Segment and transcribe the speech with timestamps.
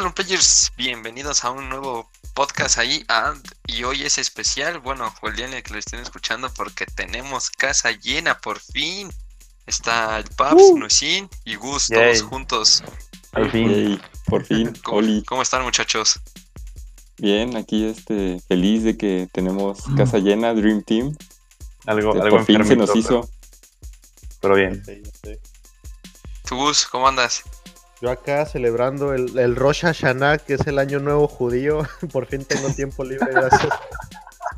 [0.00, 0.72] Salon Players?
[0.78, 3.04] Bienvenidos a un nuevo podcast ahí.
[3.08, 3.34] Ah,
[3.66, 7.50] y hoy es especial, bueno, el día en el que lo estén escuchando, porque tenemos
[7.50, 9.12] casa llena por fin.
[9.66, 10.78] Está el Paps, Uh.
[10.78, 12.14] Nusin y Gus, Yay.
[12.16, 12.82] todos juntos.
[13.32, 13.68] Al fin.
[13.68, 15.22] Yay, por fin, ¿Cómo, Oli.
[15.24, 16.18] cómo están, muchachos?
[17.18, 21.14] Bien, aquí este, feliz de que tenemos casa llena, Dream Team.
[21.84, 23.28] Algo, por fin se nos hizo.
[24.40, 24.82] Pero, pero bien.
[26.46, 27.42] ¿Tú, Gus, cómo andas?
[28.00, 31.82] Yo acá celebrando el, el Rosh Hashanah, que es el año nuevo judío.
[32.12, 33.72] Por fin tengo tiempo libre, gracias.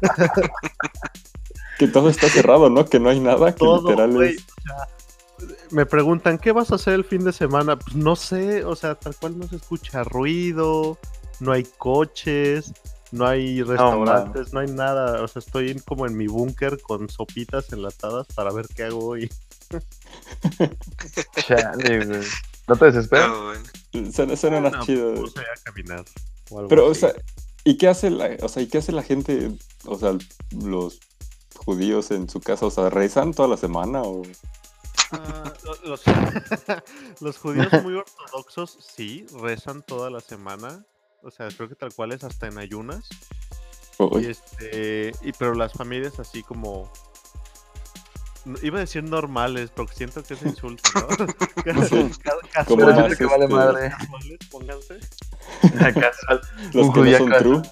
[1.79, 2.85] Que todo está cerrado, ¿no?
[2.85, 4.47] Que no hay nada, que Todo, literal es.
[5.71, 7.77] me preguntan, ¿qué vas a hacer el fin de semana?
[7.77, 10.97] Pues no sé, o sea, tal cual no se escucha ruido,
[11.41, 12.73] no hay coches,
[13.11, 15.23] no hay restaurantes, no, hay nada.
[15.23, 19.31] O sea, estoy como en mi búnker con sopitas enlatadas para ver qué hago hoy.
[21.47, 22.21] Chale, güey.
[22.73, 23.31] ¿No te desesperas?
[23.31, 24.13] Bueno.
[24.13, 25.15] Suena, suena más No, chido.
[25.15, 26.05] puse a caminar.
[26.51, 27.13] o algo Pero, o sea,
[27.65, 29.51] ¿y qué hace la, o sea, ¿y qué hace la gente,
[29.85, 30.17] o sea,
[30.65, 30.99] los
[31.57, 32.65] judíos en su casa?
[32.67, 34.23] O sea, ¿rezan toda la semana o...?
[35.13, 36.03] Ah, lo- los,
[37.21, 40.87] los judíos muy ortodoxos sí rezan toda la semana.
[41.23, 43.09] O sea, creo que tal cual es hasta en ayunas.
[44.21, 47.12] Y este, y pero las familias así como no-
[48.63, 51.09] iba a decir normales, porque siento que es insulto, ¿no?
[52.67, 53.91] Como casuales, más, que vale madre.
[53.91, 54.99] casuales, pónganse.
[56.01, 56.41] Casual.
[56.73, 57.63] los un que no son casual.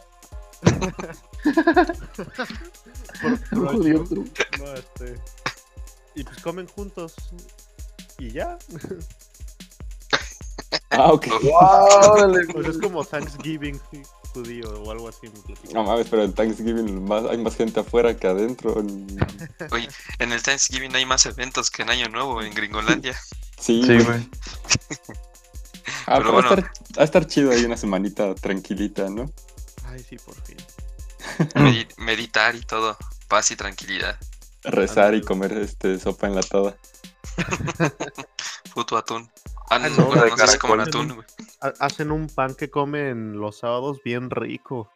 [3.20, 4.30] Por- Un provecho, judío true.
[4.58, 5.20] no, este,
[6.14, 7.14] y pues comen juntos
[8.18, 8.58] y ya.
[10.90, 11.26] Ah, ok.
[11.42, 13.80] Wow, Pues es como Thanksgiving
[14.32, 15.22] judío o algo así.
[15.24, 15.72] me platicaron.
[15.74, 18.80] No mames, pero en Thanksgiving más, hay más gente afuera que adentro.
[18.80, 19.16] en-
[19.72, 23.18] Oye, en el Thanksgiving hay más eventos que en Año Nuevo en Gringolandia.
[23.60, 24.04] Sí, Sí, güey.
[24.04, 24.28] güey.
[26.06, 26.64] Ah, Pero pero va, a estar,
[26.98, 29.30] va a estar chido ahí una semanita tranquilita, ¿no?
[29.84, 30.56] Ay, sí, por fin.
[31.54, 32.96] Medi- meditar y todo.
[33.28, 34.18] Paz y tranquilidad.
[34.64, 36.76] Rezar y comer este sopa enlatada.
[38.74, 39.30] Puto atún.
[39.68, 41.26] Ah, no, no, bueno, de no sé como el atún, güey.
[41.60, 44.90] Ha- Hacen un pan que comen los sábados bien rico.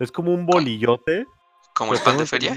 [0.00, 1.26] Es como un bolillote.
[1.74, 2.56] Como el pan de feria.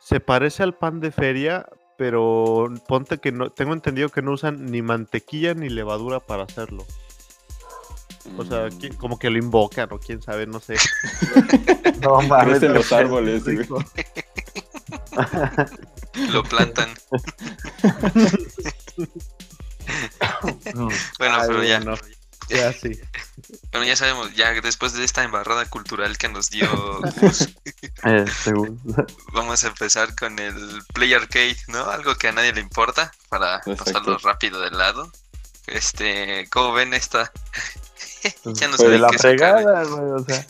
[0.00, 4.66] Se parece al pan de feria, pero ponte que no, tengo entendido que no usan
[4.66, 6.86] ni mantequilla ni levadura para hacerlo.
[8.36, 8.96] O sea, Mm.
[8.96, 10.76] como que lo invocan o quién sabe, no sé.
[12.02, 12.58] No mames.
[12.60, 13.66] Crecen los árboles, güey.
[16.30, 16.90] Lo plantan.
[21.18, 21.78] Bueno, Ay, pero ya.
[21.78, 21.96] bueno,
[22.48, 22.98] Ya sí.
[23.72, 26.66] Bueno, ya sabemos, ya después de esta embarrada cultural que nos dio
[27.20, 27.48] Gus,
[28.04, 28.24] Eh,
[29.32, 31.84] vamos a empezar con el Play Arcade, ¿no?
[31.90, 33.84] Algo que a nadie le importa para Exacto.
[33.84, 35.10] pasarlo rápido de lado.
[35.66, 37.30] Este, ¿cómo ven esta?
[38.44, 39.64] ya no sé Pues de de la qué sacar, güey.
[39.64, 40.10] fregada, güey.
[40.12, 40.46] O sea,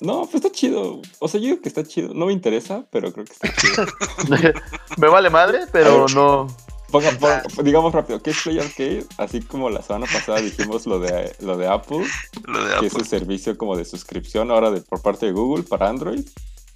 [0.00, 1.02] No, pues está chido.
[1.18, 2.14] O sea, yo digo que está chido.
[2.14, 3.86] No me interesa, pero creo que está chido.
[4.96, 6.46] me vale madre, pero no.
[6.92, 9.04] Ponga, ponga- digamos rápido, ¿qué es Play Arcade?
[9.18, 12.04] Así como la semana pasada dijimos lo de, lo de Apple,
[12.46, 15.64] Lo de que es el servicio como de suscripción ahora de, por parte de Google
[15.64, 16.24] para Android,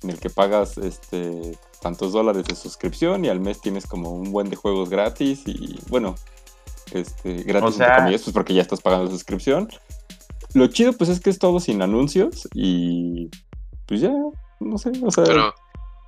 [0.02, 4.32] en el que pagas este tantos dólares de suscripción y al mes tienes como un
[4.32, 6.16] buen de juegos gratis y bueno,
[6.92, 9.68] este gratis O sea- entre comillas, pues porque ya estás pagando la suscripción.
[10.54, 13.28] Lo chido pues es que es todo sin anuncios y
[13.86, 14.12] pues ya,
[14.60, 15.54] no sé, o sea, Pero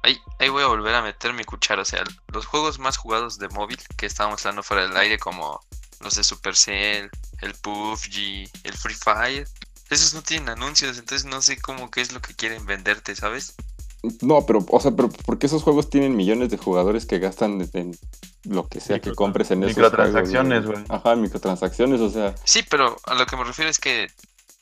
[0.02, 1.82] ahí, ahí voy a volver a meter mi cuchara.
[1.82, 5.60] O sea, los juegos más jugados de móvil que estábamos hablando fuera del aire, como
[6.00, 7.10] los de Supercell,
[7.40, 9.48] el PUBG, el Free Fire,
[9.90, 13.54] esos no tienen anuncios, entonces no sé cómo qué es lo que quieren venderte, ¿sabes?
[14.20, 17.98] No, pero, o sea, pero porque esos juegos tienen millones de jugadores que gastan en
[18.44, 20.98] lo que sea que compres en esos microtransacciones, juegos, güey.
[20.98, 24.08] Ajá, microtransacciones, o sea, Sí, pero a lo que me refiero es que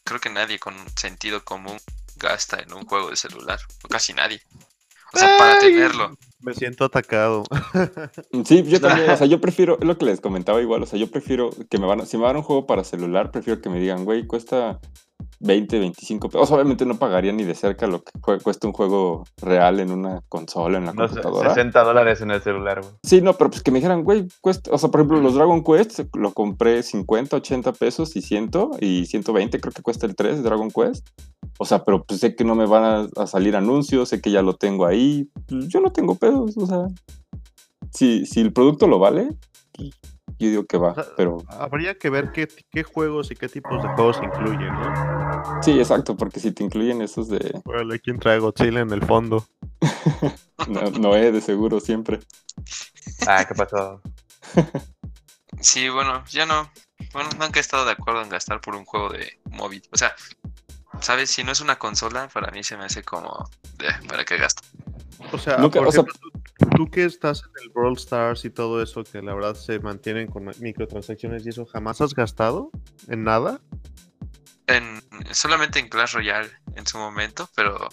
[0.04, 1.78] creo que nadie con sentido común
[2.16, 4.40] gasta en un juego de celular, o casi nadie.
[5.16, 6.16] O sea, para tenerlo.
[6.40, 7.44] Me siento atacado.
[8.44, 10.98] sí, yo también, o sea, yo prefiero, es lo que les comentaba igual, o sea,
[10.98, 13.60] yo prefiero que me van, a- si me van a un juego para celular, prefiero
[13.60, 14.78] que me digan, güey, cuesta
[15.40, 18.12] 20, 25 pesos, obviamente no pagaría ni de cerca lo que
[18.42, 21.50] cuesta un juego real en una consola, en la No computadora.
[21.50, 22.94] 60 dólares en el celular, güey.
[23.02, 25.62] Sí, no, pero pues que me dijeran, güey, cuesta, o sea, por ejemplo, los Dragon
[25.62, 28.50] Quest lo compré 50, 80 pesos y 100
[28.80, 31.08] y 120 creo que cuesta el 3 de Dragon Quest.
[31.58, 34.30] O sea, pero pues sé que no me van a, a salir anuncios, sé que
[34.30, 35.28] ya lo tengo ahí.
[35.48, 36.86] Pues, yo no tengo pedos, o sea,
[37.92, 39.30] si, si el producto lo vale,
[39.72, 39.90] pues,
[40.38, 43.48] yo digo que va, O sea, pero Habría que ver qué, qué juegos y qué
[43.48, 45.25] tipos de juegos incluyen, ¿no?
[45.60, 49.46] Sí, exacto, porque si te incluyen esos de Órale, ¿quién trae Godzilla en el fondo?
[50.68, 52.20] no, Noé, de seguro siempre.
[53.26, 54.00] Ah, ¿qué pasó?
[55.60, 56.70] Sí, bueno, ya no.
[57.14, 59.82] bueno, nunca he estado de acuerdo en gastar por un juego de móvil.
[59.90, 60.14] O sea,
[61.00, 61.30] ¿sabes?
[61.30, 64.62] Si no es una consola, para mí se me hace como, eh, ¿para qué gasto?
[65.32, 68.44] O sea, Nunca- por o sea- ejemplo, tú, tú que estás en el Brawl Stars
[68.44, 72.70] y todo eso, que la verdad se mantienen con microtransacciones y eso, ¿jamás has gastado
[73.08, 73.60] en nada?
[74.68, 75.02] En,
[75.32, 77.88] solamente en Clash Royale en su momento, pero,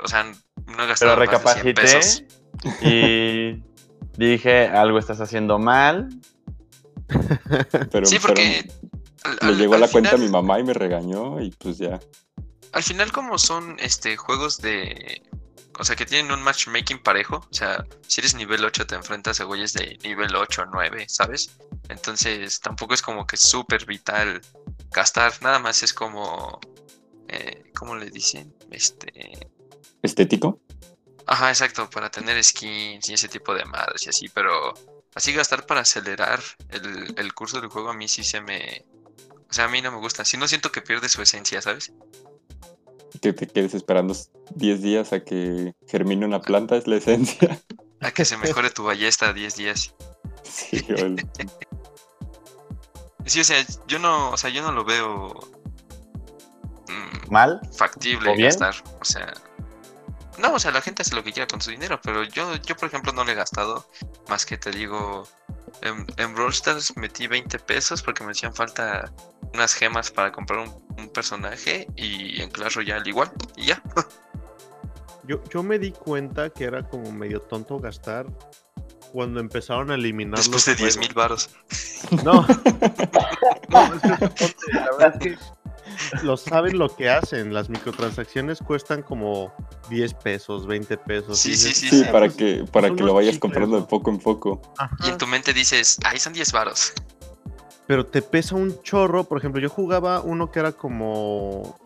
[0.00, 2.22] o sea, no he gastado Pero más de 100 pesos.
[2.64, 3.62] recapacité y
[4.16, 6.08] dije, algo estás haciendo mal.
[7.90, 8.68] Pero, Sí, pero porque
[9.24, 11.50] al, me al- llegó a al la cuenta final- mi mamá y me regañó y
[11.50, 11.98] pues ya.
[12.72, 15.22] Al final, como son este juegos de.
[15.78, 17.36] O sea, que tienen un matchmaking parejo.
[17.36, 21.06] O sea, si eres nivel 8, te enfrentas a güeyes de nivel 8 o 9,
[21.08, 21.56] ¿sabes?
[21.88, 24.40] Entonces, tampoco es como que súper vital
[24.90, 25.32] gastar.
[25.42, 26.60] Nada más es como.
[27.28, 28.54] Eh, ¿Cómo le dicen?
[28.70, 29.50] Este.
[30.02, 30.60] ¿Estético?
[31.26, 34.74] Ajá, exacto, para tener skins y ese tipo de madres y así, pero
[35.14, 36.40] así gastar para acelerar
[36.70, 38.84] el, el curso del juego a mí sí se me...
[39.48, 41.92] O sea, a mí no me gusta, si no siento que pierde su esencia, ¿sabes?
[43.20, 44.16] Que te quedes esperando
[44.54, 47.60] 10 días a que germine una planta es la esencia.
[48.00, 49.94] A que se mejore tu ballesta a 10 días.
[50.42, 50.84] Sí,
[53.30, 55.28] Sí, o sea, yo no, o sea, yo no lo veo
[56.88, 57.60] mm, ¿Mal?
[57.72, 58.48] factible ¿O bien?
[58.48, 59.32] gastar, o sea...
[60.38, 62.74] No, o sea, la gente hace lo que quiera con su dinero, pero yo, yo
[62.74, 63.88] por ejemplo, no le he gastado
[64.28, 65.28] más que te digo,
[65.82, 69.12] en, en Brawl Stars metí 20 pesos porque me hacían falta
[69.54, 73.80] unas gemas para comprar un, un personaje y en Clash Royale igual, y ya.
[75.22, 78.26] Yo, yo me di cuenta que era como medio tonto gastar
[79.12, 81.08] cuando empezaron a eliminar Después los de 10 juegos.
[81.08, 81.50] mil baros.
[82.24, 82.46] No.
[83.68, 84.00] no, es
[84.34, 85.38] que, la verdad es que
[86.22, 87.52] lo saben lo que hacen.
[87.52, 89.52] Las microtransacciones cuestan como
[89.88, 91.38] 10 pesos, 20 pesos.
[91.38, 94.18] Sí, sí, sí, Sí, para que, para que lo vayas chicles, comprando de poco en
[94.18, 94.60] poco.
[94.78, 94.96] Ajá.
[95.04, 96.92] Y en tu mente dices, ahí son 10 varos.
[97.86, 99.24] Pero te pesa un chorro.
[99.24, 101.78] Por ejemplo, yo jugaba uno que era como.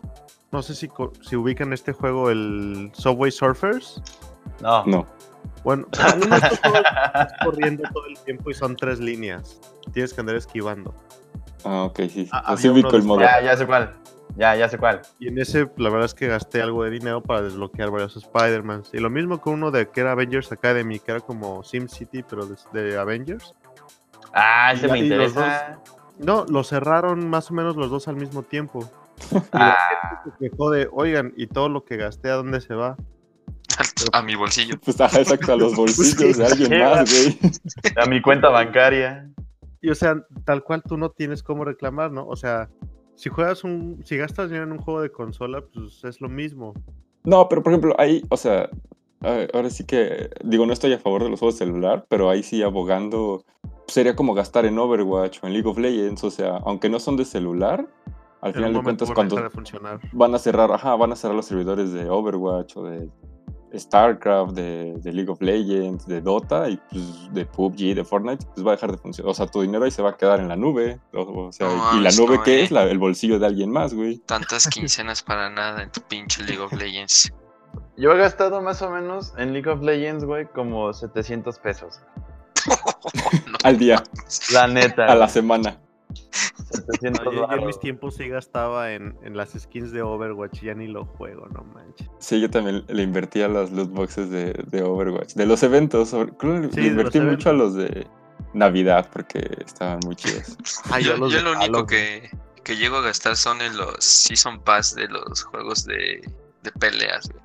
[0.51, 0.89] No sé si,
[1.27, 4.01] si ubican este juego, el Subway Surfers.
[4.61, 4.85] No.
[4.85, 5.07] No.
[5.65, 9.59] Bueno, estos juegos que estás corriendo todo el tiempo y son tres líneas.
[9.91, 10.93] Tienes que andar esquivando.
[11.65, 12.09] Ah, ok, sí.
[12.09, 12.29] sí.
[12.31, 13.19] Ah, Así había ubico el modo.
[13.21, 13.95] Ya, ya sé cuál.
[14.37, 15.01] Ya, ya sé cuál.
[15.17, 18.83] Y en ese, la verdad es que gasté algo de dinero para desbloquear varios Spider-Man.
[18.93, 22.45] Y lo mismo con uno de que era Avengers Academy, que era como SimCity, pero
[22.45, 23.55] de, de Avengers.
[24.33, 25.79] Ah, ese Y- me y los interesa.
[26.19, 28.87] No, lo cerraron más o menos los dos al mismo tiempo.
[29.51, 32.95] Ah, Se quejó de, oigan, ¿y todo lo que gasté a dónde se va?
[34.11, 34.75] A mi bolsillo.
[34.83, 37.39] Pues ajá, exacto, a los bolsillos de alguien más, güey.
[37.95, 39.29] a mi cuenta bancaria.
[39.81, 42.25] Y o sea, tal cual tú no tienes cómo reclamar, ¿no?
[42.27, 42.69] O sea,
[43.15, 46.73] si juegas un, si gastas dinero en un juego de consola, pues es lo mismo.
[47.23, 48.69] No, pero por ejemplo, ahí, o sea,
[49.53, 52.43] ahora sí que, digo, no estoy a favor de los juegos de celular, pero ahí
[52.43, 53.43] sí abogando,
[53.87, 57.17] sería como gastar en Overwatch o en League of Legends, o sea, aunque no son
[57.17, 57.87] de celular,
[58.41, 59.49] al En final de cuentas cuando de
[60.13, 63.09] van a cerrar, ajá, van a cerrar los servidores de Overwatch o de
[63.79, 68.65] StarCraft, de, de League of Legends, de Dota y pues de PUBG, de Fortnite, pues
[68.65, 69.31] va a dejar de funcionar.
[69.31, 70.99] O sea, tu dinero ahí se va a quedar en la nube.
[71.13, 72.63] O, o sea, No y la nube no, qué eh.
[72.63, 72.71] es?
[72.71, 74.17] La- el bolsillo de alguien más, güey.
[74.19, 77.31] Tantas quincenas para nada en tu pinche League of Legends.
[77.97, 81.99] Yo he gastado más o menos en League of Legends, güey, como 700 pesos.
[83.47, 84.01] No Al día,
[84.51, 85.05] La neta.
[85.05, 85.79] a la semana.
[86.71, 90.61] 700 No, yo, yo en mis tiempos sí gastaba en, en las skins de Overwatch,
[90.61, 92.09] ya ni lo juego, no manches.
[92.19, 95.33] Sí, yo también le invertí a las loot boxes de, de Overwatch.
[95.33, 98.07] De los eventos, sobre- creo que Sí, le invertí mucho a los de
[98.53, 100.57] Navidad porque estaban muy chidos.
[100.91, 102.29] Ah, yo, lo único que,
[102.63, 106.21] que llego a gastar son en los Season Pass de los juegos de,
[106.63, 107.29] de peleas.
[107.29, 107.43] güey.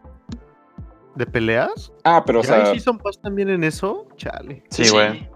[1.17, 1.93] ¿De peleas?
[2.05, 4.07] Ah, pero o ¿Ya hay sea, Season Pass también en eso?
[4.17, 4.63] Chale.
[4.71, 5.29] Sí, güey.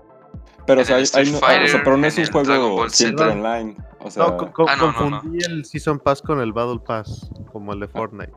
[0.66, 2.26] Pero, o sea, el hay- Street hay no- Fighter, o sea, pero no es un
[2.26, 3.76] juego siempre online.
[4.00, 5.10] O sea, No, co- co- Ah, no, no, no.
[5.10, 8.32] confundí el Season Pass con el Battle Pass, como el de Fortnite.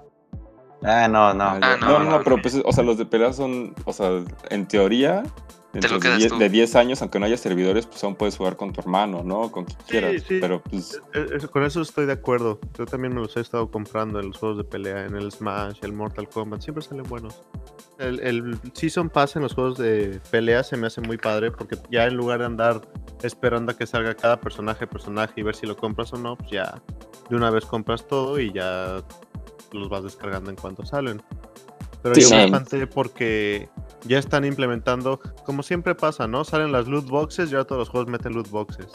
[0.83, 1.43] Ah, no, no.
[1.43, 3.91] Ah, Ah, no, no, no, no, pero pues, o sea, los de peleas son, o
[3.93, 4.09] sea,
[4.49, 5.23] en teoría,
[5.73, 6.37] dentro lo de quedas 10, tú.
[6.39, 9.51] de 10 años, aunque no haya servidores, pues aún puedes jugar con tu hermano, ¿no?
[9.51, 10.23] Con quien quieras.
[10.27, 10.37] sí.
[10.39, 12.59] Pero pues, Eh, eh, con eso estoy de acuerdo.
[12.77, 15.79] Yo también me los he estado comprando en los juegos de pelea, en el Smash,
[15.81, 17.41] el Mortal Kombat, siempre salen buenos.
[17.99, 21.77] El, el Season Pass en los juegos de pelea se me hace muy padre porque
[21.89, 22.81] ya en lugar de andar
[23.23, 26.51] esperando a que salga cada personaje, personaje y ver si lo compras o no, pues
[26.51, 26.79] ya
[27.29, 29.03] de una vez compras todo y ya
[29.71, 31.23] los vas descargando en cuanto salen.
[32.03, 32.45] Pero Sí, yo me sí.
[32.45, 33.67] espanté porque
[34.07, 36.43] ya están implementando, como siempre pasa, ¿no?
[36.43, 38.87] Salen las loot boxes y ahora todos los juegos meten loot boxes.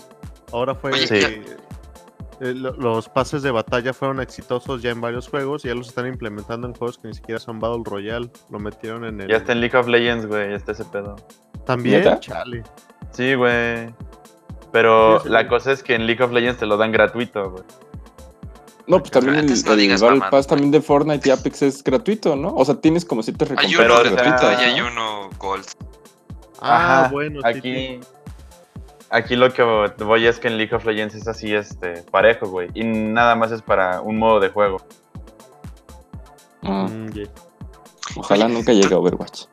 [0.53, 1.43] Ahora fue Oye,
[2.41, 5.89] eh, lo- los pases de batalla fueron exitosos ya en varios juegos y ya los
[5.89, 8.31] están implementando en juegos que ni siquiera son Battle Royale.
[8.51, 9.29] Lo metieron en el...
[9.29, 11.17] Ya está en League of Legends, güey, ya está ese pedo.
[11.65, 12.19] También, ¿Neta?
[12.19, 12.65] chale.
[13.13, 13.95] Sí, güey.
[14.73, 15.47] Pero Sí, sí, la sí.
[15.49, 17.65] cosa es que en League of Legends te lo dan gratuito, güey.
[18.87, 22.35] No, pues también el, no el Battle Pass también de Fortnite y Apex es gratuito,
[22.37, 22.55] ¿no?
[22.55, 24.61] O sea, tienes como ciertas Hay recompensas uno Pero, o sea, gratuito gratuitas.
[24.61, 24.87] y hay ¿no?
[24.89, 25.67] uno gold.
[26.61, 28.01] Ah, Ajá, bueno, aquí,
[29.11, 29.63] aquí lo que
[30.05, 32.69] voy es que en League of Legends es así, este, parejo, güey.
[32.75, 34.79] Y nada más es para un modo de juego.
[36.63, 37.11] Ah, Mm,
[38.17, 39.45] ojalá Oye, nunca llegue a Overwatch.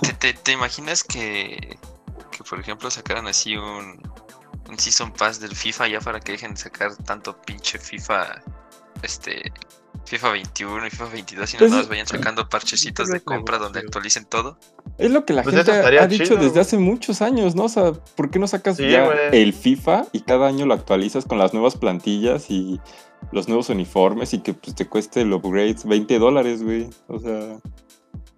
[0.00, 1.78] ¿Te, te, te imaginas que,
[2.32, 4.00] que, por ejemplo, sacaran así un,
[4.68, 8.42] un Season Pass del FIFA ya para que dejen de sacar tanto pinche FIFA,
[9.02, 9.52] este,
[10.04, 13.80] FIFA 21 y FIFA 22 y Pues- nada más vayan sacando parchecitos de compra donde
[13.80, 14.58] actualicen todo?
[14.98, 17.64] Es lo que la Pues gente ha dicho chido, desde hace muchos años, ¿no?
[17.64, 21.24] O sea, ¿por qué no sacas Sí, ya el FIFA y cada año lo actualizas
[21.26, 22.80] con las nuevas plantillas y
[23.32, 26.88] los nuevos uniformes y que pues te cueste el upgrade 20 dólares, güey?
[27.08, 27.58] O sea,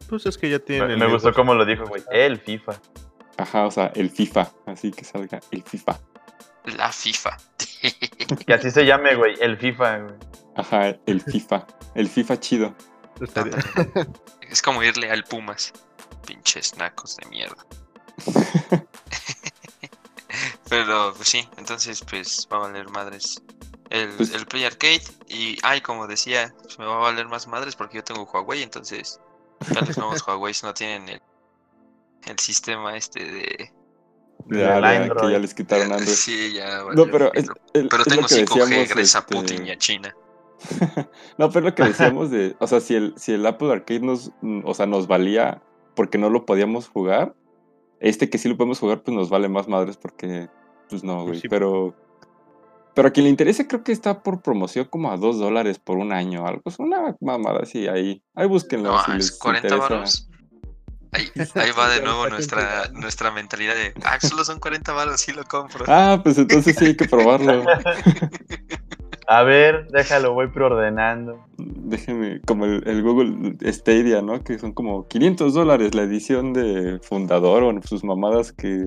[0.09, 0.87] Pues es que ya tienen.
[0.89, 2.03] Me, el me gustó como lo dijo, güey.
[2.11, 2.81] El FIFA.
[3.37, 5.99] ajá, o sea, el FIFA, así que salga el FIFA.
[6.77, 7.37] La FIFA.
[8.47, 9.35] Que así se llame, güey.
[9.41, 10.15] El FIFA, güey.
[10.59, 12.75] Ajá, el FIFA, el FIFA chido.
[14.51, 15.73] Es como irle al Pumas.
[16.27, 17.65] Pinches nacos de mierda.
[20.69, 23.43] Pero pues sí, entonces pues va a valer madres
[23.91, 25.03] el, Pues- el Play Arcade.
[25.29, 28.63] Y ay, como decía, pues, me va a valer más madres porque yo tengo Huawei,
[28.63, 29.21] entonces
[29.73, 31.23] ya los nuevos Huawei no tienen el,
[32.27, 33.73] el sistema este de...
[34.47, 36.09] De área, que ya les quitaron Android.
[36.15, 37.55] Sí, ya No, pero es, pito.
[37.75, 40.15] el- Pero es lo tengo que 5G decíamos, gracias a este, Putin y a China.
[41.39, 44.33] No, pero lo que decíamos de, o sea, si el, si el Apple Arcade nos,
[44.43, 45.63] mm, o sea, nos valía
[45.95, 47.35] porque no lo podíamos jugar,
[48.01, 50.49] este que sí lo podemos jugar, pues nos vale más madres porque,
[50.89, 51.41] pues no, güey.
[51.41, 51.49] sí.
[51.49, 51.95] Pero,
[52.95, 55.99] pero a quien le interese, creo que está por promoción como a dos dólares por
[55.99, 56.63] un año, algo.
[56.65, 58.93] Es una mamada así, ahí, ahí búsquenlo.
[58.93, 59.95] No, si es les 40 interesa.
[59.95, 60.29] varos.
[61.13, 61.25] Ahí,
[61.55, 65.43] ahí va de nuevo nuestra, nuestra mentalidad de, ah, solo son 40 varos, sí lo
[65.45, 65.85] compro.
[65.89, 67.65] Ah, pues entonces sí hay que probarlo.
[69.31, 71.45] A ver, déjalo, voy preordenando.
[71.59, 74.43] Déjenme, como el, el Google Stadia, ¿no?
[74.43, 78.87] Que son como 500 dólares la edición de fundador o sus mamadas que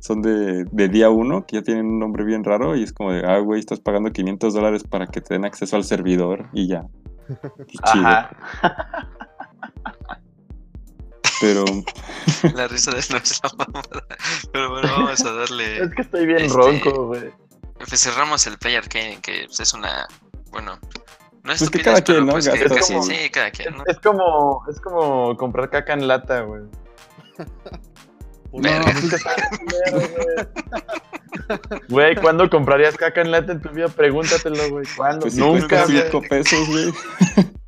[0.00, 3.12] son de, de día uno, que ya tienen un nombre bien raro y es como
[3.12, 6.68] de, ah, güey, estás pagando 500 dólares para que te den acceso al servidor y
[6.68, 6.84] ya.
[7.90, 8.06] Chido.
[8.06, 8.36] Ajá.
[11.40, 11.64] Pero,
[12.54, 14.04] La risa de nuestra mamada.
[14.52, 15.78] Pero bueno, vamos a darle.
[15.84, 17.30] Es que estoy bien Este- ronco, güey.
[17.78, 20.06] Pues cerramos el Play Arcade, que pues, es una.
[20.50, 20.78] Bueno,
[21.42, 22.32] no es Pues que cada quien, ¿no?
[22.32, 23.84] pues que su- sí, cada quien, Es, ¿no?
[23.86, 26.62] es como, es como comprar caca en lata, güey.
[27.38, 27.46] Es
[28.50, 30.46] culero, güey.
[31.88, 33.88] Güey, ¿cuándo comprarías caca en lata en tu vida?
[33.88, 34.86] Pregúntatelo, güey.
[34.96, 35.22] ¿Cuándo?
[35.22, 35.86] pues si Nunca.
[35.86, 36.92] 5 pesos, güey.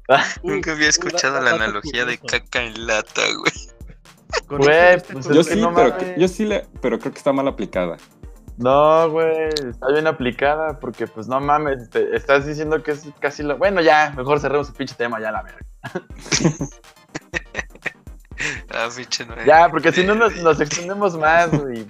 [0.45, 3.53] Nunca había escuchado la analogía de caca en lata, güey.
[4.61, 6.05] Güey, pues, Yo Es sí, no pero, mames.
[6.05, 7.97] que- yo sí le, pero creo que está mal aplicada.
[8.59, 13.43] No, güey, está bien aplicada porque, pues, no mames, te- estás diciendo que es casi
[13.43, 13.59] lo...
[13.59, 15.61] Bueno, ya, mejor cerremos el pinche tema, ya la verga.
[18.71, 19.35] Ah, pinche no.
[19.45, 21.83] Ya, porque si no nos, nos extendemos más, güey.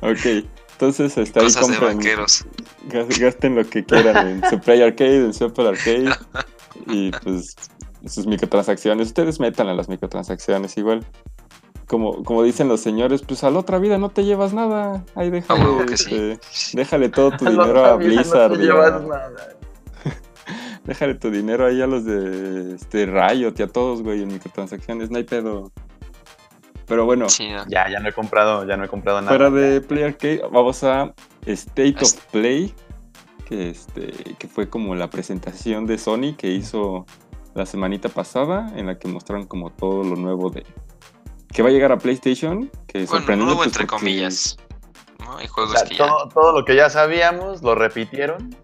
[0.00, 1.74] Ok, entonces está ahí Cosas de
[3.18, 6.10] gasten lo que quieran en su Play Arcade, en su Apple Arcade
[6.88, 7.54] y pues
[8.06, 9.08] sus microtransacciones.
[9.08, 11.06] Ustedes metan a las microtransacciones igual.
[11.94, 15.04] Como, como dicen los señores, pues a la otra vida no te llevas nada.
[15.14, 16.12] Ahí déjale, sí.
[16.12, 18.52] este, déjale todo tu dinero a vida no Blizzard.
[18.54, 19.32] te llevas nada.
[20.84, 25.12] déjale tu dinero ahí a los de este, Riot y a todos, güey, en microtransacciones.
[25.12, 25.70] No hay pedo.
[26.88, 27.64] Pero bueno, Sí, no.
[27.68, 29.30] Ya, ya no he comprado, ya no he comprado nada.
[29.30, 31.14] Fuera de Play Arcade, vamos a
[31.46, 32.22] State of Este.
[32.32, 32.74] Play,
[33.48, 37.06] que, este, que fue como la presentación de Sony que hizo
[37.54, 40.66] la semanita pasada, en la que mostraron como todo lo nuevo de
[41.54, 44.56] que va a llegar a PlayStation, que Bueno, sorprendente, nuevo pues, entre porque- comillas.
[45.24, 45.36] ¿no?
[45.38, 46.06] Hay O juegos sea, que ya.
[46.06, 48.54] todo, todo lo que ya sabíamos, lo repitieron.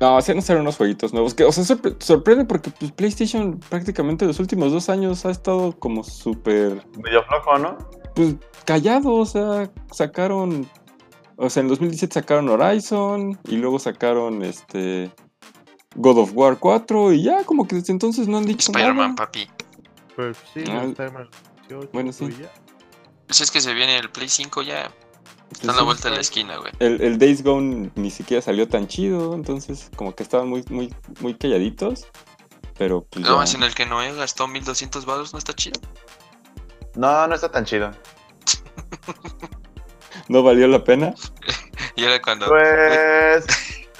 [0.00, 4.26] No, sí anunciaron unos jueguitos nuevos, que, o sea, sorpre- sorprende porque pues, PlayStation prácticamente
[4.26, 7.78] los últimos dos años ha estado como súper Medio flojo, ¿no?
[8.16, 10.68] pues callado, o sea, sacaron,
[11.36, 15.12] o sea, en 2017 sacaron Horizon y luego sacaron este
[15.94, 19.26] God of War 4 y ya como que desde entonces no han dicho Spider-Man, nada.
[19.26, 19.48] papi.
[20.16, 21.28] Pues sí, Ah, Spider-Man
[21.68, 22.28] 18, bueno, sí.
[22.40, 22.50] ya.
[23.26, 24.90] Pues es que se viene el Play 5 ya.
[25.50, 26.72] Está a la vuelta de la esquina, güey.
[26.80, 30.92] El, el Days Gone ni siquiera salió tan chido, entonces como que estaban muy, muy,
[31.20, 32.06] muy calladitos.
[32.76, 33.44] Pero pues No, ya.
[33.44, 35.80] es en el que Noé gastó 1200 baros, ¿no está chido?
[36.96, 37.92] No, no está tan chido.
[40.28, 41.14] no valió la pena.
[41.96, 42.46] Y era cuando.
[42.48, 43.46] Pues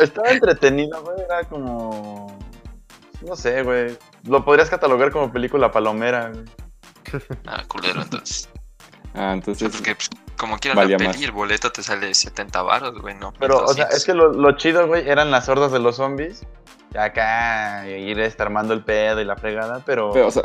[0.01, 1.17] estaba entretenido, güey.
[1.21, 2.37] Era como.
[3.25, 3.97] No sé, güey.
[4.25, 6.45] Lo podrías catalogar como película palomera, güey.
[7.47, 8.49] Ah, culero, entonces.
[9.15, 11.15] Ah, entonces porque pues, Como quiera la más.
[11.15, 13.33] peli, el boleto te sale 70 baros, güey, no.
[13.39, 13.97] Pero, o sea, 1200.
[13.97, 16.45] es que lo, lo chido, güey, eran las hordas de los zombies.
[16.93, 20.11] Y acá, ir este, armando el pedo y la fregada, pero.
[20.13, 20.45] Pero, o sea,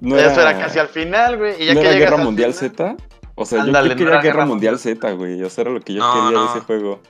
[0.00, 1.62] no eso era casi al final, güey.
[1.62, 2.96] Y ya ¿no que era Guerra al Mundial final- Z.
[3.34, 4.78] O sea, yo- Ándale, yo, no quería era Guerra, Guerra Mundial.
[4.78, 5.42] Z, güey.
[5.42, 6.50] O sea, era lo que yo No, quería de no.
[6.56, 7.02] ese juego.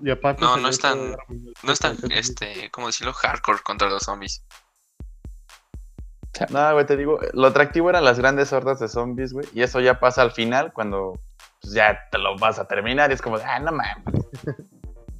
[0.00, 1.16] Y aparte No, no es tan-
[1.62, 3.12] No es tan, este, ¿cómo decirlo?
[3.14, 4.42] Hardcore contra los zombies.
[6.50, 9.46] No, güey, te digo, lo atractivo eran las grandes hordas de zombies, güey.
[9.54, 11.12] Y eso ya pasa al final cuando
[11.60, 13.10] pues, ya te lo vas a terminar.
[13.10, 13.96] Y es como, de, ah, no mames.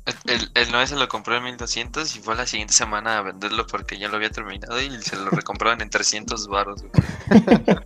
[0.06, 3.22] El, el, el 9 se lo compró en 1200 y fue la siguiente semana a
[3.22, 6.92] venderlo porque ya lo había terminado y se lo recompraban en 300 baros, güey.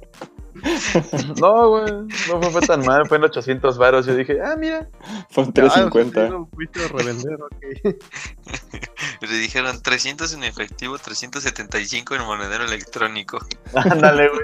[1.40, 1.90] No, güey,
[2.28, 4.04] no fue, fue tan mal, fue en 800 varos.
[4.04, 4.86] Yo dije, ah, mira.
[5.30, 6.28] Fue un Ah, sí, 350.
[6.28, 7.96] lo fuiste a revender, ok.
[9.20, 13.38] Le dijeron 300 en efectivo, 375 en monedero electrónico.
[13.74, 14.40] Ándale, güey.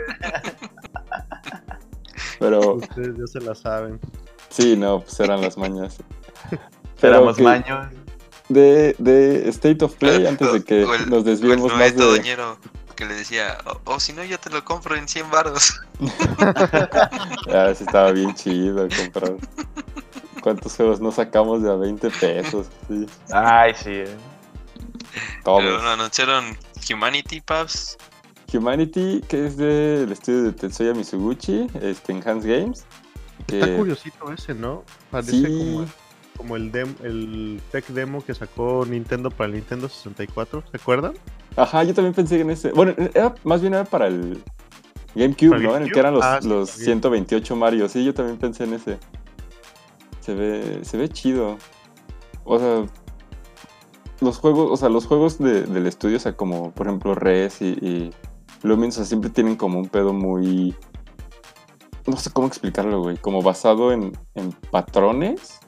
[2.38, 3.98] Pero Ustedes ya se la saben.
[4.50, 5.96] sí, no, pues eran las mañas.
[7.00, 7.88] Pero Éramos maños.
[8.48, 12.04] de, de State of Play, antes de que el- nos desviemos o el más de...
[12.04, 12.58] doñero
[12.94, 15.80] que le decía, o, o si no yo te lo compro en 100 baros.
[17.52, 19.34] Ah, sí estaba bien chido comprar.
[20.42, 22.66] ¿Cuántos juegos no sacamos de a 20 pesos?
[22.88, 23.90] Sí, Ay, sí.
[23.90, 24.16] eh.
[25.44, 25.62] Todos.
[25.62, 26.56] Pero no, anunciaron
[26.92, 27.96] Humanity Paps.
[28.52, 32.84] Humanity, que es del estudio de Tetsuya Mizuguchi, este, en Hans Games.
[33.46, 34.82] que- Está curiosito ese, ¿no?
[35.10, 35.42] Parece Sí.
[35.44, 35.86] como,
[36.36, 41.12] como el, dem- el tech demo que sacó Nintendo para el Nintendo 64, ¿se acuerdan?
[41.56, 42.70] Ajá, yo también pensé en ese.
[42.72, 44.42] Bueno, era, más bien era para el
[45.14, 45.68] GameCube, ¿Para ¿no?
[45.76, 45.92] En el GameCube?
[45.92, 46.84] que eran los, Ah, sí, los también.
[46.86, 47.88] 128 Mario.
[47.88, 48.98] Sí, yo también pensé en ese.
[50.20, 51.58] Se ve, se ve chido.
[52.44, 52.84] O sea,
[54.20, 57.60] los juegos, o sea, los juegos de- del estudio, o sea, como por ejemplo Res
[57.62, 58.10] y, y
[58.62, 60.74] Lumines, o sea, siempre tienen como un pedo muy.
[62.06, 63.16] No sé cómo explicarlo, güey.
[63.16, 65.58] Como basado en, en patrones.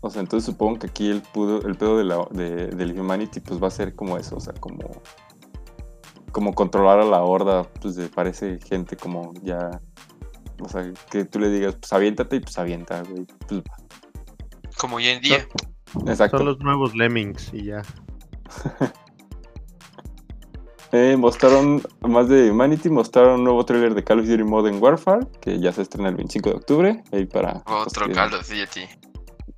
[0.00, 3.40] O sea, entonces supongo que aquí el, pudo, el pedo de la, de- del Humanity
[3.40, 4.78] pues va a ser como eso, o sea, como
[6.32, 9.70] como controlar a la horda, pues de- parece gente como ya,
[10.60, 13.24] o sea, que tú le digas, pues aviéntate y pues avienta, güey.
[13.46, 13.62] Pues,
[14.76, 15.46] Como hoy en día.
[16.06, 16.38] Exacto.
[16.38, 17.82] Son los nuevos Lemmings y ya.
[20.96, 25.26] Eh, mostraron más de Humanity, mostraron un nuevo tráiler de Call of Duty Modern Warfare,
[25.40, 27.64] que ya se estrena el 25 de octubre, ahí para...
[27.66, 28.82] Otro Call of Duty.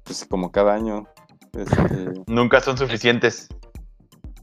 [0.03, 1.05] Pues como cada año.
[1.53, 3.49] este, Nunca son suficientes.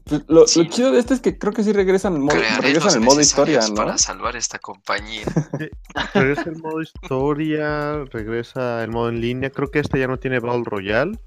[0.04, 0.62] pues, lo, Sí.
[0.62, 3.20] lo chido de este es que creo que sí regresan, en modo, regresan en modo
[3.20, 3.74] historia, ¿no?
[3.74, 5.24] Para salvar esta compañía.
[6.14, 9.50] Regresa el modo historia, regresa el modo en línea.
[9.50, 11.18] Creo que este ya no tiene Battle Royale.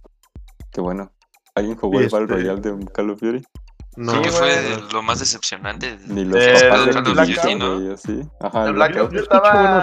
[0.77, 1.11] Qué bueno.
[1.55, 3.43] ¿Alguien jugó el Battle Este- Royale de Call of Duty?
[3.95, 5.97] No, Sí, fue lo más decepcionante.
[6.05, 7.93] Ni los Eh, papás de Call of Duty, ¿no?
[7.95, 8.21] así.
[8.39, 9.81] Ajá, El Blackout yo estaba...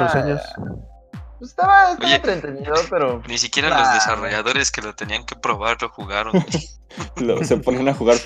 [1.40, 2.14] Pues estaba, estaba Oye.
[2.14, 3.20] entretenido, pero...
[3.26, 3.80] Ni siquiera Nah.
[3.80, 6.32] los desarrolladores que lo tenían que probar lo jugaron.
[7.16, 8.18] Lo- se ponen a jugar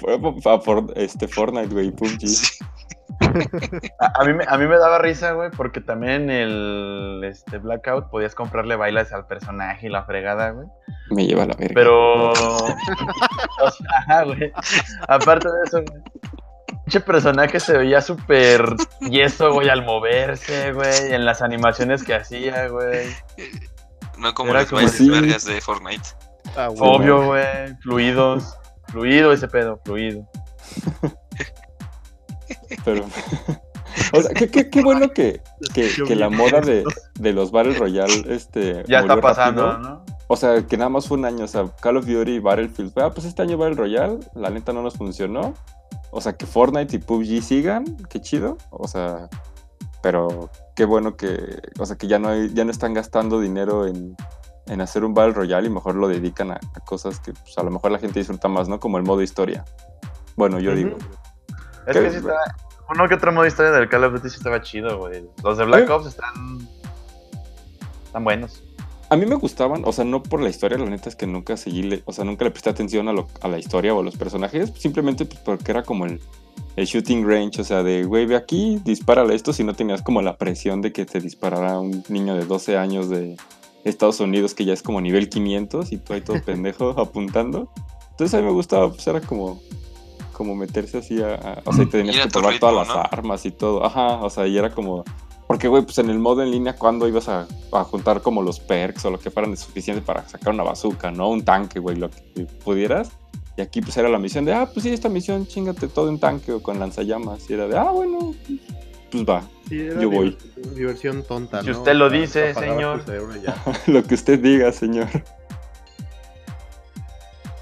[0.46, 2.26] a, a For- este, Fortnite, güey, PUBG.
[2.28, 2.58] Sí.
[4.00, 8.10] A, a mí, me- a mí me daba risa, güey, porque también el este, Blackout
[8.10, 10.66] podías comprarle bailes al personaje y la fregada, güey.
[11.10, 11.74] Me lleva la verga.
[11.74, 12.30] Pero.
[12.32, 14.52] o sea, ajá, güey.
[15.08, 16.02] Aparte de eso, güey.
[16.84, 18.64] Pinche personaje se veía súper
[19.10, 21.12] yeso, güey, al moverse, güey.
[21.12, 23.08] En las animaciones que hacía, güey.
[24.18, 25.10] No como Era los como bailes así.
[25.10, 26.08] vergas de Fortnite.
[26.56, 26.80] Ah, güey.
[26.80, 27.76] Obvio, güey.
[27.82, 28.56] Fluidos.
[28.88, 30.26] Fluido ese pedo, fluido.
[32.84, 33.04] Pero.
[34.12, 35.40] o sea, qué, qué- qué bueno que,
[35.74, 36.84] que, que la moda de,
[37.18, 39.88] de los Battle Royale este, Ya está pasando, rápido.
[39.90, 40.04] ¿no?
[40.28, 41.44] O sea, que nada más fue un año.
[41.44, 42.92] O sea, Call of Duty y Battlefield.
[42.98, 45.54] Ah, pues este año Battle Royale, la neta no nos funcionó.
[46.10, 48.56] O sea, que Fortnite y PUBG sigan, qué chido.
[48.70, 49.28] O sea,
[50.02, 53.86] pero qué bueno que, o sea, que ya no, hay- ya no están gastando dinero
[53.86, 54.16] en,
[54.66, 57.62] en hacer un Battle Royale y mejor lo dedican a, a cosas que pues, a
[57.62, 58.78] lo mejor la gente disfruta más, ¿no?
[58.80, 59.64] Como el modo historia.
[60.36, 60.96] Bueno, yo digo.
[61.88, 62.02] Es ¿Qué?
[62.02, 62.38] que sí estaba.
[62.90, 65.24] Uno que otro modo historia del Call of Duty sí estaba chido, güey.
[65.42, 65.92] Los de Black Oye.
[65.92, 66.32] Ops están.
[68.04, 68.62] Están buenos.
[69.10, 71.56] A mí me gustaban, o sea, no por la historia, la neta es que nunca
[71.56, 74.16] seguí, o sea, nunca le presté atención a, lo- a la historia o a los
[74.18, 76.20] personajes, simplemente pues, porque era como el,
[76.76, 80.20] el shooting range, o sea, de, güey, ve aquí, dispárale esto, si no tenías como
[80.20, 83.36] la presión de que te disparara un niño de 12 años de
[83.84, 87.70] Estados Unidos que ya es como nivel 500 y tú ahí todo pendejo apuntando.
[88.10, 89.58] Entonces a mí me gustaba, pues era como,
[90.38, 93.44] como meterse así a, a- o sea, y tenías que probar ritmo, todas las armas
[93.44, 95.04] y todo, ajá, o sea, y era como...
[95.48, 98.60] Porque, güey, pues en el modo en línea, ¿cuándo ibas a, a juntar como los
[98.60, 101.30] perks o lo que fueran de suficiente para sacar una bazooka, ¿no?
[101.30, 103.10] Un tanque, güey, lo que pudieras.
[103.56, 106.20] Y aquí, pues era la misión de, ah, pues sí, esta misión, chingate todo en
[106.20, 107.48] tanque o con lanzallamas.
[107.48, 108.34] Y era de, ah, bueno,
[109.10, 109.42] pues va.
[109.70, 110.36] Sí, era Yo voy.
[110.36, 111.78] divers- Diversión tonta, Si ¿no?
[111.78, 113.02] usted lo dice, señor.
[113.86, 115.08] Lo que usted diga, señor.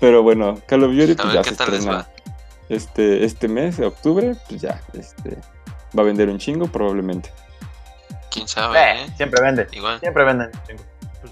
[0.00, 2.08] Pero bueno, Call of Duty A pues ver ya qué se tal les estrena va.
[2.68, 5.37] Este, este mes de octubre, pues ya, este,
[5.96, 7.31] va a vender un chingo probablemente.
[8.31, 9.12] Quién sabe, Eh, ¿eh?
[9.16, 9.66] siempre vende.
[9.72, 10.00] Igual.
[10.00, 10.50] Siempre venden.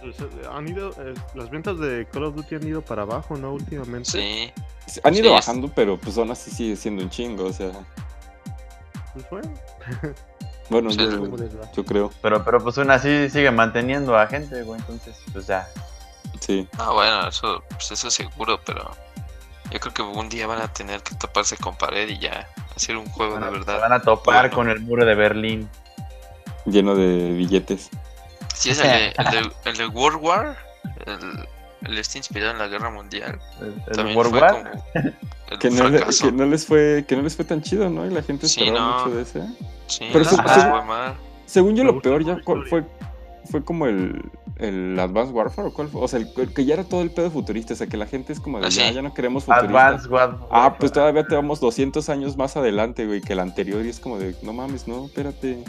[0.01, 0.17] Pues,
[0.51, 3.53] han ido, eh, las ventas de Call of Duty han ido para abajo, ¿no?
[3.53, 4.11] Últimamente.
[4.11, 4.53] Sí.
[5.05, 7.71] Han ido Sí, es- bajando, pero pues aún así sigue siendo un chingo, o sea,
[9.13, 9.53] Pues bueno,
[10.71, 10.99] bueno, Sí,
[11.77, 14.81] yo creo, Pero, pero pues aún así sigue manteniendo a gente, güey.
[14.81, 15.69] Entonces, pues ya.
[16.41, 16.69] sí.
[16.79, 18.91] Ah, bueno, eso, pues eso seguro, pero
[19.71, 22.97] yo creo que un día van a tener que toparse con pared y ya hacer
[22.97, 23.81] un juego Van de se verdad.
[23.81, 24.55] van a topar Bueno.
[24.57, 25.69] con el muro de Berlín.
[26.67, 27.91] Lleno de billetes.
[28.55, 30.57] Sí, es el de, el de, el de World War,
[31.07, 31.49] el,
[31.91, 33.39] el este inspirado en la guerra mundial.
[33.97, 34.83] El, World War.
[35.61, 36.27] Que no, le- fracaso.
[36.27, 38.07] que no les fue, que no les fue tan chido, ¿no?
[38.07, 38.99] Y la gente Sí, esperaba no.
[39.05, 39.43] mucho de ese.
[39.87, 41.15] Sí, Pero no, se- se- fue mal.
[41.47, 42.85] Según yo, lo peor ya fue,
[43.51, 46.01] fue como el, el Advanced Warfare, ¿o cuál fue?
[46.03, 48.07] O sea, el, el que ya era todo el pedo futurista, o sea, que la
[48.07, 48.79] gente es como de, Ah, sí.
[48.81, 49.75] ya, ya no queremos futuristas.
[49.77, 50.39] Advanced War.
[50.51, 54.01] Ah, pues todavía te vamos 200 años más adelante, güey, que el anterior y es
[54.01, 55.63] como de, no mames, no, espérate.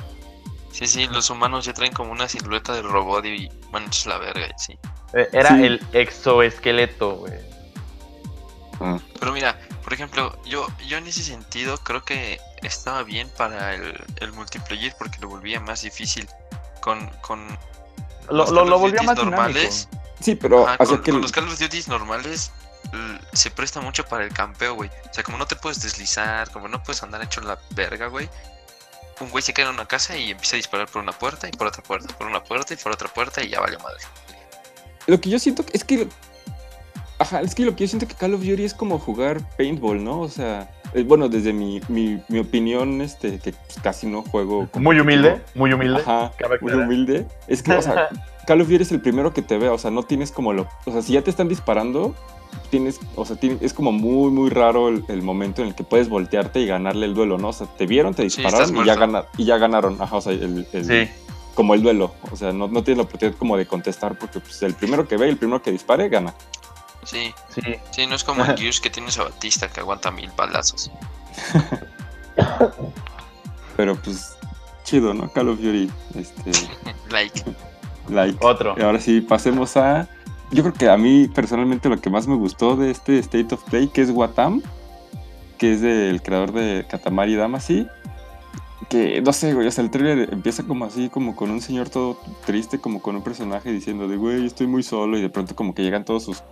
[0.71, 4.17] Sí, sí, los humanos ya traen como una silueta de robot y bueno, es la
[4.17, 4.77] verga, sí.
[5.13, 5.63] Eh, Era Sí.
[5.65, 7.33] el exoesqueleto, güey.
[8.81, 13.73] Ah, Pero mira, por ejemplo, yo, yo en ese sentido creo que estaba bien para
[13.73, 16.27] el, el multiplayer porque lo volvía más difícil
[16.85, 17.47] con, con
[18.29, 19.89] Lo, los lo, Call lo volvió más normales.
[20.19, 21.11] Sí, pero, Ajá, con, que...
[21.11, 22.51] con los Call of Duty normales
[23.33, 24.89] se presta mucho para el campeo, güey.
[25.09, 28.07] O sea, como no te puedes deslizar, como no puedes andar hecho en la verga,
[28.07, 28.29] güey.
[29.19, 31.51] Un güey se queda en una casa y empieza a disparar por una puerta y
[31.51, 34.03] por otra puerta, por una puerta y por otra puerta y ya vale madre.
[35.07, 36.07] Lo que yo siento es que...
[37.17, 40.03] Ajá, es que lo que yo siento que Call of Duty es como jugar paintball,
[40.03, 40.19] ¿no?
[40.21, 40.69] O sea,
[41.03, 44.67] bueno, desde mi, mi, mi opinión, este, que pues, casi no juego...
[44.75, 45.99] Muy humilde, muy humilde.
[46.01, 46.31] Ajá,
[46.61, 47.25] muy humilde.
[47.47, 48.07] Es que, o sea,
[48.47, 50.67] Call of Duty es el primero que te ve, o sea, no tienes como lo...
[50.85, 52.15] O sea, si ya te están disparando,
[52.69, 56.09] tienes, o sea, es como muy, muy raro el, el momento en el que puedes
[56.09, 57.49] voltearte y ganarle el duelo, ¿no?
[57.49, 60.65] O sea, te vieron, te dispararon y, ya y ya ganaron, ajá, o sea, el,
[60.71, 61.09] el- Sí.
[61.55, 64.61] como el duelo, o sea, no, no tienes la oportunidad como de contestar porque pues,
[64.63, 66.33] el primero que ve y el primero que dispare gana.
[67.05, 67.61] Sí, Sí.
[67.91, 70.91] sí, no es como en Gears que tienes a Batista que aguanta mil balazos.
[73.77, 74.35] Pero pues,
[74.83, 75.31] chido, ¿no?
[75.31, 76.51] Call of Duty, este,
[77.11, 77.43] Like,
[78.09, 78.37] like.
[78.41, 78.75] Otro.
[78.77, 80.07] Y ahora sí, pasemos a.
[80.51, 83.63] Yo creo que a mí personalmente lo que más me gustó de este State of
[83.63, 84.61] Play, que es Watam,
[85.57, 87.87] que es del creador de Katamari Damacy.
[88.89, 91.89] Que no sé, güey, o sea, el trailer empieza como así, como con un señor
[91.89, 95.55] todo triste, como con un personaje diciendo de, güey, estoy muy solo, y de pronto
[95.55, 96.43] como que llegan todos sus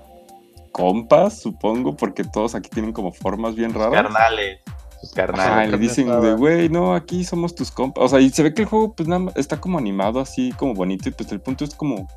[0.74, 4.04] compas, supongo, porque todos aquí tienen como formas bien raras.
[4.04, 4.60] Carnales.
[5.02, 5.72] Y carnales.
[5.72, 8.04] le dicen de, güey, no, aquí somos tus compas.
[8.04, 10.74] O sea, y se ve que el juego, pues nada está como animado así, como
[10.74, 12.08] bonito, y pues el punto es como,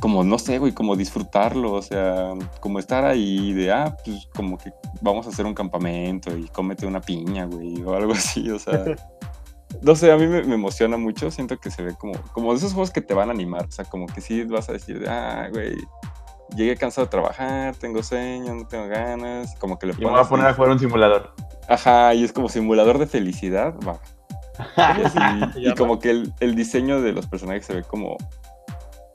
[0.00, 4.56] como, no sé, güey, como disfrutarlo, o sea, como estar ahí de, ah, pues como
[4.58, 8.58] que vamos a hacer un campamento y cómete una piña, güey, o algo así, o
[8.58, 8.84] sea.
[9.82, 12.58] No sé, a mí me, me emociona mucho, siento que se ve como, como de
[12.58, 15.00] esos juegos que te van a animar, o sea, como que sí vas a decir,
[15.00, 15.74] de, ah, güey,
[16.54, 20.20] llegué cansado de trabajar, tengo sueño, no tengo ganas, como que le Y me voy
[20.20, 21.32] a poner a jugar un simulador.
[21.68, 23.98] Ajá, y es como simulador de felicidad, va.
[24.76, 25.18] Y, así,
[25.76, 28.16] como que el, el diseño de los personajes se ve como.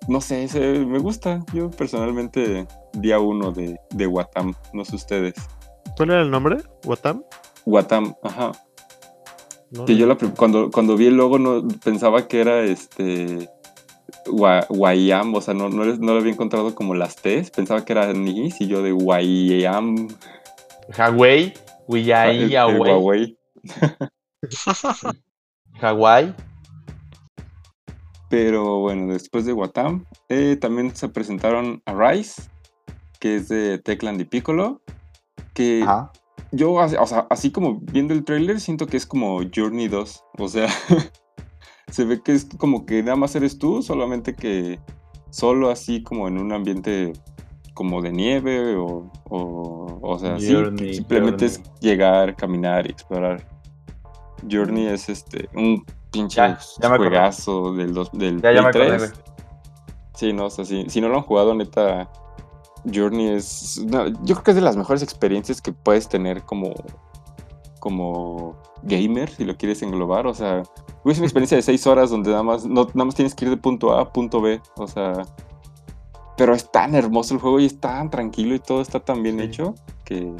[0.07, 1.39] No sé, se- me gusta.
[1.53, 5.35] Yo personalmente, día uno de, de Watam, no sé ustedes.
[5.95, 6.57] ¿Cuál era el nombre?
[6.85, 7.23] ¿Watam?
[7.65, 8.51] Watam, ajá.
[9.69, 9.99] No, Que no.
[9.99, 13.49] yo la cuando, cuando vi el logo no pensaba que era este.
[14.69, 17.93] Wayam, o sea, no, no, le- no lo había encontrado como las T's, pensaba que
[17.93, 20.07] era Nis y yo de Wayam.
[20.93, 21.53] Hawái.
[21.87, 23.37] Huiyai, el Hawái.
[25.79, 26.33] Hawái.
[28.29, 32.43] Pero bueno, después de Watam, eh, también se presentaron a Rise,
[33.19, 34.81] que es de Techland y Piccolo.
[35.53, 36.11] Que Ajá.
[36.53, 40.23] yo, así- o sea, así como viendo el tráiler, siento que es como Journey 2.
[40.37, 40.67] O sea,
[41.91, 44.79] se ve que es como que nada más eres tú, solamente que
[45.29, 47.13] solo así como en un ambiente
[47.73, 53.47] como de nieve o, o, o sea, sí, Journey, simplemente es llegar, caminar y explorar.
[54.49, 56.57] Journey es este, un pinche Ya,
[56.97, 58.99] juegazo del, dos, del Ya, Play acordé, 3.
[58.99, 59.11] güey.
[60.15, 62.09] Sí, no, o sea, sí, si no lo han jugado, neta,
[62.91, 63.81] Journey es.
[63.85, 66.73] no, yo creo que es de las mejores experiencias que puedes tener como.
[67.81, 70.27] Como gamer, si lo quieres englobar.
[70.27, 70.59] O sea,
[71.03, 73.51] es una experiencia de seis horas donde nada más, no, nada más tienes que ir
[73.51, 74.61] de punto A a punto B.
[74.77, 75.13] O sea.
[76.37, 79.37] Pero es tan hermoso el juego y es tan tranquilo y todo está tan bien
[79.39, 79.43] Sí.
[79.45, 80.31] hecho que.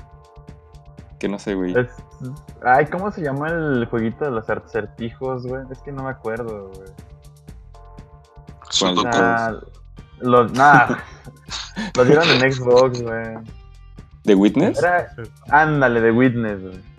[1.20, 1.78] que no sé, güey.
[1.78, 1.90] Es,
[2.64, 5.64] Ay, ¿cómo se llama el jueguito de los acertijos, güey?
[5.72, 6.90] Es que no me acuerdo, güey.
[8.70, 9.10] Sudoku.
[9.12, 9.56] Ah,
[10.20, 11.04] los, nada.
[11.98, 13.34] lo dieron en Xbox, güey.
[14.24, 14.78] ¿The Witness?
[14.78, 15.08] Era,
[15.50, 16.91] ándale, de Witness, güey.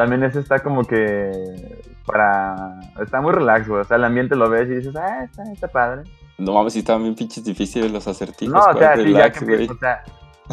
[0.00, 2.80] También ese está como que para...
[3.02, 3.82] Está muy relax, güey.
[3.82, 6.04] O sea, el ambiente lo ves y dices, ah, está, está padre.
[6.38, 8.54] No mames, si estaban bien pinches difíciles los acertijos.
[8.54, 10.02] No, o sea, ¿cuál sí, ya que empiezas, o sea,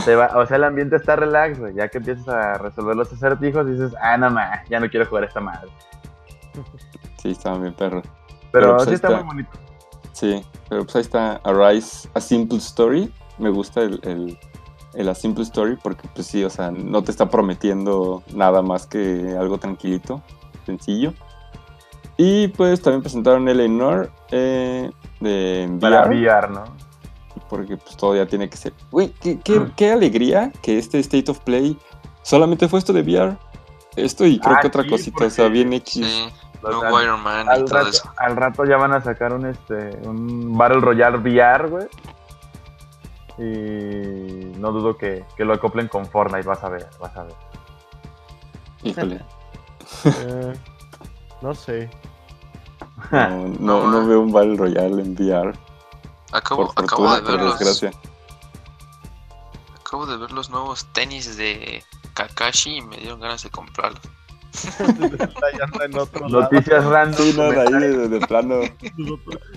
[0.04, 1.74] te va- o sea, el ambiente está relax, güey.
[1.76, 5.24] Ya que empiezas a resolver los acertijos, dices, ah, no más, ya no quiero jugar
[5.24, 5.70] esta madre.
[7.22, 8.04] Sí, estaban bien perros.
[8.52, 9.20] Pero, Pero, pues, sí está, está.
[9.24, 9.52] muy bonito.
[10.12, 13.14] Sí, pero pues ahí está Arise, A Simple Story.
[13.38, 14.38] Me gusta el, el,
[14.94, 18.86] el A Simple Story porque pues sí, o sea, no te está prometiendo nada más
[18.88, 20.22] que algo tranquilito,
[20.66, 21.14] sencillo.
[22.18, 26.64] Y pues también presentaron Eleanor eh, de Para VR, VR, ¿no?
[27.50, 28.74] porque pues todo ya tiene que ser...
[28.92, 31.78] Güey, qué, qué, qué alegría que este State of Play
[32.24, 33.38] solamente fue esto de VR.
[33.96, 35.94] Esto y creo Ah, que otra sí, cosita, o sea, porque- bien X.
[35.94, 36.28] Sí,
[36.64, 38.12] no al- Wire Man y Al todo rato, eso.
[38.18, 41.88] al rato ya van a sacar un este un Battle Royale VR, güey.
[43.38, 47.36] Y no dudo que, que lo acoplen con Fortnite, vas a ver, vas a ver.
[48.84, 49.22] Híjole,
[50.06, 50.54] Eh,
[51.42, 51.90] no sé.
[53.12, 55.54] no, no, no veo un Battle Royale en VR.
[56.32, 57.92] Acabo, Por acabo de ver los, desgracia.
[59.80, 61.84] acabo de ver los nuevos tenis de
[62.16, 64.02] Kakashi y me dieron ganas de comprarlos.
[64.54, 66.42] Ya anda en otro lado.
[66.52, 67.22] Noticias random.
[67.22, 68.60] Sí, no, de ahí de, de plano.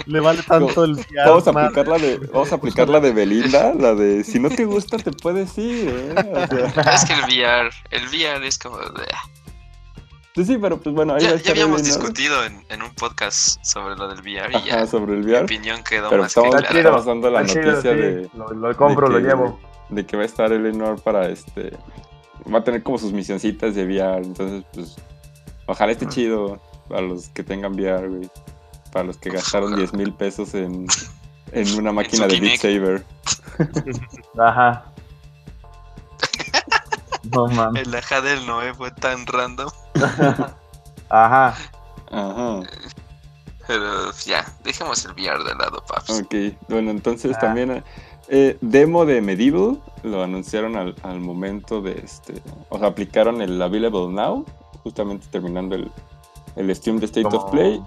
[0.06, 3.12] Le vale tanto el VR, Vamos a aplicar la de, vamos a aplicar la de
[3.12, 6.14] Belinda, la de si no te gusta te puedes ir, ¿eh?
[6.16, 8.78] O sea, Es que el VR, el VR es como...
[8.78, 9.06] de-
[10.34, 12.02] sí, sí, pero pues bueno, ahí Ya, ya habíamos Belinda, ¿no?
[12.04, 15.32] discutido en, en un podcast sobre lo del VR y Ajá, ya sobre el mi
[15.32, 17.02] VR, opinión quedó pero más que estamos, Está clara.
[17.02, 17.88] dando la noticia sí.
[17.88, 19.60] de, Lo, lo compro, de lo que- llevo.
[19.88, 21.76] de que va a estar Eleanor para este,
[22.52, 24.96] va a tener como sus misioncitas de VR, entonces pues
[25.66, 28.30] ojalá esté chido para los que tengan VR, güey,
[28.92, 30.86] para los que gastaron 10 mil pesos en,
[31.52, 32.60] en una máquina de Beat.
[32.60, 33.04] Saber.
[34.38, 34.84] Ajá.
[37.32, 37.86] No mames.
[37.86, 39.70] El ajá del Noé fue tan random.
[41.10, 41.54] Ajá.
[42.10, 42.62] Ajá.
[43.68, 46.10] Pero ya, dejemos el VR de lado, paps.
[46.10, 46.34] Ok,
[46.68, 47.40] bueno, entonces Ah.
[47.40, 47.84] también
[48.30, 52.34] eh, demo de Medieval lo anunciaron al, al momento de este,
[52.70, 54.46] o sea, aplicaron el Available Now,
[54.82, 55.90] justamente terminando el,
[56.56, 57.80] el stream de State of Play.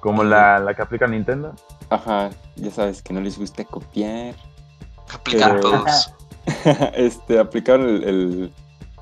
[0.00, 1.54] Como la, la que aplica Nintendo.
[1.90, 4.34] Ajá, ya sabes que no les gusta copiar.
[5.12, 6.14] Aplican Pero- todos.
[6.94, 8.52] este, aplicaron el, el-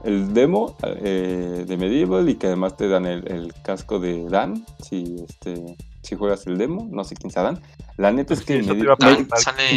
[0.04, 4.64] el demo eh, de Medieval y que además te dan el, el casco de Dan
[4.82, 6.88] si, este, si juegas el demo.
[6.90, 7.60] No sé quién sea Dan.
[7.96, 8.60] La neta es Sí, que
[8.90, 9.38] Ah, preguntar.
[9.38, 9.70] sale,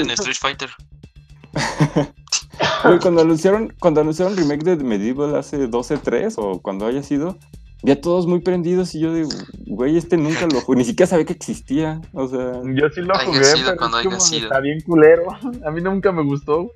[0.00, 0.70] en Street Fighter.
[2.84, 7.36] Güey, cuando anunciaron, cuando anunciaron remake de Medieval hace 12-3 o cuando haya sido,
[7.82, 9.28] vi a todos muy prendidos y yo digo,
[9.66, 12.00] güey, este nunca lo jugué, ni siquiera sabía que existía.
[12.12, 14.44] O sea, Yo sí lo jugué, sido pero cuando es como sido.
[14.44, 15.24] está bien culero.
[15.66, 16.70] A mí nunca me gustó.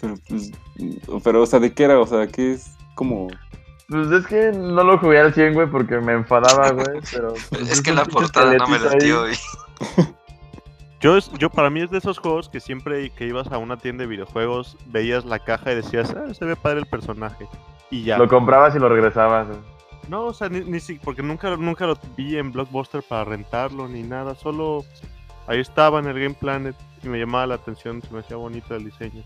[0.00, 0.50] pero pues,
[1.24, 1.98] pero o sea, ¿de qué era?
[2.00, 3.28] O sea, ¿qué es como...
[3.88, 7.00] Pues es que no lo jugué al 100, güey, porque me enfadaba, güey.
[7.12, 9.24] Pero pues, Es que un la portada no me latió.
[9.24, 9.32] ahí.
[9.34, 10.02] y-
[11.00, 13.76] Yo, es- yo para mí es de esos juegos que siempre que ibas a una
[13.76, 17.46] tienda de videojuegos veías la caja y decías, ah, se ve padre el personaje.
[17.90, 18.16] Y ya.
[18.16, 19.46] Lo comprabas y lo regresabas.
[19.46, 19.58] güey.
[20.08, 23.86] No, o sea, ni, ni si, porque nunca, nunca lo vi en Blockbuster para rentarlo
[23.88, 24.84] ni nada, solo
[25.46, 28.74] ahí estaba en el Game Planet y me llamaba la atención, se me hacía bonito
[28.74, 29.22] el diseño.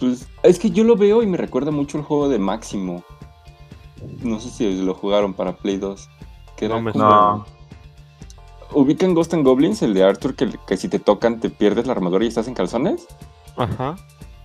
[0.00, 3.02] Pues es que yo lo veo y me recuerda mucho el juego de Máximo.
[4.22, 6.08] No sé si lo jugaron para Play 2.
[6.56, 7.44] Que era No me como- No.
[8.72, 11.92] ¿Ubican Ghost and Goblins, el de Arthur, que, que si te tocan te pierdes la
[11.92, 13.06] armadura y estás en calzones?
[13.56, 13.94] Ajá.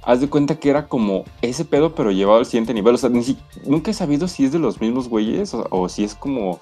[0.03, 2.95] Haz de cuenta que era como ese pedo, pero llevado al siguiente nivel.
[2.95, 5.89] O sea, ni si- nunca he sabido si es de los mismos güeyes o, o
[5.89, 6.59] si es como.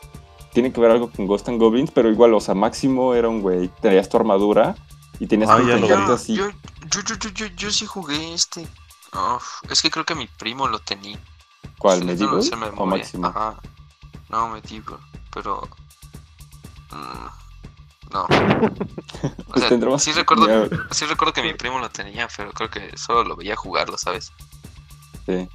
[0.54, 3.42] Tiene que ver algo con Ghost and Goblins, pero igual, o sea, Máximo era un
[3.42, 4.76] güey, traías tu armadura
[5.20, 6.36] y tenías Ah, que Yo, así.
[6.36, 6.50] yo,
[6.90, 8.68] yo, yo, yo, yo, yo sí jugué este.
[9.14, 11.18] Uf, es que creo que mi primo lo tenía.
[11.80, 12.00] ¿Cuál?
[12.00, 12.86] Sí, no ¿Medieval lo sé de o.
[12.86, 13.28] Máximo?
[13.28, 13.56] Ajá.
[14.30, 15.00] No, Medieval,
[15.34, 15.68] pero.
[16.92, 18.28] mm, no.
[19.54, 20.46] O sea, sí recuerdo,
[20.92, 24.32] sí recuerdo que mi primo lo tenía, pero creo que solo lo veía jugarlo, ¿sabes?
[25.26, 25.48] Sí.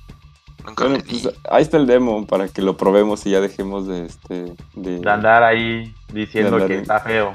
[0.64, 4.06] Nunca Bueno, pues ahí está el demo para que lo probemos y ya dejemos de
[4.06, 4.54] este.
[4.74, 7.32] De, De andar ahí diciendo De andar que en- está feo.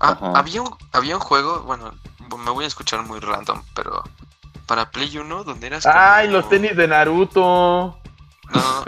[0.00, 1.92] Ah, había un, había un juego, bueno,
[2.38, 4.02] me voy a escuchar muy random, pero
[4.66, 7.98] para Play 1, donde eras como- ¡Ay, los tenis de Naruto!
[8.54, 8.84] No,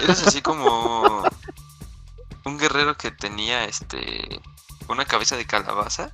[0.00, 1.22] eras así como
[2.44, 4.40] un guerrero que tenía este
[4.88, 6.12] una cabeza de calabaza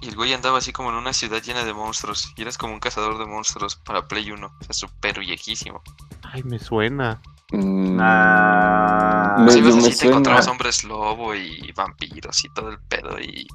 [0.00, 2.32] Y el güey andaba así como en una ciudad llena de monstruos.
[2.36, 4.46] Y eras como un cazador de monstruos para Play 1.
[4.60, 5.80] O sea, súper viejísimo.
[6.22, 7.22] Ay, me suena.
[7.52, 12.78] Mm, Ah, Si ibas me así, te encontrabas hombres lobo y vampiros y todo el
[12.80, 13.18] pedo.
[13.20, 13.46] Y,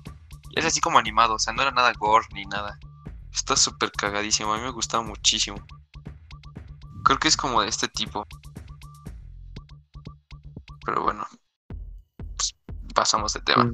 [0.52, 1.36] y es así como animado.
[1.36, 2.78] O sea, no era nada gore ni nada.
[3.34, 4.54] Está súper cagadísimo.
[4.54, 5.58] A mí me gustaba muchísimo.
[7.04, 8.26] Creo que es como de este tipo.
[10.86, 11.26] Pero bueno.
[12.36, 12.56] Pues,
[12.96, 13.72] pasamos de tema.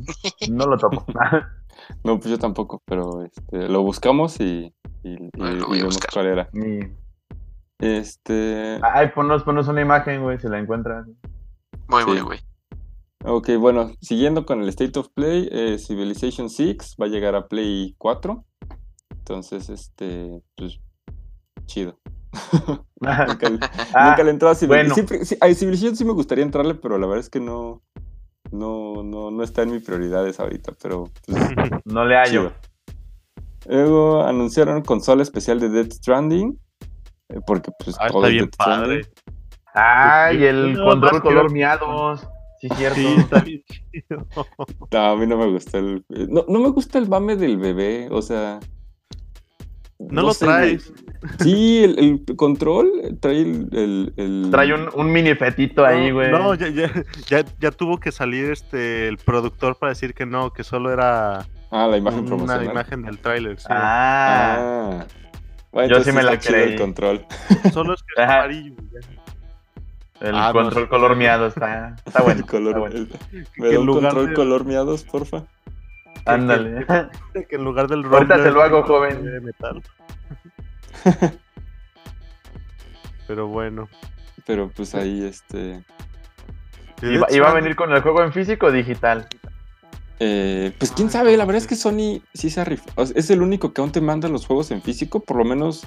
[0.49, 1.05] no lo topo.
[2.03, 4.73] No, pues yo tampoco, pero este, lo buscamos y,
[5.03, 6.09] y, y- lo y voy a vemos buscar.
[6.13, 6.49] cuál era.
[7.79, 8.79] Este.
[8.83, 11.05] Ay, ponnos, ponnos una imagen, güey, si la encuentras.
[11.87, 12.09] Voy, Sí.
[12.09, 12.39] voy, güey.
[13.25, 17.47] Ok, bueno, siguiendo con el State of Play, eh, Civilization 6 va a llegar a
[17.47, 18.45] Play 4.
[19.09, 20.79] Entonces, este, pues,
[21.65, 21.99] chido.
[23.01, 23.59] nunca, le-
[23.93, 24.67] Ah, nunca le he entrado a Civilization.
[24.67, 24.93] bueno.
[24.95, 27.81] Siempre- sí, a Civilization sí me gustaría entrarle, pero la verdad es que no,
[28.51, 31.39] no, no, no está en mis prioridades ahorita, pero pues,
[31.85, 32.49] no le hallo.
[32.49, 32.53] chido.
[33.67, 36.59] Luego anunciaron consola especial de Death Stranding.
[37.29, 39.01] Eh, porque pues Ah, todo está es bien Death Stranding.
[39.01, 39.01] padre.
[39.73, 42.27] Ay, el No, control color miados.
[42.61, 42.95] Sí, cierto.
[42.95, 44.27] Sí, está bien chido.
[44.91, 46.03] No, a mí no me gusta el.
[46.09, 48.59] No, no me gusta el mame del bebé, o sea.
[49.97, 50.93] No, lo sé, traes.
[51.39, 53.69] Sí, el, el control trae el.
[53.71, 56.31] el- el- Trae un, un mini fetito ahí, güey.
[56.31, 56.91] No, ya, ya,
[57.27, 61.45] ya, ya tuvo que salir este el productor para decir que no, que solo era
[61.71, 62.65] Ah, la imagen una promocional.
[62.65, 63.59] imagen del tráiler.
[63.59, 63.67] sí.
[63.69, 65.05] Ah, Ah.
[65.75, 66.71] Bueno, Yo sí me la creí.
[66.73, 67.25] el control.
[67.73, 68.75] Solo es que es amarillo.
[68.93, 68.99] ya.
[70.29, 70.89] el Ah, no, control sí.
[70.89, 72.39] color miado está, está bueno.
[72.45, 72.95] El color, está bueno.
[72.95, 75.43] el- me da un control de- color miados, porfa.
[76.25, 76.85] Ándale.
[77.49, 79.23] Que en lugar del Ahorita se lo hago, joven.
[79.25, 79.83] de metal.
[83.27, 83.89] Pero bueno.
[84.47, 85.83] Pero pues ahí, este.
[87.01, 89.27] ¿Y va, y va a venir con el juego en físico o digital?
[90.19, 92.91] Eh, pues quién Ay, sabe, la ¿cómo verdad es que Sony sí se ha rifado.
[92.95, 95.45] O sea, es el único que aún te manda los juegos en físico, por lo
[95.45, 95.85] menos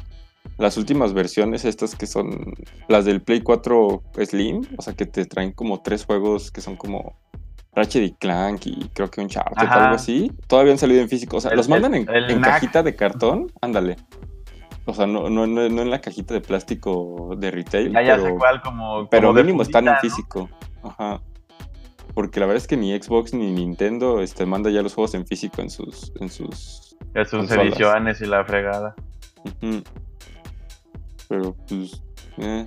[0.56, 2.54] las últimas versiones, estas que son
[2.88, 6.76] las del Play 4 Slim, o sea que te traen como tres juegos que son
[6.76, 7.16] como
[7.74, 9.84] Ratchet y Clank y creo que un Uncharted, Ajá.
[9.84, 11.36] algo así, todavía han salido en físico.
[11.36, 13.96] O sea, El- los mandan en, el- cajita de cartón, ándale.
[14.84, 17.92] O sea, no, no, no, no en la cajita de plástico de retail.
[17.92, 18.28] Ya, ya pero...
[18.28, 19.06] sé cuál, como.
[19.08, 20.48] Como mínimo están en físico.
[20.82, 21.20] Ajá.
[22.18, 25.24] Porque la verdad es que ni Xbox ni Nintendo este, manda ya los juegos en
[25.24, 26.10] físico en sus.
[26.18, 27.66] En sus De sus consolas.
[27.66, 28.96] ediciones y la fregada.
[31.28, 32.02] Pero pues.
[32.38, 32.64] eh.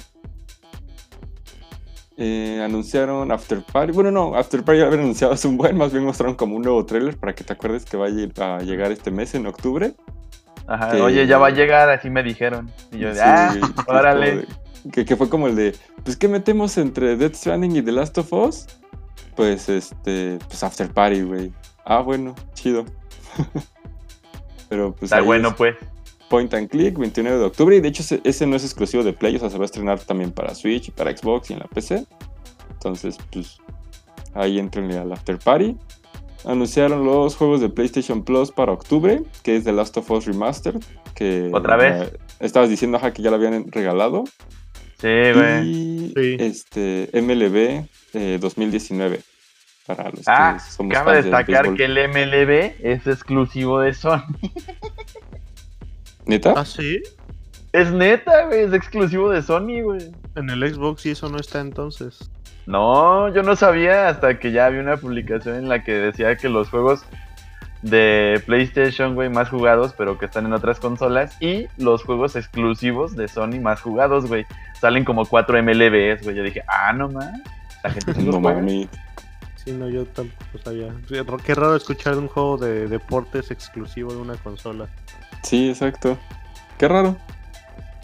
[2.15, 3.91] Eh, anunciaron After Party.
[3.91, 5.75] Bueno, no, After Party ya habían anunciado hace un buen.
[5.77, 8.89] Más bien mostraron como un nuevo trailer para que te acuerdes que va a llegar
[8.93, 9.95] este mes, en octubre.
[10.65, 10.91] Ajá.
[10.91, 12.71] Que- Oye, ya va a llegar, así me dijeron.
[12.93, 13.53] Y yo de, Sí, ah,
[13.89, 14.35] órale.
[14.37, 14.47] de-
[14.93, 18.17] Que, que fue como el de, pues, ¿qué metemos entre Death Stranding y The Last
[18.17, 18.67] of Us?
[19.41, 21.51] Pues, este, pues After Party, güey.
[21.83, 22.85] Ah, bueno, chido.
[24.69, 25.75] Pero, pues, Está bueno, es pues.
[26.29, 27.75] Point and Click, 29 de octubre.
[27.75, 29.65] Y de hecho, ese, ese no es exclusivo de Play, o sea, se va a
[29.65, 32.05] estrenar también para Switch y para Xbox y en la PC.
[32.73, 33.57] Entonces, pues,
[34.35, 35.75] ahí entrenle al After Party.
[36.45, 40.81] Anunciaron los juegos de PlayStation Plus para octubre, que es The Last of Us Remastered.
[41.15, 42.09] Que ¿Otra vez?
[42.13, 44.23] eh, estabas diciendo, ajá, que ya lo habían regalado.
[44.99, 45.67] Sí, güey.
[45.67, 46.35] Y Sí.
[46.39, 49.21] este MLB eh, 2019
[49.85, 54.21] para los Ah, que somos cabe fans destacar que el MLB es exclusivo de Sony.
[56.25, 56.53] ¿Neta?
[56.55, 57.01] ¿Ah, sí?
[57.73, 60.11] Es neta, güey, es exclusivo de Sony, güey.
[60.35, 62.29] En el Xbox y eso no está entonces.
[62.65, 66.49] No, yo no sabía hasta que ya vi una publicación en la que decía que
[66.49, 67.05] los juegos
[67.81, 73.15] de PlayStation, güey, más jugados, pero que están en otras consolas, y los juegos exclusivos
[73.15, 74.45] de Sony más jugados, güey.
[74.79, 76.35] Salen como cuatro MLBs, güey.
[76.35, 77.41] Yo dije, ah, no más.
[77.83, 78.87] La gente los no mames.
[79.63, 80.93] Sí, no, yo tampoco sabía.
[81.45, 84.87] Qué raro escuchar un juego de deportes exclusivo de una consola.
[85.43, 86.17] Sí, exacto.
[86.79, 87.15] Qué raro.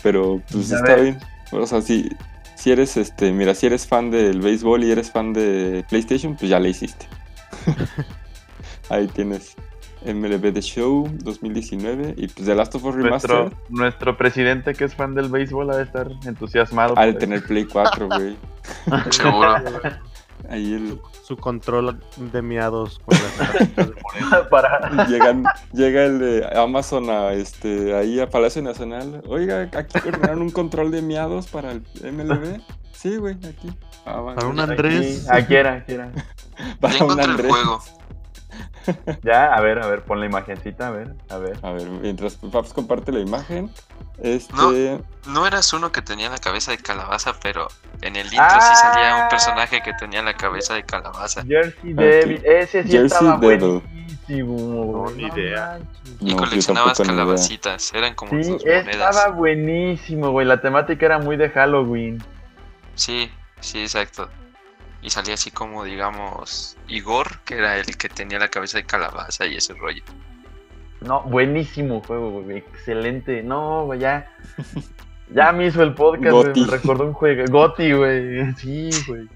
[0.03, 1.03] Pero pues Ya está ves.
[1.03, 1.19] bien.
[1.51, 2.09] O sea, si,
[2.55, 6.49] si eres este, mira, si eres fan del béisbol y eres fan de PlayStation, pues
[6.49, 7.07] ya le hiciste.
[8.89, 9.55] Ahí tienes
[10.05, 14.85] MLB The Show 2019 y pues The Last of Us Remastered Nuestro, nuestro presidente que
[14.85, 16.93] es fan del béisbol ha de estar entusiasmado.
[16.97, 18.37] ha de tener Play 4, güey.
[20.49, 25.05] Ahí el, Su control de miados con las para...
[25.07, 29.21] Llegan, llega el de Amazon a este ahí a Palacio Nacional.
[29.27, 32.61] Oiga, aquí ordenaron un control de miados para el MLB.
[32.93, 33.69] Sí, güey, aquí.
[34.05, 34.57] Ah, Para un.
[34.57, 35.27] Andrés.
[35.29, 36.11] Aquí, aquí era, aquí era.
[36.79, 37.51] Para un encontré el Andrés.
[37.51, 37.83] juego.
[39.23, 41.57] Ya, a ver, a ver, pon la imagencita, a ver, a ver.
[41.61, 43.69] A ver, mientras Paps comparte la imagen.
[44.21, 44.53] Este.
[44.55, 44.71] No.
[45.31, 47.67] No eras uno que tenía la cabeza de calabaza, pero
[48.01, 48.61] en el intro Ah.
[48.61, 51.43] sí salía un personaje que tenía la cabeza de calabaza.
[51.45, 51.93] Jersey.
[51.93, 53.59] Devil, ese sí Jersey estaba Devil.
[53.81, 54.55] buenísimo.
[55.03, 55.15] güey.
[55.15, 55.79] ni idea.
[56.19, 58.87] Y No, yo coleccionabas calabacitas, eran como Sí, sus monedas.
[58.87, 60.47] estaba buenísimo, güey.
[60.47, 62.23] La temática era muy de Halloween.
[62.95, 63.29] Sí,
[63.59, 64.29] sí, exacto.
[65.01, 69.45] Y salía así como, digamos, Igor, que era el que tenía la cabeza de calabaza
[69.45, 70.03] y ese rollo.
[71.01, 72.57] No, buenísimo juego, güey.
[72.57, 73.43] Excelente.
[73.43, 74.31] No, güey, ya.
[75.33, 76.61] Ya me hizo el podcast, güey.
[76.61, 77.43] Me recordó un juego.
[77.49, 78.53] Goti, güey.
[78.55, 79.27] Sí, güey.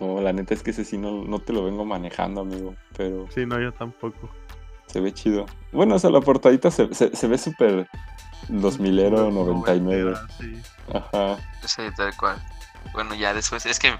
[0.00, 2.74] No, la neta es que ese sí no, no te lo vengo manejando, amigo.
[2.96, 4.30] Pero Sí, no, yo tampoco.
[4.86, 5.46] se ve chido.
[5.72, 7.86] Bueno, o sea, la portadita se, se, se ve súper
[8.48, 10.14] 2000ero, 99.
[10.40, 10.56] Sí.
[10.92, 11.36] Ajá.
[11.64, 12.36] Sí, tal cual.
[12.92, 13.92] Bueno, ya después, es que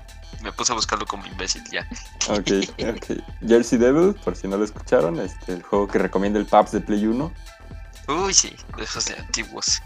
[0.43, 1.87] me puse a buscarlo como imbécil ya.
[2.28, 2.51] Ok,
[2.97, 3.18] ok.
[3.47, 6.80] Jersey Devil, por si no lo escucharon, este, el juego que recomienda el PAPS de
[6.80, 7.32] Play 1.
[8.09, 9.82] Uy, sí, de esos de antiguos.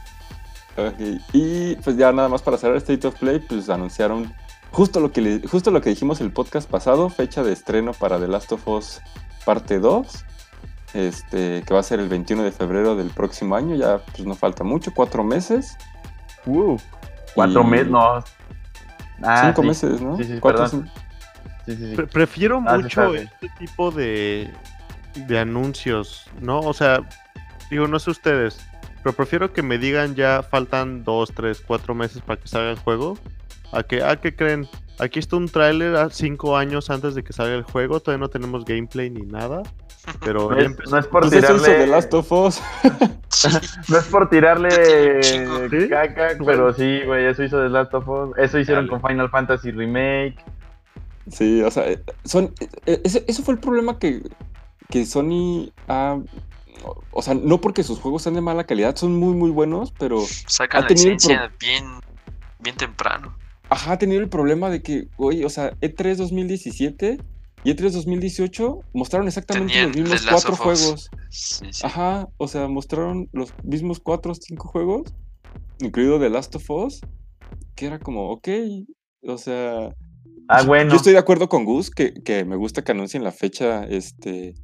[0.77, 0.95] Ok,
[1.33, 4.33] Y pues ya nada más para cerrar State of Play, pues anunciaron
[4.71, 8.19] justo lo que le- justo lo que dijimos el podcast pasado, fecha de estreno para
[8.21, 9.01] The Last of Us
[9.45, 10.25] parte 2.
[10.95, 14.35] Este, que va a ser el 21 de febrero del próximo año, ya pues no
[14.35, 15.77] falta mucho, cuatro meses.
[16.47, 16.79] Uh,
[17.35, 18.25] cuatro Y- meses, no.
[19.23, 19.69] Ah, cinco sí.
[19.69, 20.16] meses, ¿no?
[20.16, 20.91] Sí, sí, Cuatro, perdón.
[21.66, 21.97] Sí, sí, sí.
[21.97, 24.51] Pre- prefiero Ah, mucho este tipo de,
[25.14, 26.61] de anuncios, ¿no?
[26.61, 27.01] O sea,
[27.71, 28.61] digo, no sé ustedes,
[29.03, 32.79] pero prefiero que me digan ya faltan dos, tres, cuatro meses para que salga el
[32.79, 33.19] juego,
[33.73, 34.69] a que, ¿a qué creen?
[34.99, 38.29] Aquí está un tráiler a cinco años antes de que salga el juego, todavía no
[38.29, 39.63] tenemos gameplay ni nada,
[40.25, 41.85] pero No es, no es por Pues eso hizo tirarle.
[41.85, 42.63] The Last of Us.
[43.89, 44.69] No es por tirarle
[45.91, 48.37] caca, pero sí, güey, eso hizo The Last of Us.
[48.37, 49.01] Eso hicieron Dale.
[49.01, 50.37] con Final Fantasy Remake.
[51.31, 52.53] Sí, o sea, eh, son,
[52.87, 54.23] eh, ese, eso fue el problema que,
[54.89, 56.19] que Sony ha...
[57.13, 60.21] O sea, no porque sus juegos sean de mala calidad, son muy, muy buenos, pero
[60.47, 61.85] sacan la tenido el licencia bien,
[62.61, 63.37] bien temprano.
[63.71, 67.19] Ajá, ha tenido el problema de que, oye, o sea, E E3 2017
[67.64, 71.11] y E E3 2018 mostraron exactamente Tenían los mismos cuatro juegos.
[71.31, 71.83] Sí, sí.
[71.85, 75.12] Ajá, o sea, mostraron los mismos cuatro o cinco juegos,
[75.81, 77.01] incluido The Last of Us,
[77.75, 78.49] que era como, ok,
[79.23, 79.95] o sea...
[80.51, 80.91] Ah, bueno.
[80.91, 84.55] Yo estoy de acuerdo con Gus, que, que me gusta que anuncien la fecha, este...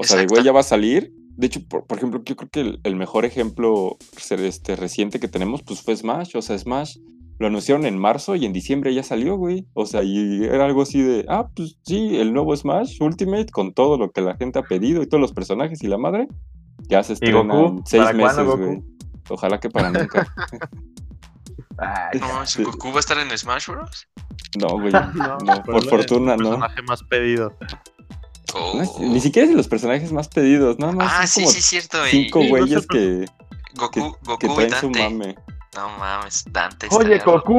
[0.00, 1.12] O sea, de güey ya va a salir.
[1.36, 3.96] De hecho, por, por ejemplo, yo creo que el, el mejor ejemplo
[4.30, 6.36] este, reciente que tenemos, pues fue Smash.
[6.36, 6.98] O sea, Smash
[7.38, 9.66] lo anunciaron en marzo y en diciembre ya salió, güey.
[9.74, 13.72] O sea, y era algo así de, ah, pues sí, el nuevo Smash Ultimate con
[13.72, 16.28] todo lo que la gente ha pedido y todos los personajes y la madre.
[16.88, 17.78] Ya se ¿Y estrena Goku?
[17.78, 18.82] en seis ¿Para cuándo, meses, güey.
[19.30, 20.26] Ojalá que para nunca.
[21.78, 22.62] Ay, No, Sí.
[22.64, 24.08] ¿Goku va a estar en Smash Bros?
[24.58, 24.92] No, güey.
[25.14, 26.46] No, No, pero por fortuna, el no.
[26.50, 27.52] personaje más pedido.
[28.54, 28.72] Oh.
[28.76, 31.12] No es- Ni siquiera es de los personajes más pedidos, nada más.
[31.14, 31.98] Ah, sí, como sí, cierto.
[32.10, 33.26] Cinco güeyes que,
[33.76, 35.36] Goku, que, Goku que y su mame.
[35.76, 37.58] No mames, Dante Oye, Goku.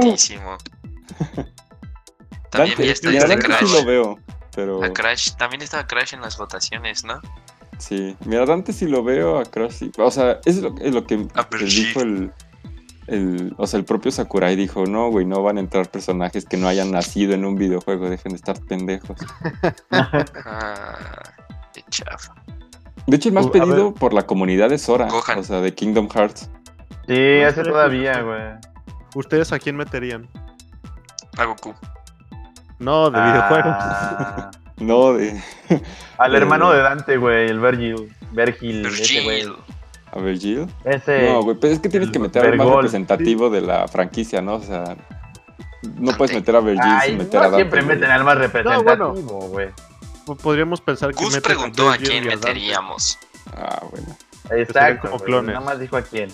[2.49, 3.65] También Dante, Dante Crash.
[3.67, 4.19] sí lo veo,
[4.55, 7.19] pero A Crash, también estaba Crash en las votaciones, ¿no?
[7.77, 8.15] sí.
[8.25, 9.91] Mira, Dante sí lo veo, a Crash sí.
[9.97, 11.27] O sea, es lo, es lo que
[11.61, 12.31] dijo el,
[13.07, 13.53] el...
[13.57, 16.67] O sea, el propio Sakurai dijo, no, güey, no van a entrar personajes que no
[16.67, 19.19] hayan nacido en un videojuego, dejen de estar pendejos.
[19.91, 21.21] Ah,
[21.73, 22.33] qué chafa.
[23.07, 23.99] De hecho, el más Uh, a pedido ver.
[23.99, 25.39] por la comunidad es Sora, Gohan.
[25.39, 26.49] o sea, de Kingdom Hearts.
[27.09, 28.41] Sí, ese todavía, güey.
[29.15, 30.27] ¿Ustedes a quién meterían?
[31.37, 31.73] A Goku.
[32.77, 33.75] No, de videojuegos.
[33.79, 35.41] Ah, No, de...
[36.17, 38.15] Al hermano de Dante, güey, el Virgil.
[38.31, 39.43] Virgil, ese güey.
[40.13, 40.67] A Virgil.
[40.85, 41.29] Ese.
[41.31, 44.53] No, güey, pero es que tienes que meter al más representativo de la franquicia, ¿no?
[44.55, 44.95] O sea,
[45.95, 47.57] no puedes meter a Virgil Ay, sin meter no a Dante.
[47.57, 47.95] siempre güey.
[47.97, 49.47] meten al más representativo, bueno.
[49.49, 49.69] güey.
[50.25, 53.17] Po- Podríamos pensar que Gus preguntó a Virgil quién meteríamos.
[53.57, 54.07] Ah, bueno.
[54.51, 55.01] Exacto.
[55.09, 55.53] como güey, clones.
[55.55, 56.29] Nada más dijo a quién.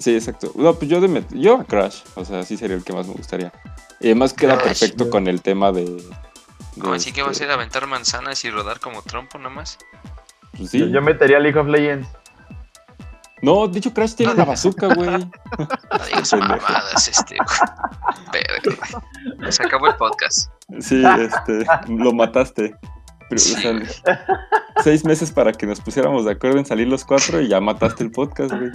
[0.00, 0.50] Sí, exacto.
[0.56, 3.06] No, pues yo de met- yo a Crash, o sea, sí sería el que más
[3.06, 3.52] me gustaría.
[4.00, 5.84] Y además queda Crash, perfecto con el tema de.
[5.84, 6.02] de
[6.80, 9.78] ¿Cómo así que va a este, ser aventar manzanas y rodar como trompo nomás?
[10.56, 10.78] pues sí.
[10.78, 12.08] Yo, yo metería League of Legends.
[13.42, 15.08] No, de hecho Crash tiene la bazooka, güey.
[15.90, 17.36] No digas mamadas, este.
[18.32, 19.50] Verga.
[19.52, 20.50] Se acabó el podcast.
[20.80, 22.74] Sí, este, lo mataste.
[23.30, 24.26] Pero, o sea,
[24.82, 28.02] seis meses para que nos pusiéramos de acuerdo en salir los cuatro y ya mataste
[28.02, 28.70] el podcast, güey.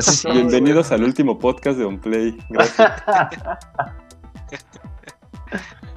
[0.00, 2.38] Sí, Bienvenidos al último podcast de OnPlay.
[2.48, 2.92] Gracias.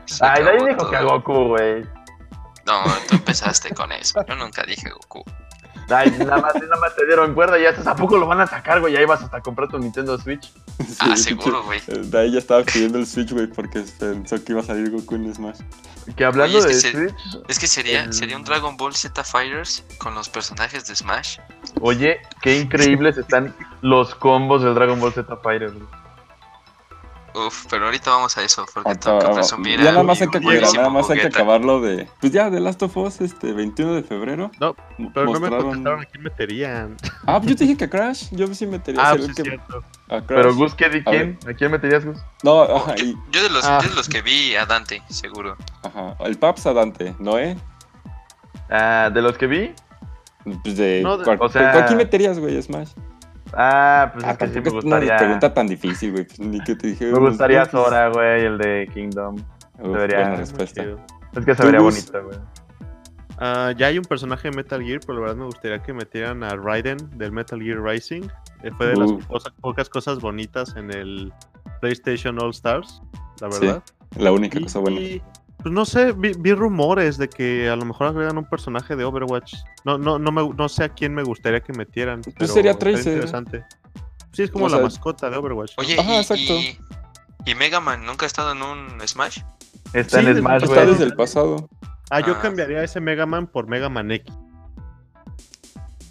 [0.06, 0.90] Se Ay, nadie dijo todo.
[0.92, 1.82] que a Goku, güey.
[2.66, 4.20] No, tú empezaste con eso.
[4.28, 5.24] Yo nunca dije Goku.
[5.90, 8.40] Ay, nada más, nada más te dieron cuerda y ya estás, ¿a poco lo van
[8.42, 8.96] a sacar, güey?
[8.96, 10.52] Ahí vas hasta comprar tu Nintendo Switch.
[10.84, 11.80] Sí, Ah, seguro, güey.
[11.88, 14.90] eh, De ahí ya estaba pidiendo el Switch, güey, porque pensó que iba a salir
[14.92, 15.60] Goku en Smash.
[16.16, 18.76] Que hablando Oye, es de que se- Switch, Es que sería, El- sería un Dragon
[18.78, 21.38] Ball Z Fighters con los personajes de Smash.
[21.82, 25.86] oye, qué increíbles están los combos del Dragon Ball Z Fighter, güey.
[27.36, 30.28] Uf, pero ahorita vamos a eso, porque tengo que presumir ya a nada más hay
[30.28, 32.08] que, nada más hay que acabarlo de.
[32.22, 34.52] Pues ya, The Last of Us, este, 21 de febrero.
[34.60, 34.76] No,
[35.14, 36.98] Pero no me contestaron a quién meterían.
[37.26, 38.28] Ah, pues yo te dije que a Crash.
[38.32, 39.78] Yo sí metería Ah, pues es que- cierto.
[40.10, 40.24] a Crash.
[40.28, 41.40] Pero Gus, ¿qué, di- A quién?
[41.50, 42.18] ¿A quién meterías, Gus?
[42.44, 43.80] No, ajá, y- Yo de los, Ah.
[43.82, 45.56] yo de los que vi a Dante, seguro.
[45.84, 46.16] ajá.
[46.26, 47.58] El Paps a Dante, Noé.
[48.70, 49.74] Ah, de los que vi.
[50.64, 51.02] Pues de.
[51.02, 52.62] No, de- ¿cuál, o sea- ¿cuál quién meterías, güey?
[52.62, 52.90] Smash.
[53.56, 55.18] Ah, pues Ah, es que sí me es una gustaría.
[55.18, 56.26] pregunta tan difícil, güey.
[56.26, 57.06] Pues ni que te dije.
[57.12, 59.36] Me gustaría Sora, güey, el de Kingdom.
[59.78, 60.82] debería- Buena muy respuesta.
[60.84, 62.38] Es que se ¿Tú, vería bonito, güey.
[63.40, 66.44] Ah, ya hay un personaje de Metal Gear, pero la verdad me gustaría que metieran
[66.44, 68.24] a Raiden del Metal Gear Rising.
[68.64, 69.26] Eh, fue de las Uf.
[69.60, 71.34] pocas cosas bonitas en el
[71.82, 73.02] PlayStation All Stars,
[73.42, 73.84] la Sí, verdad.
[74.18, 75.00] La única Y- cosa buena.
[75.00, 75.22] y,
[75.64, 79.04] pues no sé, vi, vi rumores de que a lo mejor agregan un personaje de
[79.06, 79.56] Overwatch.
[79.86, 82.22] No, no, no, me, no sé a quién me gustaría que metieran.
[82.22, 83.14] pero Pues sería Tracer.
[83.14, 83.64] interesante.
[84.34, 85.72] Sí, es como O la mascota de Overwatch.
[85.78, 85.84] ¿no?
[85.84, 86.54] Oye, Ajá, y, exacto.
[86.54, 86.78] y,
[87.46, 89.40] y Mega Man nunca ha estado en un Smash?
[89.94, 91.70] Está Sí, en Smash, Está desde el pasado.
[92.10, 92.42] Ah, yo Ah.
[92.42, 94.34] cambiaría ese Mega Man por Mega Man X.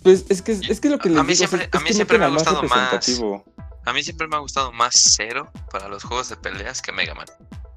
[0.03, 1.87] Pues es que es que lo que A les mí digo, siempre- es, a mí
[1.87, 3.21] que siempre me ha gustado más.
[3.85, 7.15] A mí siempre me ha gustado más Zero para los juegos de peleas que Mega
[7.15, 7.27] Man.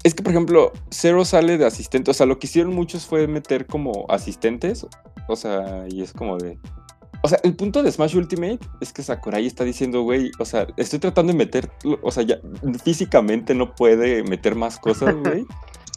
[0.06, 2.12] Es que, por ejemplo, Zero sale de asistente.
[2.12, 4.86] O sea, lo que hicieron muchos fue meter como asistentes.
[5.26, 6.60] O sea, y es como de.
[7.24, 10.68] O sea, el punto de Smash Ultimate es que Sakurai está diciendo, güey, o sea,
[10.76, 11.72] estoy tratando de meter.
[12.02, 12.38] O sea, ya
[12.84, 15.44] físicamente no puede meter más cosas, güey.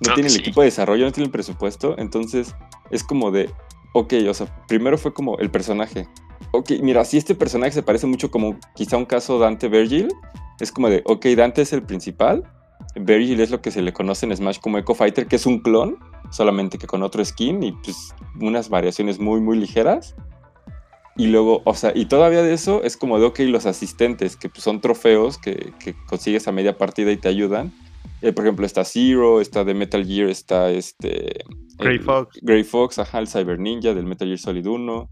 [0.04, 0.40] No tiene el sí.
[0.40, 1.96] equipo de desarrollo, no tiene el presupuesto.
[2.00, 2.56] Entonces,
[2.90, 3.52] es como de.
[3.94, 6.08] Ok, o sea, primero fue como el personaje.
[6.50, 10.12] Ok, mira, si este personaje se parece mucho como quizá un caso Dante Virgil,
[10.60, 12.44] es como de, ok, Dante es el principal,
[12.96, 15.60] Virgil es lo que se le conoce en Smash como Echo Fighter, que es un
[15.60, 15.98] clon,
[16.32, 20.16] solamente que con otro skin y pues unas variaciones muy, muy ligeras.
[21.16, 24.48] Y luego, o sea, y todavía de eso es como de, ok, los asistentes, que
[24.50, 27.74] pues, son trofeos que, que consigues a media partida y te ayudan.
[28.22, 31.44] Eh, por ejemplo, está Zero, está de Metal Gear, está este...
[31.78, 32.40] Grey el- Fox.
[32.42, 35.10] Grey Fox, ajá, el Cyber Ninja del Metal Gear Solid 1.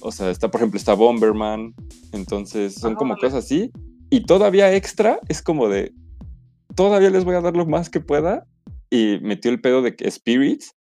[0.00, 1.74] O sea, está, por ejemplo, está Bomberman.
[2.12, 3.70] Entonces, son Ah, como cosas así.
[4.10, 5.92] Y todavía extra, es como de.
[6.78, 8.46] Todavía les voy a dar lo más que pueda.
[8.88, 10.76] Y metió el pedo de que Spirits,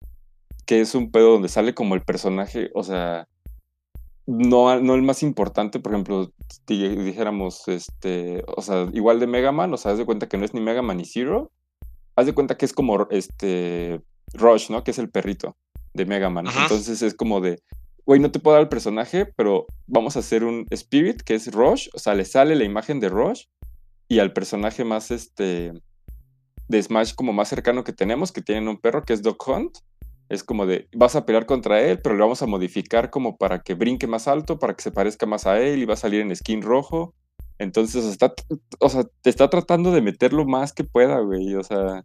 [0.65, 3.29] que es un pedo donde sale como el personaje, o sea.
[4.25, 6.33] No, no el más importante, por ejemplo,
[6.67, 10.39] si dijéramos, este, o sea, igual de Mega Man, o sea, haz de cuenta que
[10.39, 11.51] no es ni Mega Man ni Zero,
[12.17, 14.01] haz de cuenta que es como, este,
[14.33, 14.85] Rush, ¿no?
[14.85, 15.59] Que es el perrito
[15.93, 16.47] de Mega Man.
[16.47, 16.63] Ajá.
[16.63, 17.61] Entonces es como de,
[18.07, 21.53] güey, no te puedo dar el personaje, pero vamos a hacer un Spirit, que es
[21.53, 23.45] Rush, o sea, le sale la imagen de Rush
[24.09, 25.73] y al personaje más, este,
[26.69, 29.79] de Smash como más cercano que tenemos, que tienen un perro, que es Doc Hunt.
[30.29, 33.61] Es como de, vas a pelear contra él, pero le vamos a modificar como para
[33.61, 36.21] que brinque más alto, para que se parezca más a él y va a salir
[36.23, 37.15] en skin rojo.
[37.59, 38.35] Entonces, o sea, está,
[38.81, 41.55] o sea, te está tratando de meter lo más que pueda, güey.
[41.55, 42.05] O sea,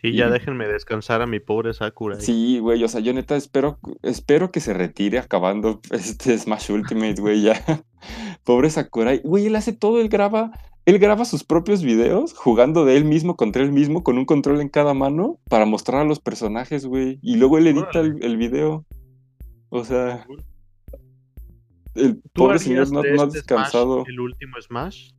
[0.00, 2.20] Sí, ya Y- déjenme descansar a mi pobre Sakura.
[2.20, 2.84] sí, güey.
[2.84, 7.54] O sea, yo neta espero, espero que se retire acabando este Smash Ultimate, güey, ya.
[8.44, 9.20] Pobre Sakurai.
[9.24, 10.52] Güey, él hace todo, él graba,
[10.86, 14.60] él graba sus propios videos jugando de él mismo contra él mismo con un control
[14.60, 17.18] en cada mano para mostrar a los personajes, güey.
[17.22, 18.84] Y luego él edita el, el video.
[19.70, 20.26] O sea,
[21.94, 24.00] el ¿Tú pobre señor no, no ha este descansado.
[24.02, 25.10] Smash el último Smash?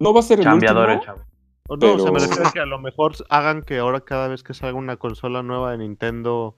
[0.00, 1.14] No va a ser el Cambiador el último.
[1.14, 1.26] chavo.
[1.68, 4.00] O no, o sea, me Pero- refiero a que a lo mejor hagan que ahora
[4.00, 6.54] cada vez que salga una consola nueva de Nintendo,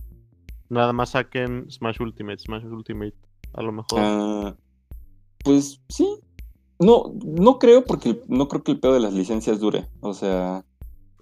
[0.68, 3.14] nada más saquen Smash Ultimate, Smash Ultimate.
[3.54, 3.98] A lo mejor.
[4.00, 4.56] Ah,
[5.44, 6.06] pues sí.
[6.79, 9.89] No, no creo porque no creo que el pedo de las licencias dure.
[10.01, 10.64] O sea,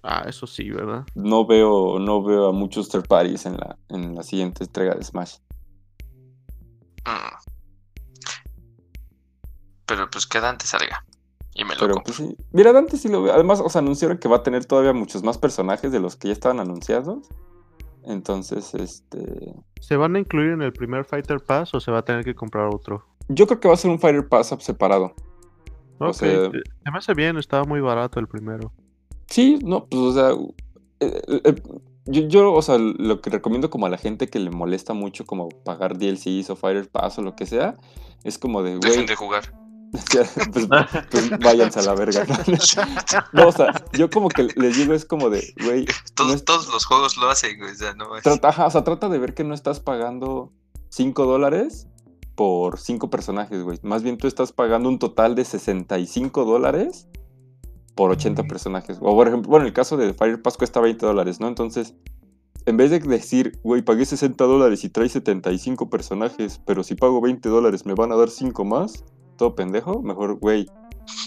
[0.03, 1.03] Ah, eso sí, ¿verdad?
[1.15, 5.03] no veo, no veo a muchos third parties en la, en la siguiente entrega de
[5.03, 5.37] Smash.
[7.05, 7.35] Mm.
[9.85, 11.05] Pero pues que Dante salga.
[11.53, 12.13] Y me lo Pero compro.
[12.15, 12.37] pues sí.
[12.51, 13.33] Mira, Dante sí lo veo.
[13.33, 16.27] Además, o sea, anunciaron que va a tener todavía muchos más personajes de los que
[16.29, 17.29] ya estaban anunciados.
[18.03, 19.53] Entonces, este.
[19.79, 22.35] ¿Se van a incluir en el primer Fighter Pass o se va a tener que
[22.35, 23.05] comprar otro?
[23.29, 24.61] Yo creo que va a ser un Fighter Pass up
[25.95, 26.07] separado.
[26.07, 28.71] O Ok, sea- se se me hace bien, estaba muy barato el primero.
[29.27, 30.29] Sí, no, pues, o sea,
[30.99, 31.61] eh, eh, eh,
[32.05, 35.25] yo, yo, o sea, lo que recomiendo como a la gente que le molesta mucho
[35.25, 37.75] como pagar DLCs o Fighter Pass o lo que sea,
[38.23, 39.43] es como de, güey, Dejen de jugar.
[40.53, 40.67] pues,
[41.11, 42.25] pues váyanse a la verga.
[43.33, 46.45] No, o sea, yo como que les digo es como de, güey, todos, no es-
[46.45, 47.71] todos los juegos lo hacen, güey.
[47.71, 50.51] O sea, no es- trata, ajá, o sea, trata de ver que no estás pagando
[50.89, 51.87] 5 dólares
[52.35, 53.79] por 5 personajes, güey.
[53.81, 57.07] Más bien tú estás pagando un total de 65 dólares
[57.95, 58.97] por 80 personajes.
[59.01, 61.47] O por ejemplo, bueno, el caso de Fire Pass cuesta 20 dólares, ¿no?
[61.47, 61.95] Entonces,
[62.65, 67.21] en vez de decir, güey, pagué 60 dólares y trae 75 personajes, pero si pago
[67.21, 69.05] 20 dólares me van a dar 5 más,
[69.37, 70.67] todo pendejo, mejor, güey,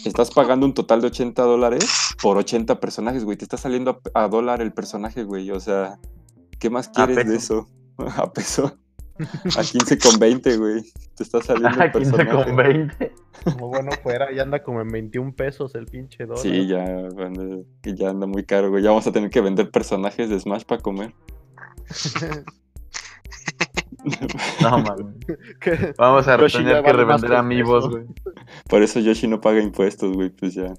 [0.04, 1.86] estás pagando un total de 80 dólares
[2.20, 3.36] por 80 personajes, güey.
[3.36, 5.50] Te está saliendo a, a dólar el personaje, güey.
[5.50, 5.98] O sea,
[6.58, 7.68] ¿qué más quieres de eso?
[8.16, 8.78] A peso.
[9.56, 10.82] A 15 con 20, güey.
[11.16, 12.44] Te está saliendo el 15 personaje.
[12.46, 13.12] con 20.
[13.44, 16.42] Como bueno fuera, ya anda como en 21 pesos el pinche dólar.
[16.42, 16.84] Sí, ya,
[17.84, 18.82] ya anda muy caro, güey.
[18.82, 21.14] Ya vamos a tener que vender personajes de Smash para comer.
[24.62, 24.84] No.
[25.60, 28.04] Que- Vamos a Yoshi tener que revender amigos, güey.
[28.68, 30.30] Por eso Yoshi no paga impuestos, güey.
[30.30, 30.72] Pues ya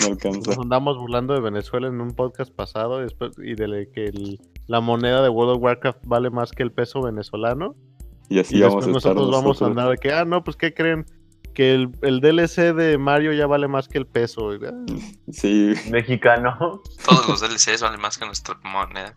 [0.00, 0.50] no alcanza.
[0.50, 4.40] Nos andamos burlando de Venezuela en un podcast pasado y después, y de que el-
[4.66, 7.74] la moneda de World of Warcraft vale más que el peso venezolano.
[8.28, 9.70] Y así y vamos después a estar nosotros vamos a nosotros.
[9.70, 11.04] andar de que, ah, no, pues ¿qué creen?
[11.54, 14.50] Que el, el DLC de Mario ya vale más que el peso.
[15.32, 16.80] Sí, Mexicano.
[17.08, 19.16] Todos los DLCs valen más que nuestra moneda.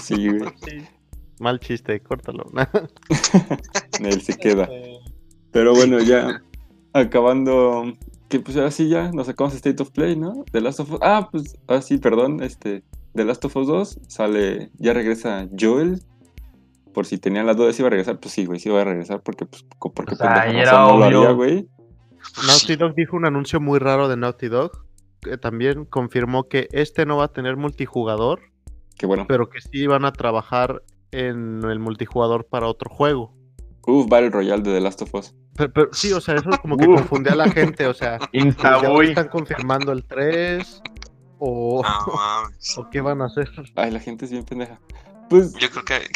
[0.00, 0.50] sí, güey.
[0.66, 0.82] sí.
[1.40, 2.44] Mal chiste, córtalo.
[4.00, 4.68] Él se queda.
[5.50, 6.40] Pero bueno, ya
[6.92, 7.92] acabando.
[8.28, 10.44] Que pues ahora sí ya nos sacamos State of Play, ¿no?
[10.52, 10.98] The Last of Us.
[11.02, 12.42] Ah, pues, ah, sí, perdón.
[12.42, 12.82] Este,
[13.14, 14.70] The Last of Us 2 sale.
[14.78, 16.00] Ya regresa Joel.
[16.92, 18.84] Por si tenían las dudas si iba a regresar, pues sí, güey, sí iba a
[18.84, 21.06] regresar porque, pues, porque O sea, pendeja y era no lo obvio.
[21.20, 21.68] haría, güey.
[22.46, 24.70] Naughty Dog dijo un anuncio muy raro de Naughty Dog.
[25.20, 28.40] Que también confirmó que este no va a tener multijugador,
[28.98, 29.24] Que bueno.
[29.26, 33.34] pero que sí van a trabajar en el multijugador para otro juego.
[33.86, 35.34] Uf, Battle Royale de The Last of Us.
[35.56, 36.96] Pero, pero sí, o sea, eso es como que Uf.
[37.00, 39.08] confundió a la gente, o sea, Instaboy.
[39.10, 40.82] están confirmando el 3
[41.38, 42.78] o, No mames.
[42.78, 43.50] o qué van a hacer.
[43.76, 44.80] Ay, la gente es bien pendeja.
[45.28, 46.08] Pues, Yo creo que,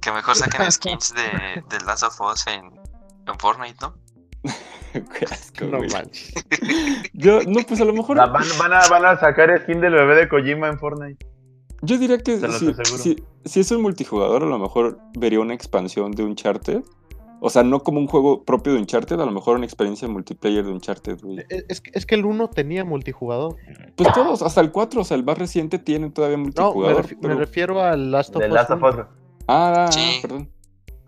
[0.00, 2.64] que mejor saquen skins de, de Last of Us en,
[3.26, 3.94] en Fortnite, ¿no?
[4.92, 6.32] qué asco, No manches.
[7.12, 8.16] Yo, no, pues a lo mejor.
[8.16, 11.26] La- Van, van a, van a sacar skin del bebé de Kojima en Fortnite.
[11.82, 12.84] Yo diría que si, aseguro.
[12.84, 16.82] si- si es un multijugador, a lo mejor vería una expansión de Uncharted.
[17.40, 20.64] O sea, no como un juego propio de Uncharted, a lo mejor una experiencia multiplayer
[20.64, 21.38] de Uncharted, güey.
[21.48, 23.54] Es, es que- es que el 1 tenía multijugador.
[23.94, 27.06] Pues todos, hasta el 4, o sea, el más reciente tiene todavía No, me, multijugador.
[27.06, 28.54] refi- me refiero al Last of De Us.
[28.54, 29.02] Last of 1.
[29.02, 29.06] Us.
[29.46, 30.18] Ah, Sí.
[30.20, 30.50] perdón.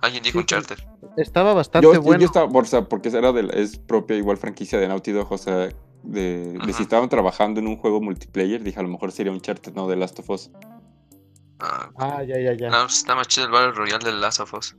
[0.02, 0.86] Alguien dijo Sí, un charter.
[1.16, 2.20] Estaba bastante Yo, bueno.
[2.20, 5.36] yo estaba, o sea, porque era de es propia igual franquicia de Naughty Dog, o
[5.36, 5.68] sea,
[6.02, 9.74] de, de si estaban trabajando en un juego multiplayer, dije a lo mejor sería Uncharted,
[9.74, 10.50] no de Last of Us.
[11.58, 12.70] Ah, Ah, ya, ya, ya.
[12.70, 14.74] no, pues está más chido el Battle Royale de Last of Us.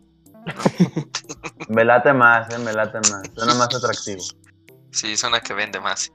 [1.70, 3.22] Me late más, eh, me late más.
[3.36, 4.22] Suena más atractivo.
[4.92, 6.12] Sí, suena que vende más.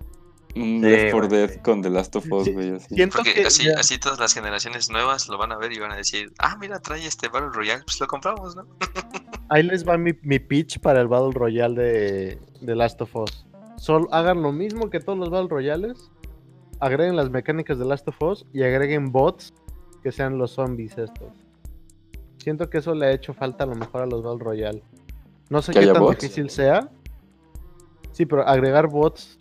[0.55, 1.59] Un Sí, Left 4 güey, Dead sí.
[1.61, 3.07] con The Last of Us, Sí, güey, así.
[3.07, 6.33] Porque que así, todas las generaciones nuevas lo van a ver y van a decir,
[6.39, 8.67] ah, mira, trae este Battle Royale, pues lo compramos, ¿no?
[9.51, 13.47] ahí les va mi, mi pitch para el Battle Royale de, de Last of Us.
[13.77, 16.11] Solo hagan lo mismo que todos los Battle Royales.
[16.81, 19.55] Agreguen las mecánicas de Last of Us y agreguen bots
[20.03, 21.33] que sean los zombies estos.
[22.39, 24.83] Siento que eso le ha hecho falta a lo mejor a los Battle Royale.
[25.51, 26.21] No sé ¿Que qué tan bots?
[26.21, 26.89] difícil sea.
[28.13, 29.39] Sí, pero agregar bots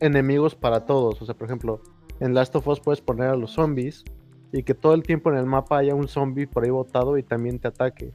[0.00, 1.20] enemigos para todos.
[1.20, 1.80] O sea, por ejemplo,
[2.20, 4.04] en Last of Us puedes poner a los zombies
[4.52, 7.22] y que todo el tiempo en el mapa haya un zombie por ahí botado y
[7.22, 8.12] también te ataque.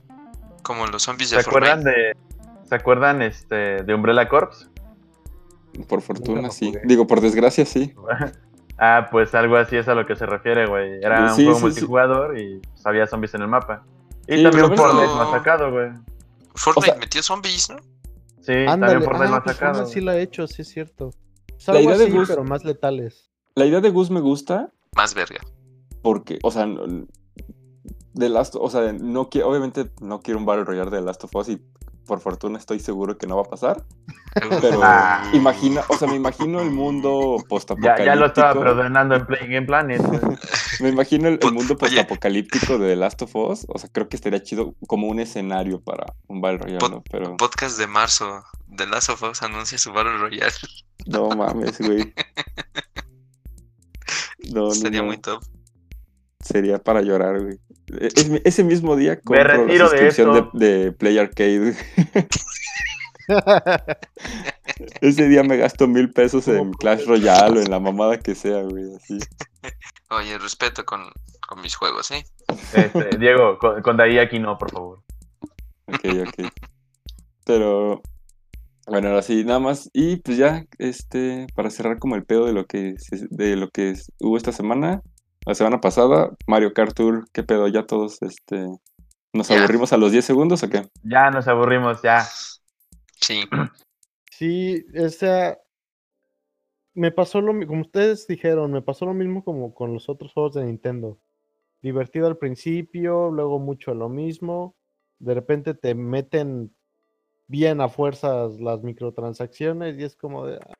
[0.64, 2.00] Como los zombies ¿Se de acuerdan Fortnite.
[2.00, 2.18] de.
[2.68, 4.70] ¿Se acuerdan este, de Umbrella Corps?
[5.88, 6.68] Por fortuna, sí.
[6.68, 6.82] jugué.
[6.86, 7.94] Digo, por desgracia, sí.
[8.78, 11.00] ah, pues algo así es a lo que se refiere, güey.
[11.04, 11.64] Era un juego sí, sí.
[11.64, 13.84] multijugador y pues, había zombies en el mapa.
[14.28, 15.90] Y Sí, también Fortnite más sacado, güey.
[16.56, 17.78] Fortnite o sea- metió zombies, ¿no?
[18.42, 19.86] Sí, Ándale, también Fortnite ah, más pues sacado.
[19.88, 21.12] Sí lo ha hecho, sí es cierto.
[21.58, 23.30] Es La algo idea de Gus- pero más letales.
[23.56, 25.40] La idea de Gus me gusta Más verga.
[26.02, 27.06] porque, o sea, no-
[28.14, 31.36] de Last, o sea, no quiero, obviamente no quiero un Battle Royale de Last of
[31.36, 31.62] Us y
[32.06, 33.84] por fortuna estoy seguro que no va a pasar.
[34.62, 35.30] Pero Ah.
[35.34, 38.06] imagina, o sea, me imagino el mundo Ya, postapocalíptico.
[38.06, 40.02] ya lo estaba preordenando en Play Game Planet.
[40.80, 43.66] Me imagino el, el Put- mundo postapocalíptico de The Last of Us.
[43.70, 47.04] O sea, creo que estaría chido como un escenario para un Battle Royale, ¿no?
[47.12, 50.52] Pero Podcast de marzo de Last of Us anuncia su Battle Royale.
[51.06, 52.14] no mames, güey.
[54.52, 55.08] No, no, Sería no.
[55.08, 55.42] muy top.
[56.40, 57.60] Sería para llorar, güey.
[58.00, 60.50] E- es- ese mismo día compro la de suscripción esto.
[60.54, 61.76] de, de Play Arcade.
[65.02, 68.62] ese día me gasto mil pesos en Clash Royale o en la mamada que sea,
[68.64, 68.96] güey.
[68.96, 69.18] Así.
[70.10, 71.02] Oye, respeto con,
[71.48, 72.26] con mis juegos, ¿eh?
[72.74, 75.00] Este, Diego, con, con de ahí aquí no, por favor.
[75.88, 76.48] Ok, ok.
[77.46, 78.02] Pero
[78.88, 79.90] bueno, ahora sí, nada más.
[79.94, 82.96] Y pues ya, este, para cerrar como el pedo de lo que
[83.30, 85.02] de lo que hubo esta semana,
[85.46, 88.68] la semana pasada, Mario Kart Tour, qué pedo, ya todos, este,
[89.34, 89.58] nos Ya.
[89.58, 90.88] aburrimos a los 10 segundos o qué?
[91.04, 92.22] Ya nos aburrimos, ya.
[93.22, 93.44] Sí.
[94.36, 95.60] Sí, esa.
[96.96, 100.34] Me pasó lo mismo, como ustedes dijeron, me pasó lo mismo como con los otros
[100.34, 101.20] juegos de Nintendo.
[101.84, 104.76] Divertido al principio, luego mucho lo mismo.
[105.20, 106.76] De repente te meten
[107.48, 110.58] bien a fuerzas las microtransacciones y es como de.
[110.58, 110.74] "Ah,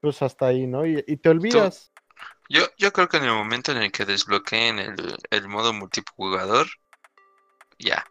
[0.00, 0.86] Pues hasta ahí, ¿no?
[0.86, 1.89] Y, y te olvidas.
[2.48, 6.66] Yo, yo creo que en el momento en el que desbloqueen el, el modo multijugador,
[7.78, 8.04] ya,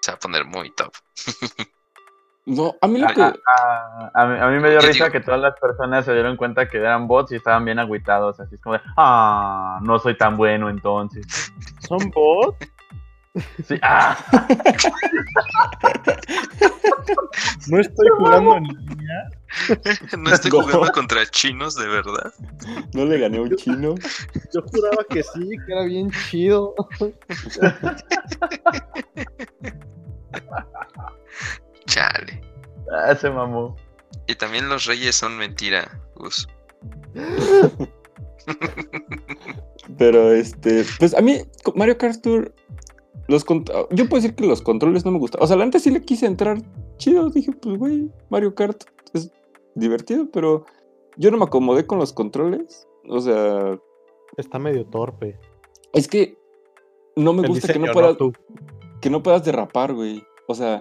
[0.00, 0.92] se va a poner muy top.
[2.44, 3.22] No, a mí lo A, que.
[3.22, 6.04] a- a- a mí, a mí me dio Yo risa digo- que todas las personas
[6.04, 8.40] se dieron cuenta que eran bots y estaban bien agüitados.
[8.40, 11.24] Así es como de, ah, no soy tan bueno entonces.
[11.86, 12.58] ¿Son bots?
[13.66, 14.16] Sí, ah,
[17.68, 19.30] No estoy jugando en línea.
[20.18, 20.62] no estoy No.
[20.62, 22.32] jugando contra chinos, de verdad.
[22.92, 23.94] No le gané a un chino.
[24.52, 26.74] Yo juraba que sí, que era bien chido.
[31.86, 32.40] Chale.
[32.92, 33.76] ah, se mamó.
[34.26, 36.46] Y también los reyes son mentira, Gus.
[39.98, 41.42] Pero este, pues a mí,
[41.74, 42.52] Mario Kart Tour,
[43.28, 43.44] los
[43.90, 45.42] yo puedo decir que los controles no me gustan.
[45.42, 46.58] O sea, la antes sí le quise entrar
[46.96, 47.30] chido.
[47.30, 48.84] Dije, pues güey, Mario Kart
[49.14, 49.30] es
[49.74, 50.64] divertido, pero
[51.16, 52.86] yo no me acomodé con los controles.
[53.08, 53.78] O sea,
[54.36, 55.38] Está medio torpe.
[55.92, 56.38] es que
[57.16, 58.16] no me El gusta que no puedas,
[59.02, 60.22] que no puedas derrapar, güey.
[60.48, 60.80] O sea,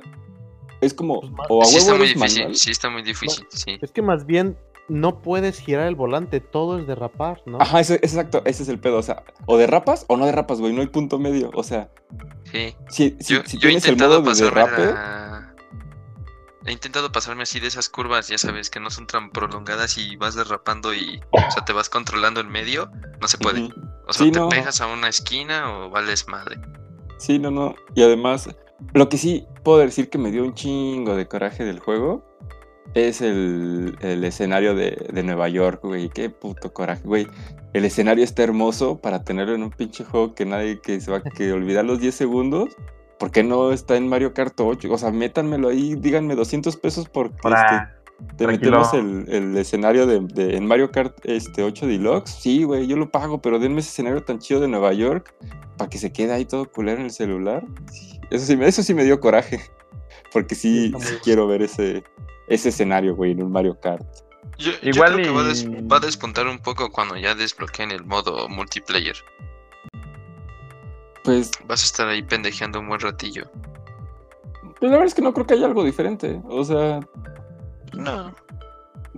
[0.79, 2.55] es como, Pues, ma- o a Sí está muy eres difícil, manual.
[2.55, 3.77] sí está muy difícil, sí.
[3.81, 4.57] Es que más bien
[4.91, 7.59] no puedes girar el volante, todo es derrapar, ¿no?
[7.61, 8.97] Ajá, ese- exacto, ese es el pedo.
[8.97, 10.73] O sea, o derrapas o no derrapas, güey.
[10.73, 11.49] No hay punto medio.
[11.53, 11.89] O sea,
[12.43, 12.75] Sí.
[12.89, 14.93] si, si, Yo, si yo he tienes el modo intentado de pasarme derrape.
[14.93, 15.55] la-
[16.65, 20.15] He intentado pasarme así de esas curvas, ya sabes, que no son tan prolongadas y
[20.17, 23.69] vas derrapando y, o sea, te vas controlando en medio, no se puede.
[24.07, 24.49] O sea, Sí, te no.
[24.49, 26.59] pegas a una esquina o vales madre.
[27.17, 27.73] Sí, no, no.
[27.95, 28.47] Y además,
[28.93, 32.23] lo que sí puedo decir que me dio un chingo de coraje del juego
[32.93, 36.09] es el, el escenario de, de Nueva York, güey.
[36.09, 37.27] Qué puto coraje, güey.
[37.73, 41.17] El escenario está hermoso para tenerlo en un pinche juego que nadie que se va
[41.17, 42.69] a que olvidar los 10 segundos.
[43.17, 44.91] ¿Por qué no está en Mario Kart 8?
[44.91, 47.95] O sea, métanmelo ahí, díganme 200 pesos porque este, Para...
[48.35, 48.79] te tranquilo.
[48.79, 52.31] metemos el, el escenario de, de- en Mario Kart este, 8 Deluxe.
[52.41, 55.33] Sí, güey, yo lo pago, pero denme ese escenario tan chido de Nueva York
[55.77, 57.63] para que se quede ahí todo culero en el celular.
[57.91, 59.61] Sí, Eso sí, me- eso sí me dio coraje.
[60.33, 62.03] Porque sí, sí quiero ver ese,
[62.53, 64.05] ese escenario, güey, en un Mario Kart.
[64.57, 67.91] Yo, yo Igual que va a, des- va a despuntar un poco cuando ya desbloqueen
[67.91, 69.15] el modo multiplayer.
[71.23, 73.49] Pues, Vas a estar ahí pendejeando un buen ratillo.
[74.79, 76.41] pues, la verdad es que no creo que haya algo diferente.
[76.45, 76.99] O sea,
[77.93, 78.33] No.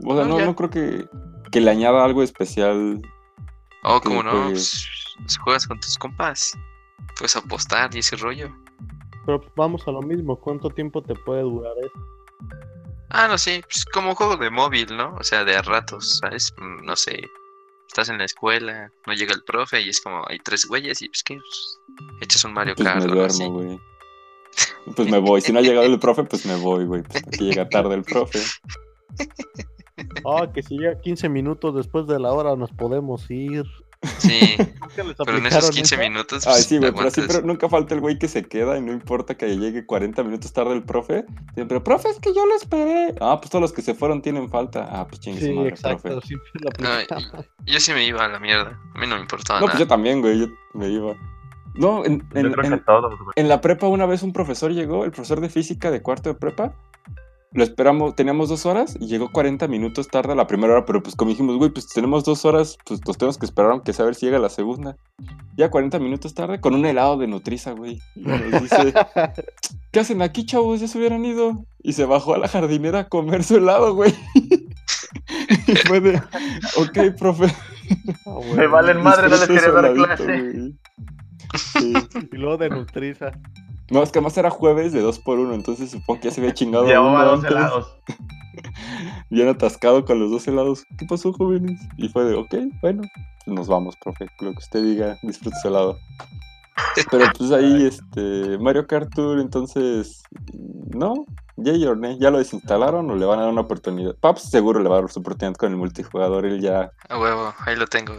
[0.06, 1.08] o sea No, no, creo que,
[1.52, 3.02] que le añada algo especial.
[3.84, 4.88] Oh, como no, pues,
[5.44, 6.58] juegas con tus compas.
[7.18, 8.50] Puedes apostar y ese rollo.
[9.26, 12.08] Pero pues, vamos a lo mismo, ¿cuánto tiempo te puede durar eso?
[13.14, 15.16] Ah, no sé, pues como juego de móvil, ¿no?
[15.20, 16.52] O sea, de a ratos, ¿sabes?
[16.58, 17.22] Mm, No sé.
[17.88, 21.10] Estás en la escuela, no llega el profe y es como hay tres güeyes y
[21.10, 21.80] pues que pues,
[22.22, 23.44] echas un Mario Pues Kart me así.
[23.44, 23.80] duermo, güey.
[24.96, 25.42] Pues me voy.
[25.42, 27.04] Si no ha llegado el profe, pues me voy, güey.
[27.04, 28.40] Pues aquí llega tarde el profe.
[30.26, 33.64] Ah, que si llega 15 minutos después de la hora nos podemos ir.
[34.20, 35.98] Sí, ¿Nunca les pero en esos aplicaron 15 esa?
[36.04, 36.48] minutos.
[36.48, 38.92] Ay, pues, sí, güey, pero siempre nunca falta el güey que se queda y no
[38.92, 41.26] importa que llegue 40 minutos tarde el profe.
[41.56, 43.16] Siempre, profe, es que yo lo esperé.
[43.22, 44.88] Ah, pues todos los que se fueron tienen falta.
[44.92, 46.36] Ah, pues chingue su Sí, madre, exacto, profe.
[46.80, 48.80] la No, yo sí me iba a la mierda.
[48.94, 51.16] A mí no me importaba No, pues yo también, güey, yo me iba.
[51.76, 55.42] No, en, en- en- todos, en la prepa una vez un profesor llegó, el profesor
[55.42, 56.76] de física de cuarto de prepa.
[57.54, 61.04] Lo esperamos, teníamos dos horas y llegó 40 minutos tarde a la primera hora, pero
[61.04, 64.16] pues como dijimos, güey, pues tenemos dos horas, pues nos tenemos que esperar aunque ver
[64.16, 64.98] si llega la segunda.
[65.56, 68.02] Ya 40 minutos tarde con un helado de Nutriza, güey.
[68.16, 68.94] Y nos dice,
[69.92, 70.80] ¿qué hacen aquí, chavos?
[70.80, 71.66] Ya se hubieran ido.
[71.84, 74.14] Y se bajó a la jardinera a comer su helado, güey.
[75.68, 76.18] y fue de,
[76.78, 77.54] ok, profe.
[78.26, 80.24] Ah, Me valen madre, no les quería dar clase.
[80.24, 80.76] güey".
[81.56, 81.94] Sí.
[82.32, 83.32] Y luego de Nutriza.
[83.90, 86.42] No, es que además era jueves de 2 por 1 entonces supongo que ya se
[86.42, 86.86] había chingado.
[86.86, 87.98] Llevaba uno dos helados.
[89.30, 90.86] Bien atascado con los dos helados.
[90.98, 91.80] ¿Qué pasó, jóvenes?
[91.98, 93.04] Y fue de, ok, bueno,
[93.46, 94.28] pues nos vamos, profe.
[94.40, 95.98] Lo que usted diga, disfrute su helado.
[97.12, 100.24] Pero pues ahí, este, Mario Kart Tour, entonces,
[100.96, 101.26] no,
[101.56, 104.16] nay, ¿ya lo desinstalaron o le van a dar una oportunidad?
[104.16, 106.92] Paps seguro le va a dar su oportunidad con el multijugador, él ya...
[107.10, 108.16] A huevo, ahí lo tengo.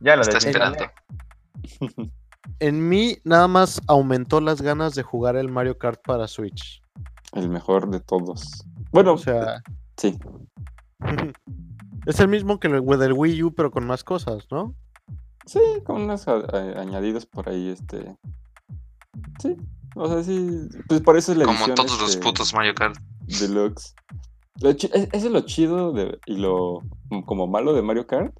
[0.00, 0.84] Ya lo Está esperando.
[2.60, 6.82] En mí nada más aumentó las ganas de jugar el Mario Kart para Switch.
[7.32, 8.64] El mejor de todos.
[8.90, 9.62] Bueno, O sea,
[9.96, 10.18] sí,
[12.06, 14.74] es el mismo que el del Wii U, pero con más cosas, ¿no?
[15.46, 18.16] Sí, con unos añadidos por ahí, este.
[19.40, 19.56] Sí,
[19.94, 20.68] o sea, sí.
[20.88, 22.96] Pues por eso es la Como edición, todos los este, putos Mario Kart.
[23.40, 23.94] Deluxe.
[24.60, 26.82] Lo es- Eso es lo chido de- y lo
[27.26, 28.34] como malo de Mario Kart.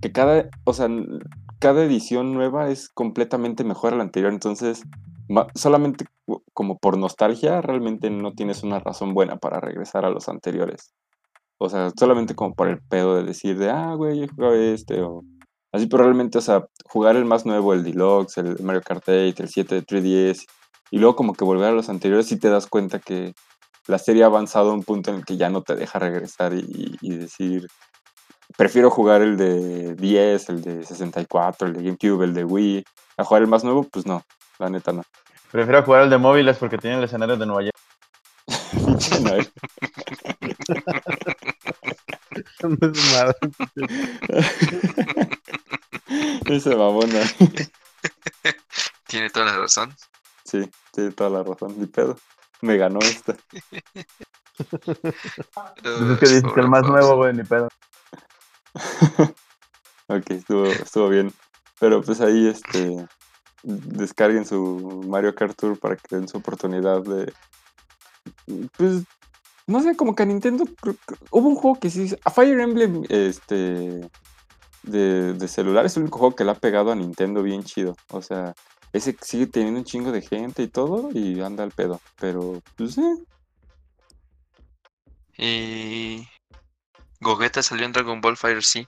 [0.00, 0.88] Que cada, o sea,
[1.62, 4.32] cada edición nueva es completamente mejor a la anterior.
[4.32, 4.82] Entonces,
[5.54, 10.28] solamente co- como por nostalgia, realmente no tienes una razón buena para regresar a los
[10.28, 10.92] anteriores.
[11.58, 15.02] O sea, solamente como por el pedo de decir de, ah, güey, yo jugaba este,
[15.02, 15.22] o
[15.72, 19.42] así, pero realmente, o sea, jugar el más nuevo, el Deluxe, el Mario Kart 8,
[19.44, 20.46] el 7 de 3DS,
[20.90, 23.34] y luego como que volver a los anteriores, sí te das cuenta que
[23.88, 26.54] la serie ha avanzado a un punto en el que ya no te deja regresar
[26.54, 27.66] y, y decir,
[28.56, 32.84] prefiero jugar el de 10, el de 64, el de GameCube, el de Wii,
[33.16, 34.24] a jugar el más nuevo, pues no,
[34.58, 35.02] la neta no.
[35.50, 37.76] Prefiero jugar el de móviles porque tiene el escenario de Nueva York.
[38.86, 39.50] Pinche nave.
[42.62, 43.34] No es nada.
[46.46, 47.20] Ese babona.
[49.06, 49.94] Tiene toda la razón.
[50.44, 52.16] Sí, tiene toda la razón, ni pedo.
[52.60, 53.36] Me ganó esta.
[54.70, 57.68] Pues es que dices que el más nuevo, güey, ni pedo.
[60.08, 61.32] ok, estuvo, estuvo bien.
[61.78, 63.06] Pero pues ahí este
[63.62, 67.32] descarguen su Mario Kart Tour para que den su oportunidad de.
[68.76, 69.04] Pues.
[69.66, 70.64] No sé, como que a Nintendo.
[71.30, 72.14] Hubo un juego que sí.
[72.24, 74.08] A Fire Emblem, este.
[74.82, 77.96] De, de celular es el único juego que le ha pegado a Nintendo bien chido.
[78.10, 78.52] O sea,
[78.92, 81.10] ese sigue teniendo un chingo de gente y todo.
[81.12, 82.00] Y anda al pedo.
[82.18, 83.24] Pero, pues sí.
[85.38, 86.26] Y.
[87.22, 88.86] Gogeta salió en Dragon Ball Fire sí.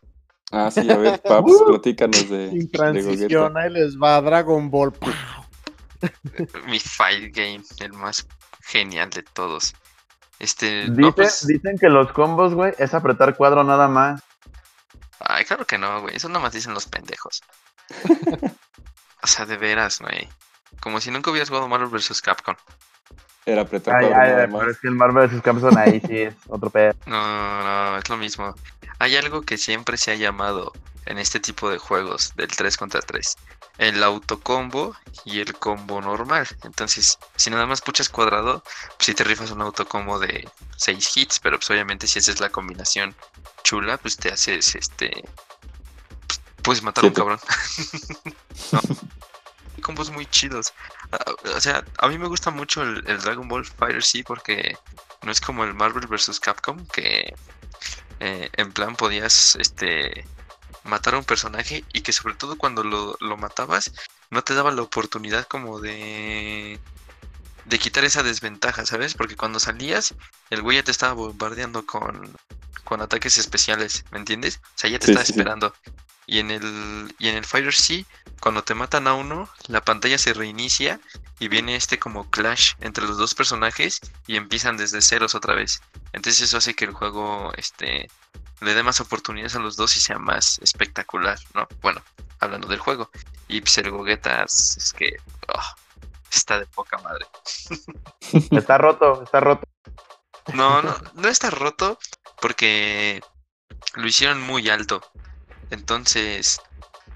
[0.52, 3.60] Ah, sí, a ver, Paps, platícanos de, Sin de transición, Gogeta.
[3.60, 4.92] ahí les va Dragon Ball.
[6.66, 8.26] Mi fight game, el más
[8.62, 9.74] genial de todos.
[10.38, 10.88] Este.
[10.88, 14.22] no, Dicen, pues- dicen que los combos, güey, es apretar cuadro nada más.
[15.20, 16.16] Ay, claro que no, güey.
[16.16, 17.42] Eso nomás dicen los pendejos.
[19.22, 20.28] o sea, de veras, güey.
[20.80, 22.20] Como si nunca hubieras jugado Marvel vs.
[22.20, 22.56] Capcom.
[23.46, 23.70] Era más.
[23.72, 25.42] pero es que el Marvel vs.
[25.42, 26.94] Capcom ahí sí es otro pedo.
[27.06, 28.54] No, no, es lo mismo.
[28.98, 30.72] Hay algo que siempre se ha llamado
[31.06, 33.36] en este tipo de juegos del 3 contra 3.
[33.76, 36.46] El autocombo y el combo normal.
[36.62, 38.62] Entonces, si nada más puchas cuadrado,
[38.96, 42.40] pues si te rifas un autocombo de 6 hits, pero pues obviamente si esa es
[42.40, 43.14] la combinación
[43.64, 45.10] chula, pues te haces este...
[46.26, 47.40] pues, Puedes matar a un cabrón.
[48.72, 48.80] No.
[49.84, 50.72] Combos muy chidos.
[51.12, 51.24] Ah,
[51.56, 54.76] O sea, a mí me gusta mucho el, el Dragon Ball Fire sí porque
[55.22, 56.40] no es como el Marvel vs.
[56.40, 57.34] Capcom que
[58.20, 60.26] eh, en plan podías este
[60.84, 63.92] matar a un personaje y que sobre todo cuando lo, lo matabas
[64.30, 66.80] no te daba la oportunidad como de
[67.66, 69.14] de quitar esa desventaja, ¿sabes?
[69.14, 70.14] Porque cuando salías
[70.50, 72.36] el güey ya te estaba bombardeando con
[72.84, 74.60] con ataques especiales, ¿me entiendes?
[74.62, 75.38] O sea, ya te Sí, estaba sí, sí.
[76.26, 78.06] Y en el y en el Fire sí,
[78.40, 81.00] cuando te matan a uno, la pantalla se reinicia
[81.38, 85.80] y viene este como clash entre los dos personajes y empiezan desde ceros otra vez.
[86.12, 88.08] Entonces eso hace que el juego este
[88.60, 91.68] le dé más oportunidades a los dos y sea más espectacular, ¿no?
[91.82, 92.02] Bueno,
[92.40, 93.10] hablando del juego.
[93.48, 95.16] Y pues el Gogeta es es que
[95.48, 95.74] ah,
[96.30, 97.26] está de poca madre.
[98.50, 99.66] Está roto, está roto.
[100.52, 101.98] No, no, no está roto
[102.40, 103.22] porque
[103.94, 105.02] lo hicieron muy alto.
[105.70, 106.60] Entonces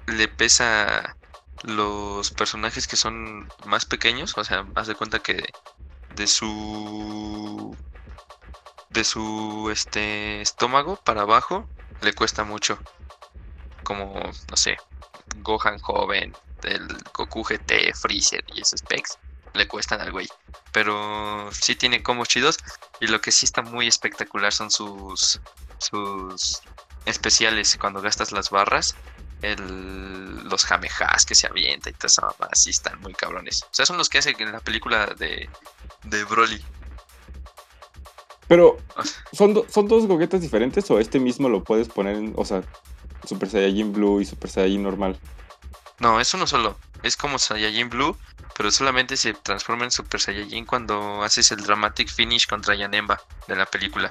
[0.06, 1.16] le pesa
[1.62, 5.44] los personajes que son más pequeños, o sea, haz de cuenta que
[6.14, 7.76] de su
[8.90, 11.68] de su este estómago para abajo
[12.00, 12.78] le cuesta mucho.
[13.84, 14.14] Como,
[14.50, 14.76] no sé,
[15.36, 16.32] Gohan joven,
[16.62, 19.18] el Goku GT, Freezer y esos specs
[19.54, 20.28] le cuestan al güey.
[20.72, 22.58] Pero sí tiene combos chidos
[23.00, 25.40] y lo que sí está muy espectacular son sus
[25.78, 26.60] sus
[27.06, 28.94] especiales cuando gastas las barras.
[29.40, 33.62] El, los jamejas que se avienta y toda esa mamada, sí están muy cabrones.
[33.62, 35.48] O sea, son los que hacen en la película de,
[36.02, 36.60] de Broly.
[38.48, 38.78] Pero,
[39.32, 42.62] ¿son, do- ¿son dos goguetas diferentes o este mismo lo puedes poner en, o sea,
[43.24, 45.20] Super Saiyajin Blue y Super Saiyajin normal?
[46.00, 46.76] No, es uno solo.
[47.04, 48.16] Es como Saiyajin Blue,
[48.56, 53.54] pero solamente se transforma en Super Saiyajin cuando haces el dramatic finish contra Yanemba de
[53.54, 54.10] la película.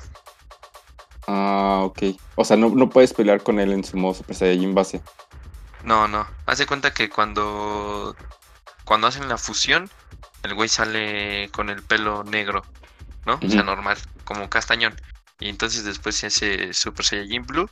[1.27, 2.03] Ah, ok.
[2.35, 5.01] O sea, no, no puedes pelear con él en su modo Super Saiyajin base.
[5.83, 6.25] No, no.
[6.45, 8.15] Haz de cuenta que cuando
[8.87, 9.89] cuando hacen la fusión,
[10.43, 12.63] el güey sale con el pelo negro,
[13.25, 13.37] ¿no?
[13.45, 14.95] O sea, normal, como castañón.
[15.39, 17.69] Y entonces después se hace Super Saiyajin Blue.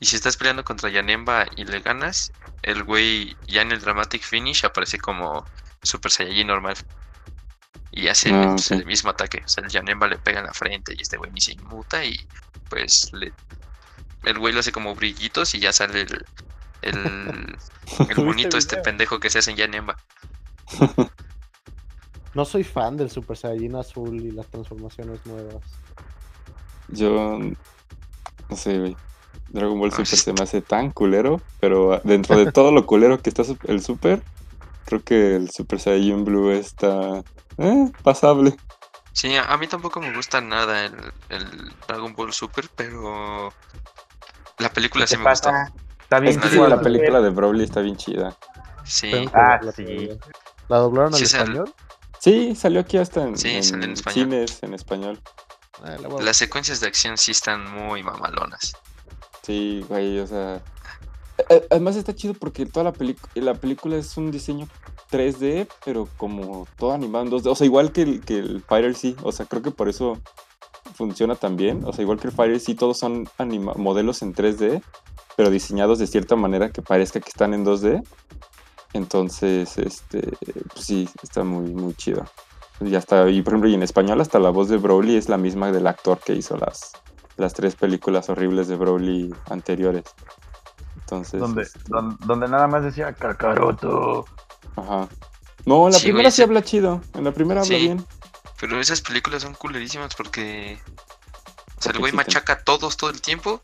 [0.00, 2.32] Y si estás peleando contra Yanemba y le ganas,
[2.62, 5.46] el güey ya en el dramatic finish aparece como
[5.82, 6.76] Super Saiyajin normal.
[7.92, 9.42] Y hace Ah, pues, el mismo ataque.
[9.44, 12.04] O sea, el Yanemba le pega en la frente y este güey ni se inmuta
[12.04, 12.18] y
[12.68, 13.32] pues le
[14.24, 16.26] el güey lo hace como brillitos y ya sale el
[16.82, 17.56] el,
[18.10, 18.82] el monito este video?
[18.84, 19.96] pendejo que se hace en Yanemba.
[22.34, 25.62] No soy fan del Super Saiyajin azul y las transformaciones nuevas.
[26.88, 28.96] Yo, no sé, güey.
[29.48, 33.22] Dragon Ball Ah, Super se me hace tan culero, pero dentro de todo lo culero
[33.22, 34.22] que está el Super,
[34.86, 37.22] creo que el Super Saiyajin Blue está
[37.58, 38.56] eh, pasable.
[39.12, 40.94] Sí, a, mí tampoco me gusta nada el,
[41.30, 43.52] el Dragon Ball Super, pero
[44.58, 45.50] la película ¿Qué sí me gustó.
[45.50, 45.72] pasa?
[46.00, 48.36] Está bien Es chida la la película de Broly está bien chida.
[48.84, 50.10] Sí, Ah, sí.
[50.68, 51.74] ¿La doblaron al Sí, español?
[52.20, 54.24] Sí, salió aquí hasta en, Sí, en salió en español.
[54.30, 55.20] cines en español.
[55.82, 58.72] Ah, la las secuencias de acción sí están muy mamalonas.
[59.42, 60.60] Sí, güey, o sea.
[61.38, 64.66] A- Además está chido porque toda la película la película es un diseño
[65.10, 67.50] 3D, pero como todo animado en 2D.
[67.50, 68.64] O sea, igual que el, que el
[68.94, 69.16] sí.
[69.22, 70.18] O sea, creo que por eso
[70.94, 71.84] funciona tan bien.
[71.84, 73.28] O sea, igual que el Fighter sí, todos son
[73.76, 74.82] modelos en 3D,
[75.36, 78.02] pero diseñados de cierta manera que parezca que están en 2D.
[78.92, 80.22] Entonces, este,
[80.72, 82.24] pues sí, está muy, muy chido.
[82.80, 85.36] Y hasta, y por ejemplo, y en español hasta la voz de Broly es la
[85.38, 86.92] misma del actor que hizo las,
[87.36, 90.04] las tres películas horribles de Broly anteriores.
[91.06, 94.24] Entonces, Donde, este, don- donde nada más decía Kakaroto.
[94.74, 95.08] ajá.
[95.64, 97.00] No, en la Sí, primera güey, sí habla chido.
[97.14, 97.80] En la primera habla Sí.
[97.82, 98.04] bien.
[98.60, 100.78] Pero esas películas son culerísimas porque.
[101.78, 103.60] O sea, el güey machaca a todos todo el tiempo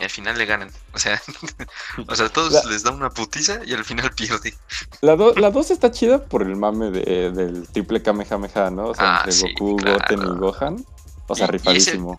[0.00, 0.70] y al final le ganan.
[0.92, 1.22] O sea,
[2.08, 4.54] o sea, a todos La- les da una putiza y al final pierde.
[5.00, 8.88] La 2 la dos está chida por el mame de- del triple Kamehameha, ¿no?
[8.88, 9.98] O sea, Ah, entre sí, Goku, claro.
[10.00, 10.86] Goten y Gohan.
[11.28, 12.18] O sea, Y- y ese- rifadísimo.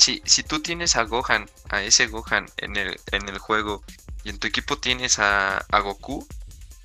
[0.00, 3.82] Si, si tú tienes a Gohan, a ese Gohan en el, en el juego
[4.24, 6.26] y en tu equipo tienes a, a Goku,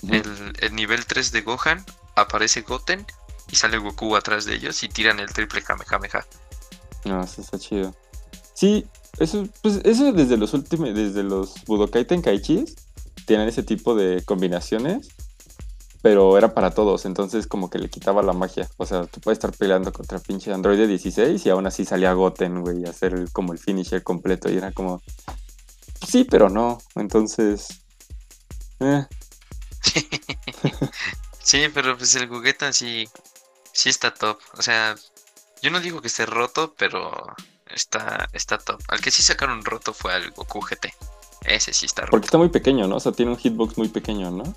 [0.09, 1.83] el, el nivel 3 de Gohan
[2.15, 3.05] aparece Goten
[3.49, 6.25] y sale Goku atrás de ellos y tiran el triple Kamehameha.
[7.05, 7.95] No, eso está chido.
[8.53, 8.85] Sí,
[9.19, 12.75] eso, pues eso desde los últimos, desde los Budokai Tenkaichis,
[13.25, 15.09] tienen ese tipo de combinaciones,
[16.05, 18.69] pero era para todos, entonces como que le quitaba la magia.
[18.77, 22.61] O sea, tú puedes estar peleando contra pinche Android 16 y aún así salía Goten,
[22.61, 25.01] güey, a hacer como el finisher completo y era como,
[26.07, 27.81] sí, pero no, entonces...
[28.81, 29.07] eh,
[31.39, 33.09] Sí, pero pues el Gogeta sí,
[33.73, 34.37] sí está top.
[34.59, 34.93] O sea,
[35.63, 37.33] yo no digo que esté roto, pero
[37.73, 38.79] está, está top.
[38.89, 40.93] Al que sí sacaron roto fue al Goku GT.
[41.45, 42.11] Ese sí está roto.
[42.11, 42.97] porque está muy pequeño, ¿no?
[42.97, 44.55] O sea, tiene un hitbox muy pequeño, ¿no?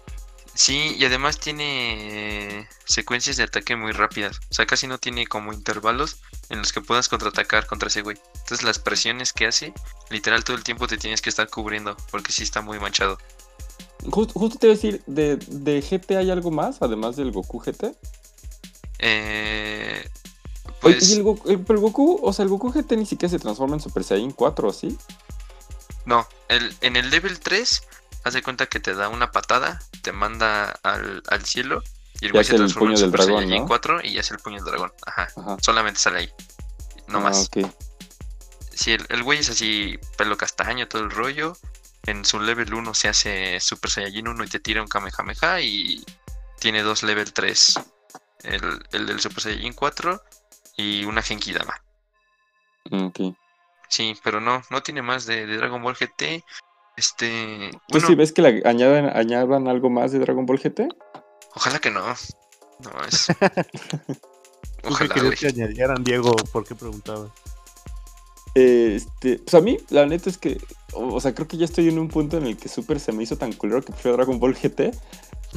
[0.59, 4.40] Sí, y además tiene secuencias de ataque muy rápidas.
[4.50, 6.16] O sea, casi no tiene como intervalos
[6.48, 8.18] en los que puedas contraatacar contra ese güey.
[8.40, 9.72] Entonces las presiones que hace,
[10.11, 13.18] literal todo el tiempo te tienes que estar cubriendo, porque sí está muy manchado.
[14.11, 17.61] Just- justo te iba a decir, ¿de, ¿de GT hay algo más, además del Goku
[17.61, 17.94] GT?
[18.98, 20.09] Eh,
[20.82, 23.06] Oye, pues y el Goku, el- pero el Goku, o sea, el Goku GT ni
[23.06, 24.98] siquiera se transforma en Super Saiyan 4, ¿sí?
[26.04, 27.82] no, el, en el level 3,
[28.25, 31.83] haz de cuenta que te da una patada, te manda al, al cielo
[32.21, 33.69] y el güey se el transforma en Super dragón, Saiyajin ¿no?
[33.69, 34.93] 4 y hace el puño del dragón.
[35.07, 35.57] Ajá, Ajá.
[35.61, 36.33] solamente sale ahí.
[37.07, 37.49] No Ah, más.
[37.55, 37.71] ok.
[38.73, 41.57] Si el, el güey es así, pelo castaño, todo el rollo.
[42.07, 45.61] En su level 1 se hace Super Saiyajin 1 y te tira un Kamehameha.
[45.61, 46.05] Y
[46.59, 47.81] tiene dos level 3.
[48.45, 50.23] El, el del Super Saiyajin 4
[50.77, 51.81] y una Genki Dama.
[52.91, 53.21] Mm, ok.
[53.89, 56.45] Sí, pero no, no tiene más de, de Dragon Ball GT.
[56.99, 57.70] Este.
[57.72, 60.88] ¿Tú Bueno, sí ves que le añadan, añadan algo más de Dragon Ball GT?
[61.55, 62.01] ojalá que no.
[62.80, 63.26] No, es.
[64.82, 66.34] ¿Tú qué Ojalá, que añadieran, Diego?
[66.53, 67.30] ¿Por qué preguntabas?
[68.55, 70.61] Eh, Este, pues a mí, la neta es que,
[70.92, 73.12] o, o sea, creo que ya estoy en un punto en el que Super se
[73.12, 74.90] me hizo tan culero que prefiero Dragon Ball GT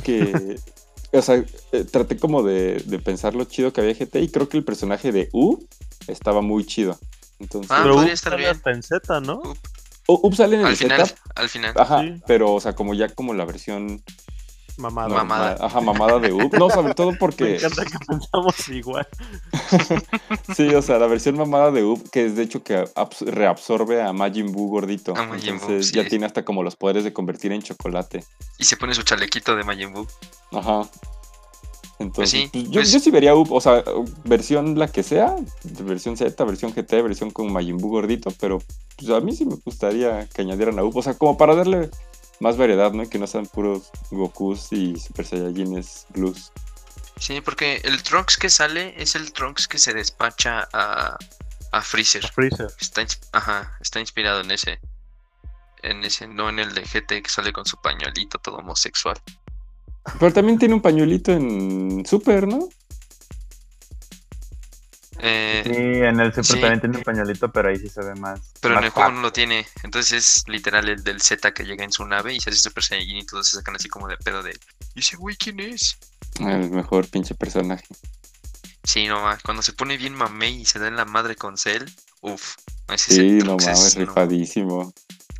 [0.03, 0.55] que,
[1.13, 4.47] o sea, eh, traté como de, de pensar lo chido que había GT y creo
[4.49, 5.65] que el personaje de U
[6.07, 6.99] estaba muy chido.
[7.39, 8.61] Entonces, Ah, Pero podría Up estar bien.
[8.65, 9.41] en Z, ¿no?
[10.07, 11.11] U- sale en el Al final,
[11.41, 11.73] al final.
[11.75, 12.21] ajá, Sí.
[12.25, 14.03] pero, o sea, como ya como la versión
[14.77, 15.09] Mamada.
[15.09, 15.57] Mamada.
[15.59, 16.57] ajá, mamada de Up.
[16.57, 19.07] No, sobre todo Me porque, encanta que pensamos igual.
[20.55, 24.01] sí, o sea, la versión mamada de Up, que es de hecho que abs- reabsorbe
[24.01, 25.15] a Majin Buu gordito.
[25.15, 26.09] A Majin Buu, Entonces ya sí.
[26.09, 28.23] tiene hasta como los poderes de convertir en chocolate.
[28.57, 30.07] Y se pone su chalequito de Majin Buu.
[30.51, 30.87] Ajá.
[32.01, 33.83] Entonces, sí, pues, yo, pues- yo sí vería o sea,
[34.23, 35.35] versión la que sea,
[35.83, 38.61] versión Z, versión GT, versión con Majin Buu gordito, pero
[38.97, 41.89] pues, a mí sí me gustaría que añadieran a Up, o sea, como para darle
[42.39, 43.03] más variedad, ¿no?
[43.03, 46.51] Y que no sean puros Gokus y Super Saiyajines blues.
[47.19, 51.17] Sí, porque el Trunks que sale es el Trunks que se despacha a,
[51.71, 52.27] a Freezer.
[52.31, 52.67] Freezer.
[52.79, 54.79] Está, ajá, está inspirado en ese.
[55.83, 59.19] En ese, no en el de GT que sale con su pañuelito todo homosexual.
[60.19, 62.67] Pero también tiene un pañuelito en Super, ¿no?
[65.19, 66.59] Eh, Sí, en el Super Sí.
[66.61, 68.39] también tiene un pañuelito, pero ahí sí se ve más.
[68.59, 69.67] pero en el juego no lo tiene.
[69.83, 72.83] Entonces es literal el del Z que llega en su nave y se hace Super
[72.83, 74.57] Saiyajin y todos se sacan así como de pedo de.
[74.95, 75.97] ¿Y ese güey quién es?
[76.39, 77.85] El mejor pinche personaje.
[78.83, 81.55] Sí, no ma, Cuando se pone bien mamey y se da en la madre con
[81.57, 81.83] Cell.
[82.21, 82.55] Uff.
[82.97, 84.93] Sí, no mames, es, no, rifadísimo.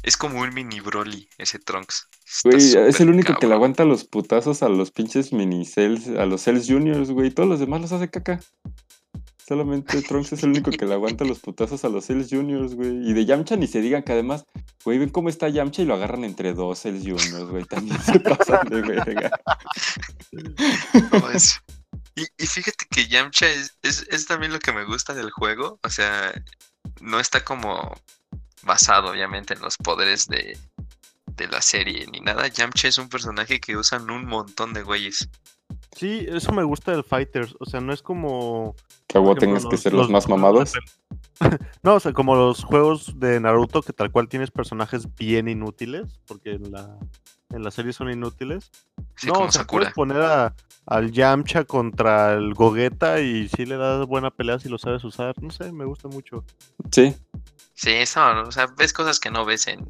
[0.04, 2.08] Es como un mini Broly, ese Trunks.
[2.44, 6.26] Güey, es el único que le aguanta los putazos a los pinches mini cells, a
[6.26, 7.30] los cells juniors, güey.
[7.32, 8.40] Todos los demás los hace caca.
[9.48, 13.10] Solamente Trunks es el único que le aguanta los putazos a los Cells Juniors, güey.
[13.10, 14.46] Y de Yamcha ni se digan que además,
[14.86, 17.66] güey, ven cómo está Yamcha y lo agarran entre dos Cells Juniors, güey.
[17.66, 19.30] También se pasan de verga.
[21.12, 21.60] No, es-
[22.16, 25.80] Y, y fíjate que Yamcha es, es, es también lo que me gusta del juego.
[25.84, 26.32] O sea,
[27.02, 27.94] no está como
[28.64, 30.58] basado, obviamente, en los poderes de,
[31.36, 32.48] de la serie ni nada.
[32.48, 35.30] Yamcha es un personaje que usan un montón de güeyes.
[35.96, 37.56] Sí, eso me gusta del Fighters.
[37.60, 38.76] O sea, no es como.
[39.08, 40.74] Que vos tengas que ser los más mamados.
[41.82, 46.20] No, o sea, como los juegos de Naruto, que tal cual tienes personajes bien inútiles,
[46.28, 47.00] porque en la,
[47.54, 48.72] en la serie son inútiles.
[49.16, 49.82] Sí, no, o sea, Sakura.
[49.82, 54.70] puedes poner a, al Yamcha contra el Gogeta y sí le das buena pelea si
[54.70, 55.36] lo sabes usar.
[55.42, 56.44] No sé, me gusta mucho.
[56.92, 57.16] Sí,
[57.82, 59.90] Sí, eso, o sea, ves cosas que no ves en,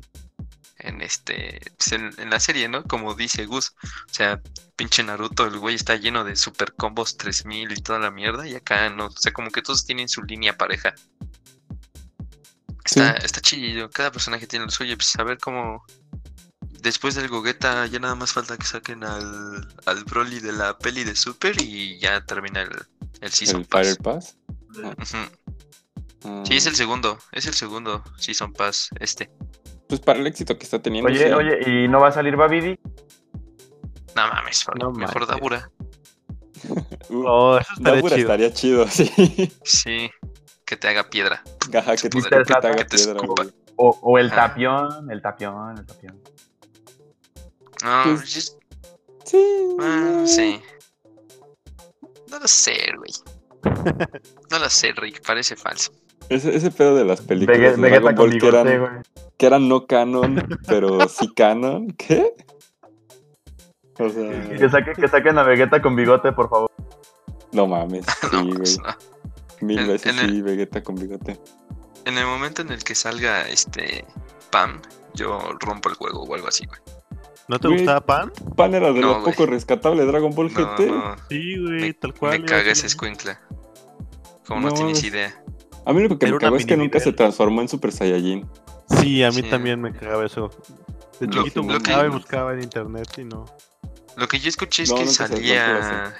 [0.77, 2.85] en este, pues, en, en la serie, ¿no?
[2.85, 4.41] Como dice Gus, o sea,
[4.77, 8.55] pinche Naruto, el güey está lleno de super combos 3000 y toda la mierda, y
[8.55, 10.93] acá no, o sea, como que todos tienen su línea pareja.
[12.85, 15.83] Está, está chido, cada personaje tiene lo suyo, pues a ver cómo...
[16.81, 21.03] Después del Gogeta ya nada más falta que saquen al, al Broly de la peli
[21.03, 22.69] de Super y ya termina el,
[23.21, 23.87] el Season el Pass.
[23.87, 24.37] Fire Pass.
[24.83, 29.31] Ah, Sí, es el segundo, es el segundo Season Pass este.
[29.87, 31.09] Pues para el éxito que está teniendo.
[31.09, 31.31] Oye, sí.
[31.33, 32.79] oye, ¿y no va a salir Babidi?
[34.15, 35.27] No mames, No mejor manches.
[35.27, 35.71] Dabura.
[37.09, 38.21] Uh, Oh, eso estaría Dabura chido.
[38.27, 39.51] estaría chido, sí.
[39.63, 40.11] Sí,
[40.63, 41.43] que te haga piedra.
[41.75, 43.19] Ajá, que te, Poder, que te que haga te piedra.
[43.77, 46.21] O, o el tapión, el tapión, el tapión.
[47.83, 48.57] No, Pues, yo-
[49.25, 49.75] Sí.
[49.79, 50.61] ah, sí.
[52.29, 53.11] No lo sé, güey.
[54.49, 55.91] No lo sé, Rick, parece falso.
[56.29, 58.91] Ese, ese pedo de las películas de Dragon Ball que eran, güey.
[59.37, 61.87] que eran no canon, pero sí canon.
[61.91, 62.33] ¿Qué?
[63.99, 66.71] O sea, Que, saque- que saquen a Vegeta con bigote, por favor.
[67.51, 68.05] no mames.
[68.31, 68.57] No, Sí, güey.
[68.57, 68.95] pues, no.
[69.61, 71.39] Mil en- veces en el- sí, Vegeta con bigote.
[72.05, 74.05] En el momento en el que salga este
[74.51, 74.81] Pam,
[75.13, 76.79] yo rompo el juego o algo así, güey.
[77.47, 77.79] ¿No te Güey.
[77.79, 78.31] gustaba Pan?
[78.55, 79.25] Pan era de No, lo güey.
[79.33, 80.85] poco rescatable de Dragon Ball No, GT.
[80.87, 82.43] no, Sí, güey, me, tal cual.
[82.43, 83.39] me a ese escuincla.
[84.47, 85.43] Como no, No tienes idea.
[85.85, 88.47] A mí lo que Era me cagó es que nunca se transformó en Super Saiyajin.
[88.99, 89.49] Sí, a mí Sí.
[89.49, 90.49] también me cagaba eso.
[91.19, 93.45] De Lo- chiquito lo buscaba que- y buscaba en internet y no.
[94.17, 96.13] Lo que yo escuché es No, que salía.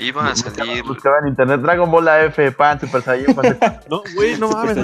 [0.00, 0.82] Iba a Buscaba, salir.
[0.84, 3.58] buscaba en internet Dragon Ball AF, Pan, Super Saiyan, Pan.
[3.90, 4.76] No, güey, no mames.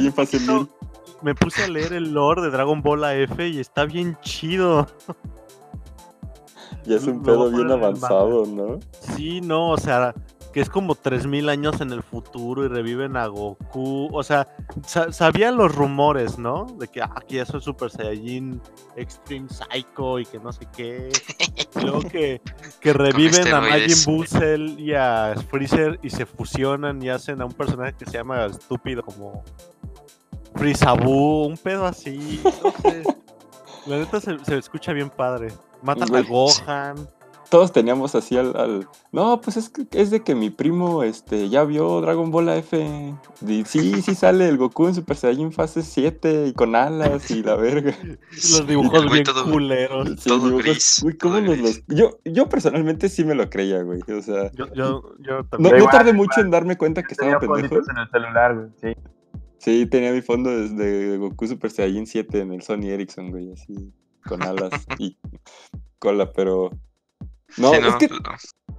[1.22, 4.86] Me puse a leer el lore de Dragon Ball AF y está bien chido.
[6.86, 8.78] Ya es un No, pedo bien avanzado, ¿no?
[9.16, 10.14] Sí, no, o sea,
[10.52, 14.08] que es como 3000 años en el futuro y reviven a Goku.
[14.12, 14.48] O sea,
[14.86, 16.66] sa- sabían los rumores, ¿no?
[16.78, 18.60] De que ah, aquí ya soy Super Saiyajin
[18.96, 21.08] Extreme Psycho y que no sé qué.
[21.82, 22.40] Luego que,
[22.80, 24.04] que reviven a Majin.
[24.06, 28.12] Buu, Cell y a Freezer y se fusionan y hacen a un personaje que se
[28.12, 29.42] llama estúpido como
[30.54, 32.40] Frizabu, un pedo así.
[32.62, 33.02] No sé.
[33.86, 35.48] La neta se, se escucha bien padre.
[35.84, 37.08] Matan a Güey, Gohan.
[37.50, 41.48] Todos teníamos así al, al- No, pues es que es de que mi primo este,
[41.50, 42.72] ya vio Dragon Ball AF.
[43.46, 47.42] Y sí, sí sale el Goku en Super Saiyajin fase 7 y con alas y
[47.44, 47.94] la verga.
[48.32, 50.08] Los dibujos güey bien todo- culeros.
[50.18, 51.82] Sí, Todo dibujos- gris, Uy, ¿cómo todo nos gris.
[51.86, 54.00] los- Yo, yo personalmente sí me lo creía, güey.
[54.10, 55.72] O sea, Yo, yo, yo no, también.
[55.72, 57.76] no igual, tardé mucho en darme cuenta que Tenía estaba pendejo.
[57.76, 58.68] en el celular, güey.
[58.94, 59.00] Sí.
[59.58, 63.92] Sí, tenía mi fondo desde Goku Super Saiyajin 7 en el Sony Ericsson, güey, así,
[64.26, 65.16] con alas y
[65.98, 66.70] cola, pero...
[67.56, 68.18] No, Sí, es que no,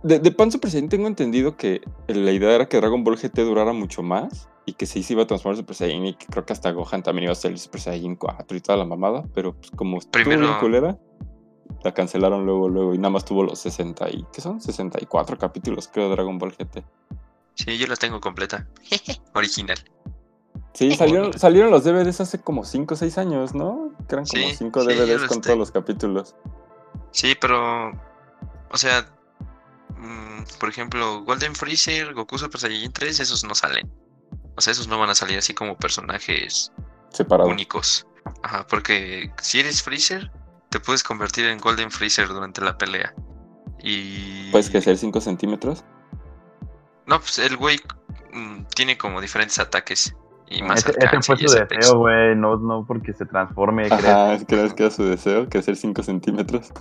[0.04, 3.40] de, de Pan Super Saiyan tengo entendido que la idea era que Dragon Ball GT
[3.44, 6.26] durara mucho más y que sí se iba a transformar en Super Saiyan y que
[6.26, 8.86] creo que hasta Gohan también iba a ser el Super Saiyan 4 y toda la
[8.86, 11.00] mamada, pero pues como estuvo Primero- bien culera,
[11.84, 14.26] la cancelaron luego, luego y nada más tuvo los 60 y...
[14.34, 14.60] ¿Qué son?
[14.60, 16.84] 64 capítulos creo de Dragon Ball GT.
[17.54, 18.68] Sí, yo la tengo completa.
[19.34, 19.78] Original.
[20.76, 23.94] Sí, salieron, salieron los DVDs hace como 5 o 6 años, ¿no?
[24.08, 25.42] Que eran como Sí, 5 sí, yo DVDs con tengo.
[25.42, 26.36] todos los capítulos.
[27.12, 27.92] Sí, pero.
[28.72, 29.08] O sea.
[29.98, 33.90] mm, por ejemplo, Golden Freezer, Goku Super Saiyajin 3, esos no salen.
[34.58, 36.72] O sea, esos no van a salir así como personajes
[37.10, 37.52] Separados.
[37.52, 38.06] únicos.
[38.44, 40.32] Ajá, porque si eres Freezer,
[40.70, 43.14] te puedes convertir en Golden Freezer durante la pelea.
[43.82, 44.52] Y.
[44.52, 45.84] Puedes crecer 5 centímetros.
[47.06, 47.80] No, pues el güey
[48.34, 50.14] mm, tiene como diferentes ataques.
[50.50, 52.36] Y más Ese, ese alcance fue y su ese deseo, güey.
[52.36, 53.98] No, no porque se transforme, creo.
[54.00, 56.72] Ajá, es que es que era su deseo, crecer 5 centímetros.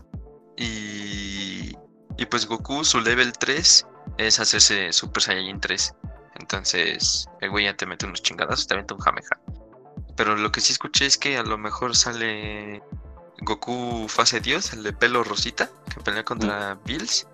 [0.56, 1.76] Y,
[2.16, 3.86] y pues Goku, su level 3
[4.18, 5.94] es hacerse Super Saiyajin 3.
[6.40, 9.38] Entonces, el güey ya te mete unos chingadazos, te mete un jameja.
[10.16, 12.82] Pero lo que sí escuché es que a lo mejor sale
[13.40, 17.26] Goku fase Dios, el de pelo rosita, que pelea contra Bills.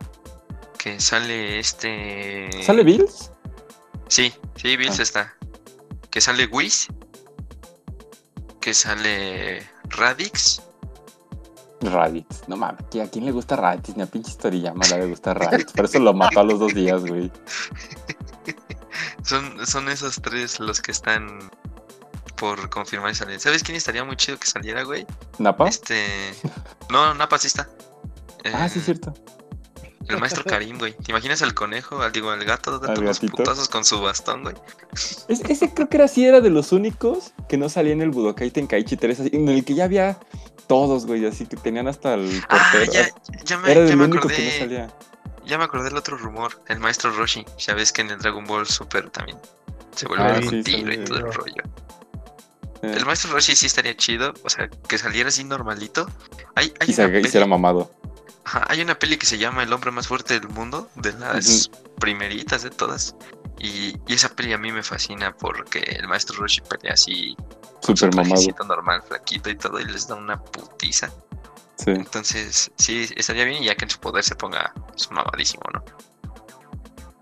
[0.79, 2.49] Que sale este.
[2.63, 3.33] ¿Sale Bills?
[4.09, 5.03] Sí, sí, Bills Ah.
[5.03, 5.35] está.
[6.11, 6.89] Que sale Whis.
[8.61, 10.63] Que sale Radix.
[11.83, 12.47] Raditz.
[12.47, 13.97] No mames, ¿a quién le gusta Raditz?
[13.97, 15.73] Ni a pinche Toriyama le gusta Raditz.
[15.73, 17.31] Por eso lo mató a los dos días, güey.
[19.23, 21.51] Son, son esos tres los que están
[22.37, 23.39] por confirmar y salir.
[23.39, 25.07] ¿Sabes quién estaría muy chido que saliera, güey?
[25.39, 25.69] ¿Napa?
[25.69, 26.05] Este.
[26.91, 27.69] No, Napa sí está.
[28.53, 29.15] Ah, sí, Eh, es cierto.
[30.15, 30.93] El maestro Karim, güey.
[30.95, 34.55] ¿Te imaginas al conejo, al digo, al gato dando unos putazos con su bastón, güey?
[35.29, 38.11] Es- ese creo que era sí era de los únicos que no salía en el
[38.11, 40.19] Budokai Tenkaichi 3, así, en el que ya había
[40.67, 42.93] todos, güey, así que tenían hasta el Ah, portero.
[42.93, 43.09] ya,
[43.45, 44.37] ya me, era ya el me único acordé.
[44.37, 44.95] que no salía.
[45.47, 46.61] Ya me acordé del otro rumor.
[46.69, 47.45] El maestro Roshi.
[47.59, 49.37] Ya ves que en el Dragon Ball Super también
[49.97, 51.63] se vuelve Ah, un sí, tiro y todo el rollo.
[52.83, 54.33] Eh, El maestro Roshi sí estaría chido.
[54.45, 56.07] O sea, que saliera así normalito.
[56.55, 57.91] Hay, hay y se una peli- hiciera mamado.
[58.45, 61.71] Ajá, hay una peli que se llama El hombre más fuerte del mundo, de las
[61.99, 63.15] primeritas de todas.
[63.59, 67.37] Y, y esa peli a mí me fascina porque el maestro Roshi pelea así,
[67.85, 68.43] con su Súper mamado.
[68.67, 71.11] normal, flaquito y todo, y les da una putiza.
[71.77, 71.91] Sí.
[71.91, 75.85] Entonces, sí, estaría bien, ya que en su poder se ponga su mamadísimo, ¿no?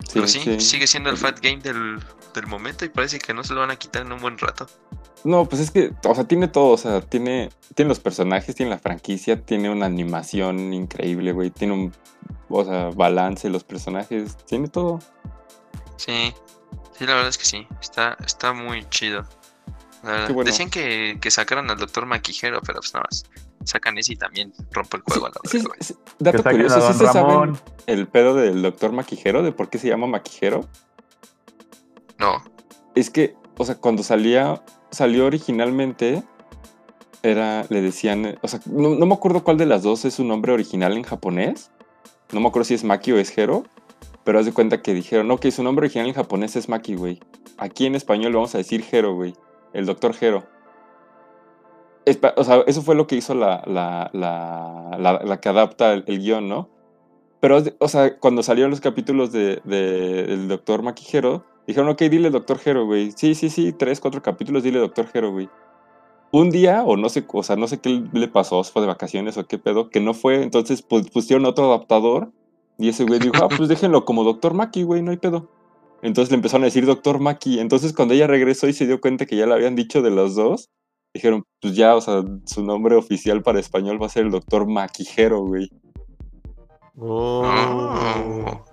[0.08, 0.60] Sí, Pero sí, sí.
[0.60, 2.02] sigue siendo el fat game del,
[2.34, 4.66] del momento y parece que no se lo van a quitar en un buen rato.
[5.24, 8.70] No, pues es que, o sea, tiene todo, o sea, tiene, tiene los personajes, tiene
[8.70, 11.94] la franquicia, tiene una animación increíble, güey, tiene un,
[12.48, 15.00] o sea, balance, los personajes, tiene todo.
[15.96, 16.32] Sí,
[16.96, 19.24] sí, la verdad es que sí, está, está muy chido.
[20.04, 20.50] La verdad, Qué bueno.
[20.50, 23.24] Decían que, que sacaran al doctor Maquijero, pero pues nada más.
[23.68, 26.98] Sacan ese y también rompe el Sí, juego a la sí, Que dato curioso, ¿sí
[26.98, 27.56] se Ramón.
[27.56, 30.66] saben el pedo del doctor Maquijero, de por qué se llama Maquijero?
[32.18, 32.42] No,
[32.94, 36.22] Es que, o sea, cuando salía, salió originalmente,
[37.22, 40.24] era, le decían, o sea, no, no me acuerdo cuál de las dos es su
[40.24, 41.70] nombre original en japonés.
[42.32, 43.64] No me acuerdo si es Maki o es Hero,
[44.24, 47.20] pero haz de cuenta que dijeron, ok, su nombre original en japonés es Maki, güey.
[47.58, 49.34] Aquí en español vamos a decir Hero, güey.
[49.74, 50.46] El doctor Hero.
[52.08, 56.68] Eso fue lo que hizo la, la, la, que adapta el, el guion, ¿no?
[57.40, 62.02] Pero, de- o sea, cuando salieron los capítulos de, de- del doctor Maquijero, dijeron, ok,
[62.02, 63.12] dile doctor Hero, güey.
[63.12, 65.48] Sí, sí, sí, tres, cuatro capítulos, dile doctor Hero, güey.
[66.30, 69.38] Un día, o no sé, o sea, no sé qué le pasó, fue de vacaciones
[69.38, 72.32] o qué pedo, que no fue, entonces pues, pusieron otro adaptador
[72.78, 75.48] y ese güey dijo, ah, pues déjenlo como doctor Maki, güey, no hay pedo.
[76.02, 77.60] Entonces le empezaron a decir doctor Maki.
[77.60, 80.34] Entonces cuando ella regresó y se dio cuenta que ya le habían dicho de los
[80.36, 80.70] dos,
[81.14, 84.66] dijeron, pues ya, o sea, su nombre oficial para español va a ser el doctor
[84.68, 85.70] Maquijero, güey.
[86.96, 88.64] Oh.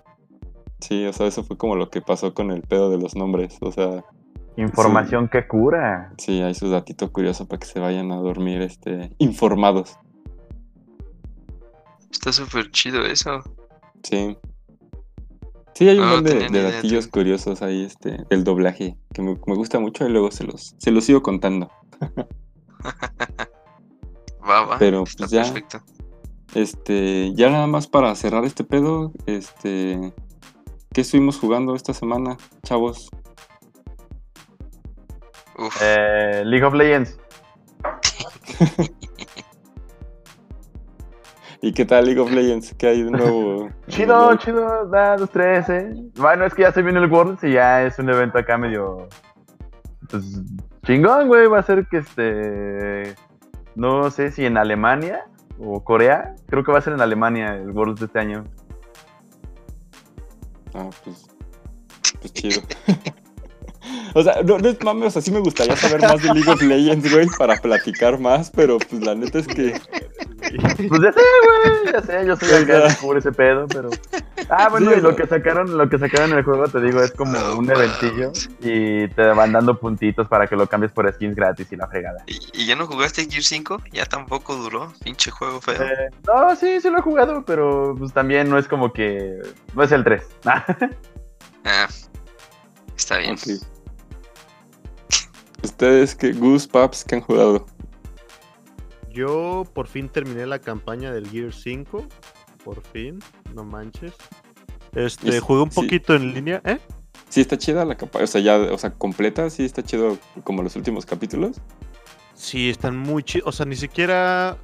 [0.79, 3.57] Sí, o sea, eso fue como lo que pasó con el pedo de los nombres.
[3.61, 4.03] O sea,
[4.57, 6.13] Información que cura.
[6.17, 9.97] sí, hay su datito curioso para que se vayan a dormir este, informados.
[12.11, 13.41] está súper chido eso.
[14.03, 14.37] Sí.
[15.73, 19.55] Sí, hay un No, montón de, datillos curiosos ahí, este, del doblaje, que me, me
[19.55, 21.69] gusta mucho y luego se los, se los sigo contando.
[24.47, 24.77] Va, va.
[24.77, 25.41] Pero, está pues, ya.
[25.43, 25.81] perfecto.
[26.53, 30.13] Este, ya nada más para cerrar este pedo, este,
[30.93, 33.09] ¿qué estuvimos jugando esta semana, chavos?
[35.57, 37.17] Uf, Eh, League of Legends.
[41.61, 42.73] ¿Y qué tal League of Legends?
[42.77, 43.69] ¿Qué hay de nuevo?
[43.87, 45.93] Chido, chido, da dos, tres, eh.
[46.15, 49.07] Bueno, es que ya se viene el World y ya es un evento acá medio.
[50.09, 50.23] Pues
[50.85, 51.47] chingón, güey.
[51.47, 53.15] Va a ser que este.
[53.75, 55.25] No sé si en Alemania
[55.59, 56.35] o Corea.
[56.47, 58.45] Creo que va a ser en Alemania el World de este año.
[60.73, 61.27] Ah, pues,
[62.19, 62.61] pues chido.
[64.13, 66.49] o sea, no, no es mame, o sea, sí me gustaría saber más de League
[66.49, 69.79] of Legends, güey, para platicar más, pero pues la neta es que
[70.89, 73.89] Pues ya sé, güey, ya sé, yo soy acá que cubre ese pedo, pero.
[74.49, 77.01] Ah, bueno, Sí, y lo que sacaron, lo que sacaron en el juego, te digo,
[77.01, 81.35] es como un eventillo y te van dando puntitos para que lo cambies por skins
[81.35, 82.23] gratis y la fregada.
[82.27, 83.81] ¿Y, y ya no jugaste Gear 5?
[83.91, 84.93] Ya tampoco duró.
[85.03, 85.81] Pinche juego feo.
[85.81, 89.39] Eh, no, sí, sí lo he jugado, pero pues también no es como que.
[89.73, 90.23] No es el 3.
[91.67, 91.87] Ah,
[92.95, 93.33] está bien.
[93.33, 93.59] Ok.
[95.63, 97.65] Ustedes, que Goose Paps, que han jugado?
[99.15, 102.05] Yo por fin terminé la campaña del Gear 5.
[102.65, 103.19] Por fin,
[103.53, 104.13] no manches.
[104.93, 105.81] Este, Es- jugué un sí.
[105.81, 106.79] poquito en línea, ¿eh?
[107.29, 110.61] Sí está chida la capa, o sea, ya, o sea, completa, sí está chido como
[110.63, 111.59] los últimos capítulos.
[112.33, 113.47] Sí, están muy chidos.
[113.47, 114.57] O sea, ni siquiera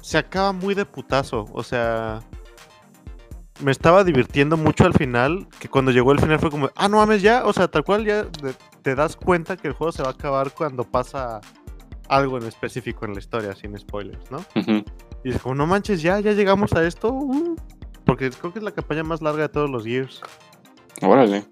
[0.00, 1.46] se acaba muy de putazo.
[1.52, 2.20] O sea,
[3.60, 5.46] me estaba divirtiendo mucho al final.
[5.58, 7.44] Que cuando llegó el final fue como, ah, no mames, ya.
[7.44, 8.26] O sea, tal cual ya
[8.82, 11.40] te das cuenta que el juego se va a acabar cuando pasa
[12.08, 14.44] algo en específico en la historia, sin spoilers, ¿no?
[15.24, 17.12] Y es como, no manches, ya, ya llegamos a esto.
[17.12, 17.56] uh".
[18.04, 20.20] Porque creo que es la campaña más larga de todos los Gears.
[21.02, 21.44] Órale.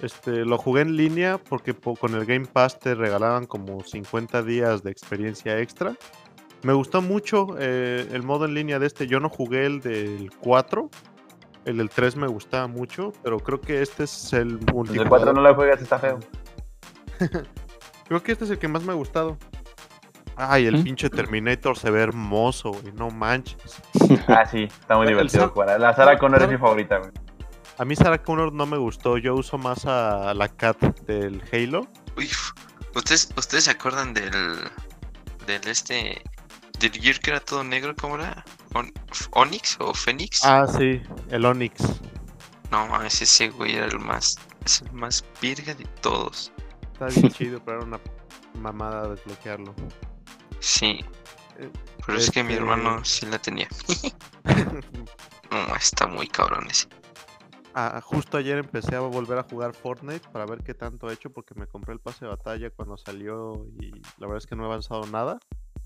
[0.00, 4.42] Este, lo jugué en línea porque po- con el Game Pass te regalaban como 50
[4.42, 5.94] días de experiencia extra.
[6.62, 9.06] Me gustó mucho eh, el modo en línea de este.
[9.06, 10.88] Yo no jugué el del 4.
[11.66, 15.34] El del 3 me gustaba mucho, pero creo que este es el El 4 multijugador.
[15.34, 16.18] no lo juegas, está feo.
[18.08, 19.36] Creo que este es el que más me ha gustado.
[20.36, 20.84] Ay, el ¿Mm?
[20.84, 22.92] pinche Terminator se ve hermoso, güey.
[22.94, 23.76] No manches.
[24.28, 25.80] Ah, sí, está muy divertido jugar.
[25.80, 27.10] La Sarah Connor es mi favorita, güey.
[27.78, 29.16] A mí Sarah Connor no me gustó.
[29.18, 31.86] Yo uso más a la Cat del Halo.
[32.16, 32.30] Uy,
[32.94, 34.30] ¿ustedes, ¿ustedes se acuerdan del.
[35.46, 36.22] del este.
[36.78, 37.94] del Gear que era todo negro?
[37.98, 38.44] ¿Cómo era?
[38.74, 38.92] On-
[39.32, 40.44] ¿Onix o Fénix?
[40.44, 42.00] Ah, sí, el Onyx.
[42.70, 44.36] No mames, ese güey era el más.
[44.64, 46.52] Es el más virga de todos.
[46.92, 48.00] Está bien chido, pero era una
[48.54, 49.74] mamada desbloquearlo.
[50.62, 51.04] Sí.
[52.06, 53.68] Pero es que mi este- hermano sí la tenía.
[55.50, 56.88] No, está muy cabrón ese.
[57.74, 61.28] Ah, justo ayer empecé a volver a jugar Fortnite para ver qué tanto he hecho
[61.30, 64.62] porque me compré el pase de batalla cuando salió y la verdad es que no
[64.62, 65.38] he avanzado nada.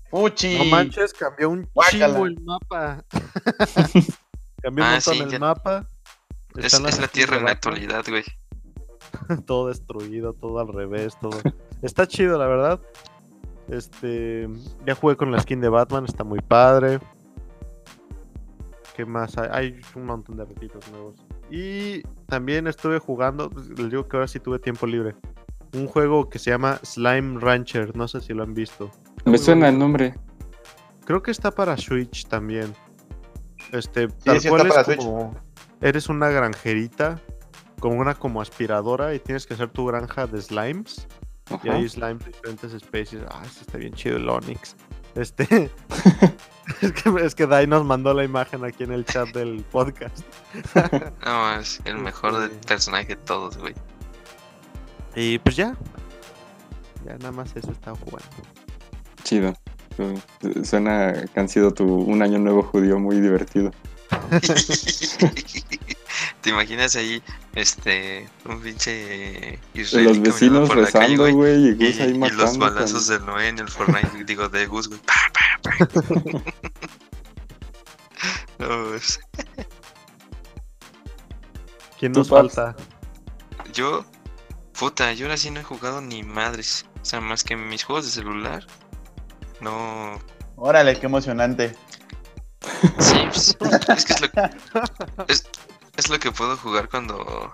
[0.09, 0.57] ¡Fuchi!
[0.57, 2.07] No manches, cambió un Guácala.
[2.07, 3.03] chingo el mapa.
[4.61, 5.87] cambió un Ah, montón sí, el ya- mapa.
[6.55, 8.23] Es, es la tierra en la actualidad, güey.
[9.45, 11.39] todo destruido, todo al revés, todo.
[11.81, 12.79] está chido, la verdad.
[13.69, 14.47] Este,
[14.85, 16.99] ya jugué con la skin de Batman, está muy padre.
[18.95, 19.37] ¿Qué más?
[19.37, 21.15] Hay, hay un montón de retitos nuevos.
[21.51, 25.15] Y también estuve jugando, les digo que ahora sí tuve tiempo libre.
[25.73, 28.89] Un juego que se llama Slime Rancher, no sé si lo han visto.
[29.25, 30.15] Me suena el nombre.
[31.05, 32.73] Creo que está para Switch también.
[33.71, 34.97] Este, Sí, tal sí cual está para es Switch.
[34.97, 35.35] como
[35.81, 37.19] eres una granjerita
[37.79, 41.07] con una como aspiradora y tienes que hacer tu granja de slimes.
[41.63, 43.23] Y hay slimes de diferentes especies.
[43.29, 44.75] Ah, ese está bien chido el Onix.
[45.15, 45.71] Este.
[46.81, 50.19] es, que, es que Dai nos mandó la imagen aquí en el chat del podcast.
[51.25, 53.73] No, es el mejor de Este- personaje de todos, güey.
[55.15, 55.75] Y pues ya.
[57.05, 58.27] Ya nada más eso estaba jugando.
[59.23, 59.53] Chido.
[59.95, 63.71] Su- Suena que han sido tu un año nuevo judío muy divertido.
[66.47, 67.21] ¿Te imaginas ahí,
[67.55, 71.55] este, un pinche Los israelí caminando vecinos por la calle, rezando, güey?
[71.57, 72.43] y Y, Gus ahí y matando.
[72.45, 75.01] los balazos del Noé en el Fortnite, digo, de Gus, güey.
[75.01, 76.41] Pa, pa, pa.
[78.59, 79.19] No, es-
[81.99, 82.73] ¿Quién nos falta?
[83.73, 84.05] yo,
[84.79, 86.85] puta, yo ahora sí no he jugado ni madres.
[87.01, 88.65] O sea, más que mis juegos de celular.
[89.59, 90.17] No.
[90.55, 91.75] Órale, qué emocionante.
[92.99, 93.57] Sí, pues,
[93.89, 94.27] es que es lo,
[95.27, 95.43] es,
[95.97, 97.51] es lo que puedo jugar cuando.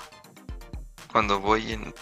[1.12, 1.94] Cuando voy en.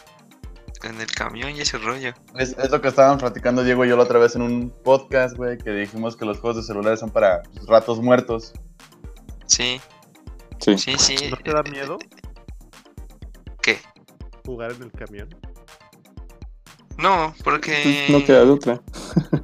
[0.83, 2.11] En el camión y ese rollo.
[2.39, 5.37] Es, es lo que estábamos platicando Diego y yo la otra vez en un podcast,
[5.37, 8.51] güey, que dijimos que los juegos de celulares son para ratos muertos.
[9.45, 9.79] Sí,
[10.59, 10.77] Sí.
[10.79, 11.29] sí, sí.
[11.29, 11.99] ¿No te da miedo
[13.61, 13.79] ¿Qué?
[14.43, 15.29] jugar en el camión?
[16.97, 18.07] No, porque.
[18.07, 18.81] Pues No queda de otra.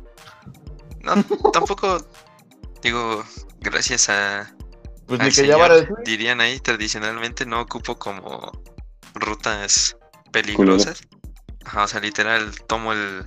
[1.04, 2.00] No, tampoco.
[2.82, 3.24] Digo,
[3.62, 4.54] gracias a.
[5.08, 8.52] Pues al ni que señor, llevar el dirían ahí tradicionalmente, no ocupo como
[9.14, 9.98] rutas
[10.32, 11.02] peligrosas.
[11.66, 13.26] Ajá, o sea, literal, tomo el.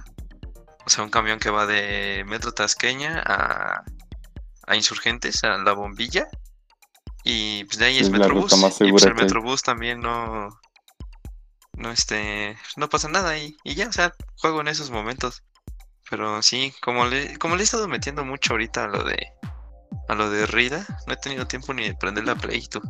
[0.87, 3.85] O sea, un camión que va de Metro Tasqueña a.
[4.67, 6.29] a Insurgentes, a la bombilla.
[7.25, 8.53] Y pues de ahí es, Es Metrobús.
[8.81, 9.15] y pues el.
[9.15, 10.49] Metrobús también no.
[11.75, 12.57] No, este.
[12.77, 13.57] No pasa nada ahí.
[13.65, 15.43] Y ya, o sea, juego en esos momentos.
[16.09, 19.33] Pero sí, como le, como le he estado metiendo mucho ahorita a lo de.
[20.11, 22.81] A lo de Rida, no he tenido tiempo ni de prender la Play, tú.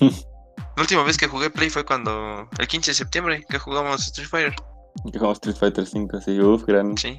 [0.76, 2.48] La última vez que jugué Play fue cuando.
[2.56, 4.54] El 15 de septiembre, que jugamos Street Fighter.
[5.12, 7.18] Que jugamos Street Fighter 5, sí, uff, gran, Sí.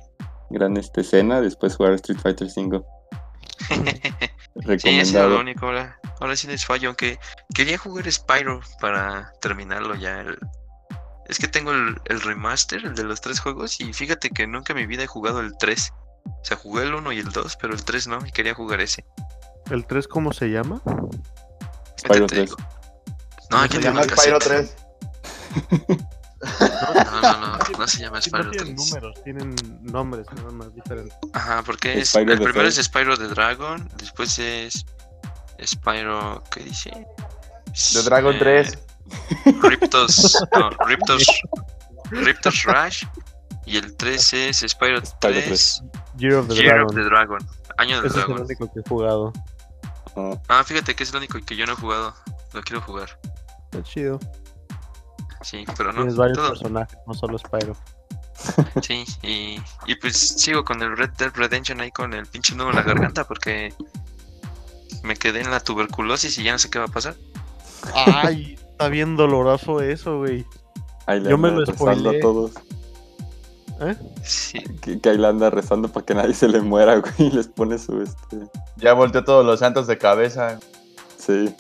[0.50, 1.42] gran este, escena.
[1.42, 2.86] Después jugar Street Fighter 5.
[3.68, 4.34] sí, eso es
[4.64, 5.40] lo Recomendado.
[5.40, 5.66] único.
[5.66, 6.88] Ahora, ahora sí les fallo.
[6.90, 7.20] Aunque
[7.54, 10.22] quería jugar Spyro para terminarlo ya.
[10.22, 10.40] el-
[11.28, 13.80] Es que tengo el, el remaster, el de los tres juegos.
[13.82, 15.92] Y fíjate que nunca en mi vida he jugado el 3.
[16.26, 18.26] O sea, jugué el 1 y el 2, pero el 3 no.
[18.26, 19.06] Y quería jugar ese.
[19.70, 20.82] ¿El 3 cómo se llama?
[22.00, 22.46] Spyro Ahorita te 3.
[22.50, 22.58] digo.
[22.58, 22.66] No,
[23.50, 24.76] ¿Cómo aquí se llama Spyro cassette.
[25.90, 26.00] 3.
[26.42, 27.58] No, no, no.
[27.78, 28.88] No se llama Spyro no tienen 3.
[28.88, 31.18] números, tienen nombres nada más diferentes.
[31.34, 34.86] Ajá, porque es, Spyro el the primero es Spyro the Dragon, después es
[35.66, 36.92] Spyro, ¿qué dice?
[37.94, 38.80] The Dragon Eh, 3.
[39.64, 41.26] Riptos, no, Riptos,
[42.12, 43.04] Riptos Rush,
[43.70, 45.84] y el 3 es Spyro Spyro 3,
[46.18, 46.96] Year of the Year of Dragon.
[46.96, 47.48] the Dragon,
[47.78, 49.34] Año del Ese es el único que he jugado.
[50.16, 52.14] Ah, Ah, fíjate que es el único que yo no he jugado,
[52.54, 53.20] lo quiero jugar,
[53.72, 54.20] Está chido.
[55.42, 57.76] sí, pero no, Tienes varios todo, personajes, no solo Spyro.
[58.82, 62.70] sí, y, y pues sigo con el Red Dead Redemption ahí con el pinche nudo
[62.70, 63.74] en la garganta porque
[65.04, 67.16] me quedé en la tuberculosis y ya no sé qué va a pasar.
[67.94, 70.46] Ay, está bien doloroso eso, güey.
[71.28, 72.52] Yo me lo rezando a todos.
[73.82, 73.96] ¿Eh?
[74.24, 74.60] Sí.
[74.82, 77.14] Que, que ahí le anda rezando para que nadie se le muera, güey.
[77.18, 78.38] Y les pone su este.
[78.78, 80.60] Ya volteó todos los santos de cabeza.
[81.18, 81.54] Sí.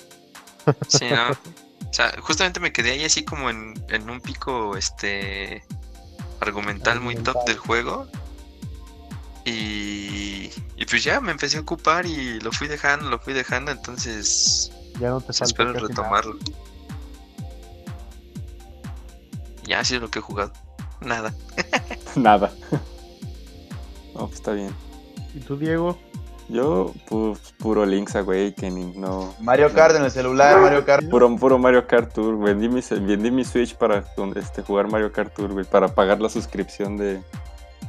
[0.87, 1.31] Sí, ¿no?
[1.89, 5.63] O sea, justamente me quedé ahí así como en, en un pico este
[6.39, 8.05] argumental muy top del juego.
[9.43, 13.71] Y, y pues ya me empecé a ocupar y lo fui dejando, lo fui dejando,
[13.71, 15.87] entonces Ya no te pues, espero nada.
[15.87, 16.37] retomarlo.
[19.65, 20.53] Ya ha sido lo que he jugado.
[21.01, 21.33] Nada.
[22.15, 22.51] Nada.
[24.13, 24.73] No, pues está bien.
[25.33, 25.97] ¿Y tú, Diego?
[26.49, 29.35] Yo, pues, puro Link's Awakening, no.
[29.39, 31.07] Mario Kart en el celular, Mario Kart.
[31.07, 32.39] Puro, puro Mario Kart Tour.
[32.39, 34.03] Vendí mi, vendí mi Switch para
[34.35, 35.65] este, jugar Mario Kart Tour, güey.
[35.65, 37.21] Para pagar la suscripción de,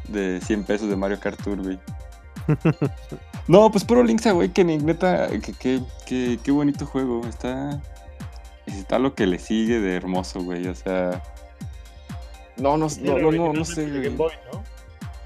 [0.09, 1.79] de 100 pesos de Mario Kart Tour, güey.
[3.49, 5.27] No, pues puro Link's Awakening, neta.
[5.29, 7.23] Que, que, que- qué bonito juego.
[7.27, 7.81] Está.
[8.67, 10.69] Está lo que le sigue de hermoso, güey.
[10.69, 11.21] O sea.
[12.61, 14.17] No, no, no, no, no, no sé, güey.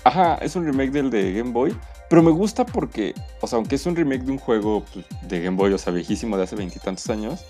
[0.05, 1.75] Ajá, es un remake del de Game Boy.
[2.11, 5.43] Pero me gusta porque, o sea, aunque es un remake de un juego pues, de
[5.43, 7.45] Game Boy, o sea, viejísimo de hace veintitantos años,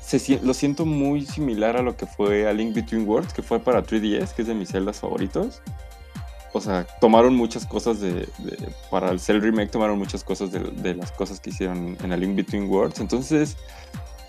[0.00, 3.60] se lo siento muy similar a lo que fue a Link Between Worlds, que fue
[3.60, 5.60] para 3DS, que es de mis celdas favoritos.
[6.52, 8.12] O sea, tomaron muchas cosas de.
[8.38, 12.12] de- para el Cell Remake, tomaron muchas cosas de, de las cosas que hicieron en
[12.12, 13.00] A Link Between Worlds.
[13.00, 13.56] Entonces,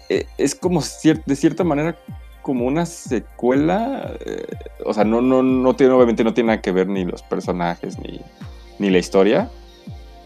[0.10, 1.96] eh, es como cier- de cierta manera
[2.46, 4.14] como una secuela.
[4.24, 4.46] eh,
[4.86, 7.98] o sea, no, no, no tiene, obviamente no tiene nada que ver ni los personajes
[7.98, 8.22] ni,
[8.78, 9.50] ni la historia.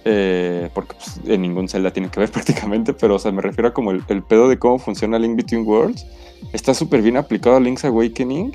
[0.03, 3.69] eh, porque pues, en ningún Zelda tiene que ver prácticamente, pero o sea, me refiero
[3.69, 6.05] a como el, pedo de cómo funciona Link Between Worlds.
[6.51, 8.53] Está súper bien aplicado a Link's Awakening.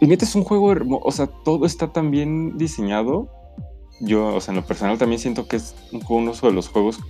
[0.00, 3.28] Y neta es un juego hermoso, o sea, todo está tan bien diseñado.
[4.00, 6.68] Yo, o sea, en lo personal también siento que es un juego, uno de los
[6.68, 7.00] juegos,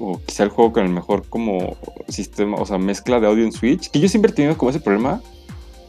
[0.00, 1.76] o quizá el juego con el mejor como
[2.08, 4.80] sistema, o sea, mezcla de audio en Switch, que yo siempre he tenido como ese
[4.80, 5.20] problema.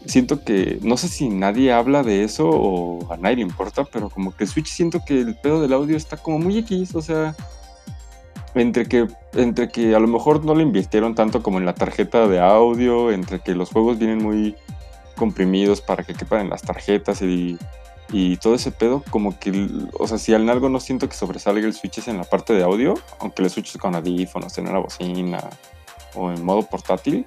[0.06, 4.10] Siento que, no sé si nadie habla de eso o a nadie le importa, pero
[4.10, 7.36] como que Switch siento que el pedo del audio está como muy X, o sea,
[8.56, 12.28] entre que, entre que a lo mejor no le invirtieron tanto como en la tarjeta
[12.28, 14.56] de audio, entre que los juegos vienen muy
[15.16, 17.58] comprimidos para que quepan en las tarjetas y,
[18.12, 21.66] y todo ese pedo, como que, o sea, si en algo no siento que sobresalga
[21.66, 24.80] el Switch es en la parte de audio, aunque lo escuches con audífonos, en una
[24.80, 25.50] bocina
[26.14, 27.26] o en modo portátil.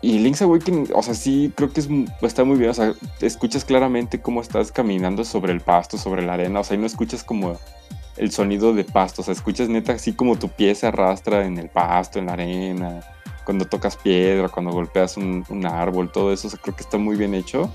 [0.00, 1.88] Y Link's Awakening, o sea, sí, creo que es,
[2.22, 6.34] está muy bien, o sea, escuchas claramente cómo estás caminando sobre el pasto, sobre la
[6.34, 7.58] arena, o sea, y no escuchas como
[8.16, 11.58] el sonido de pasto, o sea, escuchas neta así como tu pie se arrastra en
[11.58, 13.00] el pasto, en la arena,
[13.44, 16.98] cuando tocas piedra, cuando golpeas un, un árbol, todo eso, o sea, creo que está
[16.98, 17.70] muy bien hecho.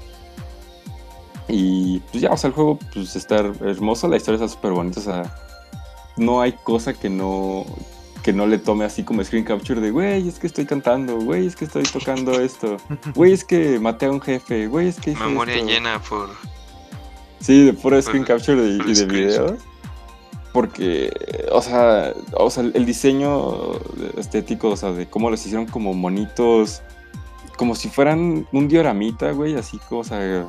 [1.47, 4.71] Y pues ya, o sea, el juego pues está her- hermoso, la historia está súper
[4.71, 5.35] bonita, o sea,
[6.17, 7.65] no hay cosa que no,
[8.23, 11.47] que no le tome así como screen capture de, güey, es que estoy cantando, güey,
[11.47, 12.77] es que estoy tocando esto,
[13.15, 15.67] güey, es que maté a un jefe, güey, es que hice Memoria esto".
[15.67, 16.29] llena por.
[17.39, 19.53] Sí, de puro screen Por- capture de- y de videos.
[20.53, 21.11] Porque,
[21.51, 23.73] o sea, o sea, el diseño
[24.17, 26.81] estético, o sea, de cómo los hicieron como monitos,
[27.57, 30.47] como si fueran un dioramita, güey, así como, o sea,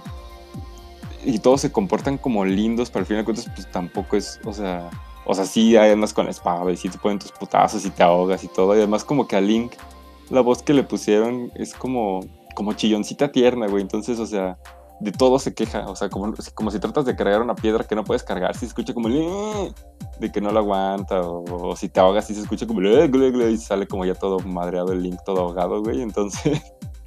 [1.29, 4.53] y todos se comportan como lindos, pero al final de cuentas, pues tampoco es, o
[4.53, 4.89] sea,
[5.27, 8.03] o sea, sí andas con la espada y sí te ponen tus putazos y te
[8.03, 9.73] ahogas y todo, y además como que a Link,
[10.31, 12.21] la voz que le pusieron es como,
[12.55, 14.57] como chilloncita tierna, güey, entonces, o sea,
[15.01, 17.95] de todo se queja, o sea, como, como si tratas de cargar una piedra que
[17.95, 22.01] no puedes cargar, si se escucha como de que no lo aguanta, o, si te
[22.01, 25.83] ahogas, si se escucha como y sale como ya todo madreado el Link, todo ahogado,
[25.83, 26.63] güey, entonces,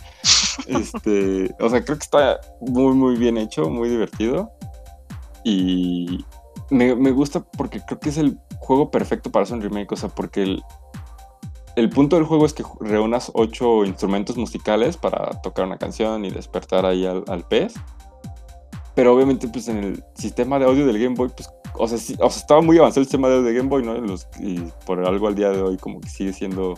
[0.67, 4.51] este, o sea, creo que está muy, muy bien hecho, muy divertido,
[5.43, 6.25] y
[6.69, 9.95] me, me gusta porque creo que es el juego perfecto para hacer un remake, o
[9.95, 10.63] sea, porque el,
[11.75, 16.29] el punto del juego es que reúnas ocho instrumentos musicales para tocar una canción y
[16.31, 17.73] despertar ahí al, al pez.
[18.93, 22.17] Pero obviamente, pues en el sistema de audio del Game Boy, pues, o sea, sí-
[22.19, 23.93] o sea, estaba muy avanzado el sistema de audio de Game Boy, ¿no?
[23.95, 26.77] Los- y por algo al día de hoy, como que sigue siendo,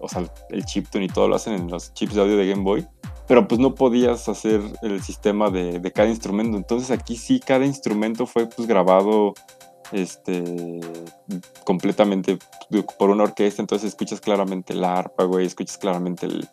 [0.00, 2.62] o sea, el chiptune y todo lo hacen en los chips de audio de Game
[2.64, 2.86] Boy.
[3.26, 6.56] Pero pues no podías hacer el sistema de, de cada instrumento.
[6.56, 9.34] Entonces aquí sí, cada instrumento fue pues grabado
[9.92, 10.80] este
[11.64, 12.38] completamente
[12.98, 16.48] por una orquesta, entonces escuchas claramente el arpa, güey, escuchas claramente el,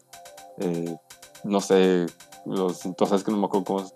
[0.60, 0.96] eh,
[1.44, 2.06] no sé,
[2.46, 3.92] los, sabes que no me acuerdo cómo,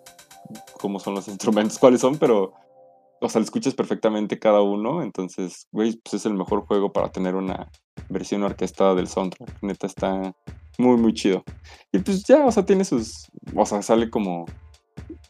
[0.80, 2.54] cómo son los instrumentos, cuáles son, pero,
[3.22, 7.12] o sea, lo escuchas perfectamente cada uno, entonces, güey, pues es el mejor juego para
[7.12, 7.70] tener una
[8.10, 10.36] versión orquestada del soundtrack, neta está
[10.80, 11.44] muy, muy chido.
[11.92, 14.46] Y pues ya, o sea, tiene sus, o sea, sale como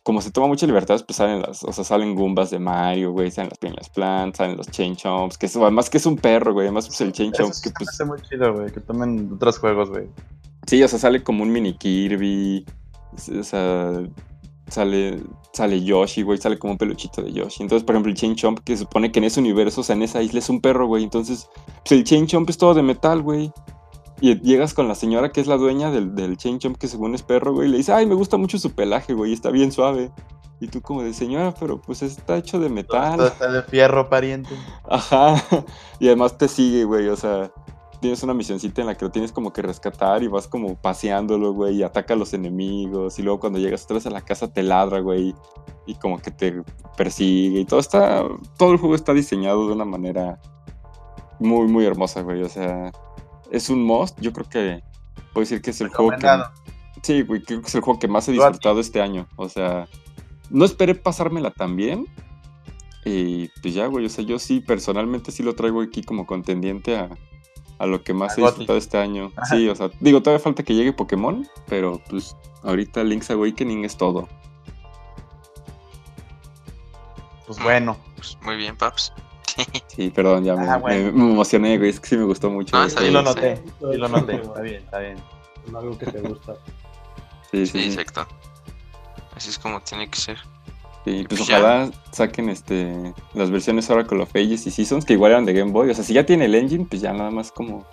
[0.05, 3.31] como se toma mucha libertad, pues salen las, o sea, salen Goombas de Mario, güey,
[3.31, 6.53] salen las pequeñas plantas, salen los Chain Chomps, que es, además que es un perro,
[6.53, 9.31] güey, además pues el Chain Chomp, sí que pues, hace muy chido, güey, que tomen
[9.33, 10.07] otros juegos, güey.
[10.67, 12.67] sí, o sea, sale como un mini Kirby,
[13.13, 14.03] O sea,
[14.67, 15.23] sale,
[15.53, 17.63] sale Yoshi, güey, sale como un peluchito de Yoshi.
[17.63, 19.95] Entonces, por ejemplo, el Chain Chomp, que se supone que en ese universo, o sea,
[19.95, 21.03] en esa isla es un perro, güey.
[21.03, 21.49] Entonces,
[21.83, 23.51] pues el Chain Chomp es todo de metal, güey.
[24.21, 27.15] Y llegas con la señora que es la dueña del, del Chain Chomp, que según
[27.15, 29.71] es perro, güey, y le dice, ay, me gusta mucho su pelaje, güey, está bien
[29.71, 30.11] suave.
[30.61, 33.19] Y tú como de señora, pero pues está hecho de Todo metal.
[33.27, 34.49] está de fierro, pariente.
[34.89, 35.35] Ajá.
[35.99, 37.09] Y además te sigue, güey.
[37.09, 37.51] O sea,
[37.99, 41.53] tienes una misioncita en la que lo tienes como que rescatar y vas como paseándolo,
[41.53, 43.19] güey, y ataca a los enemigos.
[43.19, 45.35] Y luego cuando llegas otra vez a la casa te ladra, güey.
[45.85, 46.63] Y como que te
[46.95, 47.59] persigue.
[47.59, 48.23] Y todo está.
[48.57, 50.39] Todo el juego está diseñado de una manera
[51.39, 52.43] muy, muy hermosa, güey.
[52.43, 52.91] O sea,
[53.51, 54.19] es un must.
[54.19, 54.83] Yo creo que
[55.33, 56.27] puedo decir que es el juego que.
[57.01, 59.27] Sí, güey, creo que es el juego que más he disfrutado este año.
[59.35, 59.87] O sea,
[60.49, 62.07] no esperé pasármela tan bien.
[63.03, 66.97] Y pues ya, güey, o sea, yo sí, personalmente sí lo traigo aquí como contendiente
[66.97, 67.09] a,
[67.77, 68.51] a lo que más A he Gotti.
[68.53, 69.31] disfrutado este año.
[69.47, 73.95] Sí, o sea, digo, todavía falta que llegue Pokémon, pero pues ahorita Link's Awakening es
[73.95, 74.27] todo.
[77.45, 77.95] Pues bueno.
[78.15, 79.13] Pues, muy bien, Paps.
[79.87, 81.05] Sí, perdón, ya me, Ah, bueno.
[81.05, 82.75] me- me emocioné, güey, es que sí me gustó mucho.
[82.75, 82.87] Ah, güey.
[82.89, 83.25] está Sí bien, lo sí.
[83.35, 83.55] noté.
[83.79, 84.35] Sí lo noté.
[84.35, 85.17] Está bien, está bien.
[85.75, 86.53] Algo que te gusta.
[87.51, 87.99] Sí, Sí, sí, sí.
[87.99, 88.27] exacto.
[89.35, 90.37] Así es como tiene que ser.
[91.05, 91.59] Sí, pues Pues ya.
[91.59, 95.71] ojalá saquen este las versiones Oracle of Ages y Seasons que igual eran de Game
[95.71, 95.89] Boy.
[95.89, 97.85] O sea, si ya tiene el engine, pues ya nada más como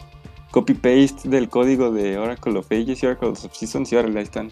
[0.50, 4.50] copy-paste del código de Oracle of Ages y Oracle of Seasons y ahora ahí están.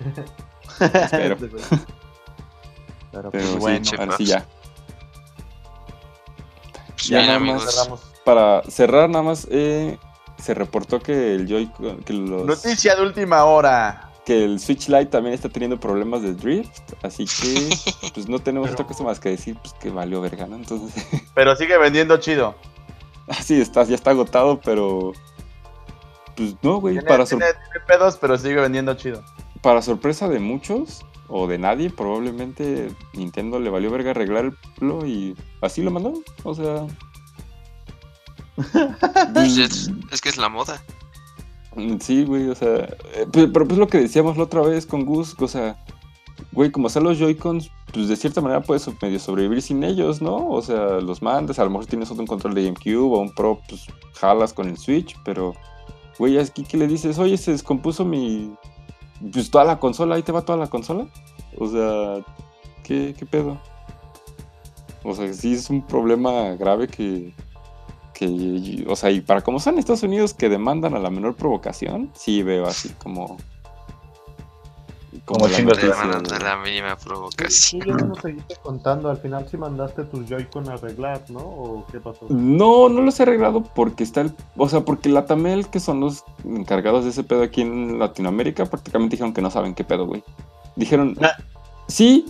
[0.80, 1.36] Espero.
[1.38, 1.52] Pero,
[3.12, 3.80] Pero pues sí, bueno.
[3.82, 4.46] che, ahora sí paps.
[7.08, 7.26] Ya.
[7.26, 7.64] Nada más.
[7.74, 8.00] Cerramos.
[8.24, 9.98] Para cerrar nada más, eh,
[10.38, 11.70] se reportó que el Joy
[12.04, 14.10] que los Noticia de última hora.
[14.24, 17.70] que el Switch Lite también está teniendo problemas de drift, así que
[18.14, 20.56] pues no tenemos otra cosa más que decir, pues que valió verga, ¿no?
[20.56, 21.04] Entonces,
[21.34, 22.54] Pero sigue vendiendo chido.
[23.28, 25.12] así está, ya está agotado, pero
[26.36, 29.22] pues no, güey, Tiene, para, tiene- tiene pedos, pero sigue vendiendo chido.
[29.62, 35.82] para sorpresa de muchos o de nadie, probablemente Nintendo le valió verga arreglarlo y así
[35.82, 36.86] lo mandó, o sea,
[39.34, 40.82] Pues es, es que es la moda.
[42.00, 42.76] Sí, güey, o sea,
[43.14, 45.76] eh, pe- pero pues lo que decíamos la otra vez con Gus, o sea,
[46.52, 50.48] güey, como están los Joy-Cons, pues de cierta manera puedes medio sobrevivir sin ellos, ¿no?
[50.48, 53.60] O sea, los mandas, a lo mejor tienes otro control de GameCube o un Pro,
[53.68, 53.84] pues
[54.14, 55.54] jalas con el Switch, pero,
[56.18, 58.54] güey, aquí que le dices, oye, se descompuso mi,
[59.32, 61.06] pues toda la consola, ahí te va toda la consola.
[61.58, 62.24] O sea,
[62.84, 63.58] ¿qué, qué pedo?
[65.02, 67.32] O sea, sí es un problema grave que,
[68.12, 72.10] que, o sea, y para como son Estados Unidos que demandan a la menor provocación,
[72.14, 73.36] sí veo así como...
[75.26, 76.42] Como la chingos Te noticia, van a dar güey.
[76.50, 77.82] la mínima provocación.
[77.82, 81.40] Tú ya no nos seguiste contando, al final sí mandaste tus Joy-Con a arreglar, ¿no?
[81.40, 82.26] ¿O qué pasó?
[82.30, 86.00] No, no los he arreglado porque está el, o sea, porque la Tamel, que son
[86.00, 90.06] los encargados de ese pedo aquí en Latinoamérica, prácticamente dijeron que no saben qué pedo,
[90.06, 90.22] güey.
[90.76, 91.32] Dijeron, Ah.
[91.88, 92.26] sí,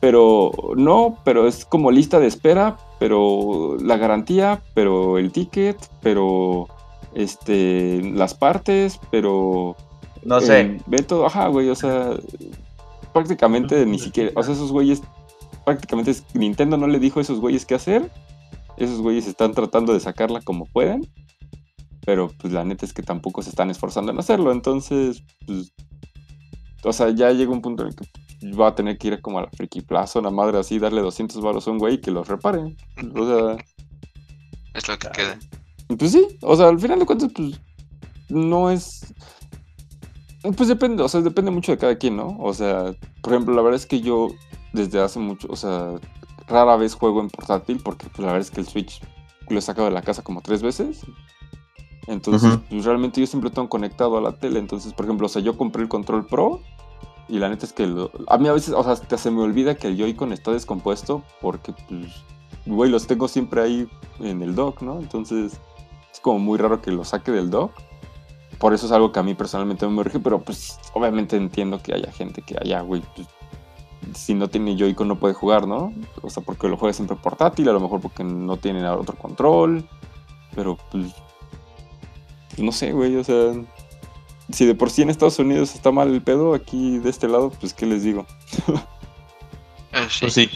[0.00, 6.68] pero no, pero es como lista de espera, pero la garantía, pero el ticket, pero
[7.14, 9.76] este, las partes, pero
[10.22, 10.60] No sé.
[10.60, 12.16] el método, ajá, güey, o sea,
[13.12, 15.02] prácticamente ni siquiera, o sea, esos güeyes,
[15.64, 18.10] prácticamente Nintendo no le dijo a esos güeyes qué hacer,
[18.76, 21.10] esos güeyes están tratando de sacarla como pueden,
[22.04, 25.72] pero pues la neta es que tampoco se están esforzando en hacerlo, entonces, pues,
[26.82, 28.06] o sea, ya llega un punto en el que
[28.58, 31.40] va a tener que ir como a la Friki Plaza, una madre así, darle 200
[31.40, 32.76] baros a un güey y que los repare,
[33.14, 33.64] o sea...
[34.74, 35.38] Es lo que queda.
[35.98, 37.60] Pues sí, o sea, al final de cuentas, pues
[38.30, 39.12] no es.
[40.42, 42.36] Pues depende, o sea, depende mucho de cada quien, ¿no?
[42.40, 44.28] O sea, por ejemplo, la verdad es que yo
[44.72, 45.92] desde hace mucho, o sea,
[46.48, 49.02] rara vez juego en portátil porque pues, la verdad es que el Switch
[49.48, 51.02] lo he sacado de la casa como tres veces.
[52.06, 54.58] Entonces, pues realmente yo siempre tengo conectado a la tele.
[54.58, 56.60] Entonces, por ejemplo, o sea, yo compré el control Pro
[57.28, 59.42] y la neta es que lo- a mí a veces, o sea, hasta se me
[59.42, 62.06] olvida que el Joy-Con está descompuesto porque, pues,
[62.66, 63.88] güey, los tengo siempre ahí
[64.20, 64.98] en el dock, ¿no?
[64.98, 65.60] Entonces,
[66.12, 67.72] es como muy raro que lo saque del dock.
[68.60, 71.94] Por eso es algo que a mí personalmente me urge, pero pues obviamente entiendo que
[71.94, 73.26] haya gente que haya, güey, pues,
[74.14, 75.94] si no tiene Joy-Con no puede jugar, ¿no?
[76.20, 79.88] O sea, porque lo juega siempre portátil, a lo mejor porque no tiene otro control,
[80.54, 81.14] pero pues,
[82.50, 83.54] pues, no sé, güey, o sea,
[84.52, 87.50] si de por sí en Estados Unidos está mal el pedo, aquí de este lado,
[87.58, 88.26] pues, ¿qué les digo?
[89.92, 90.18] Eh, sí.
[90.20, 90.50] Pues sí.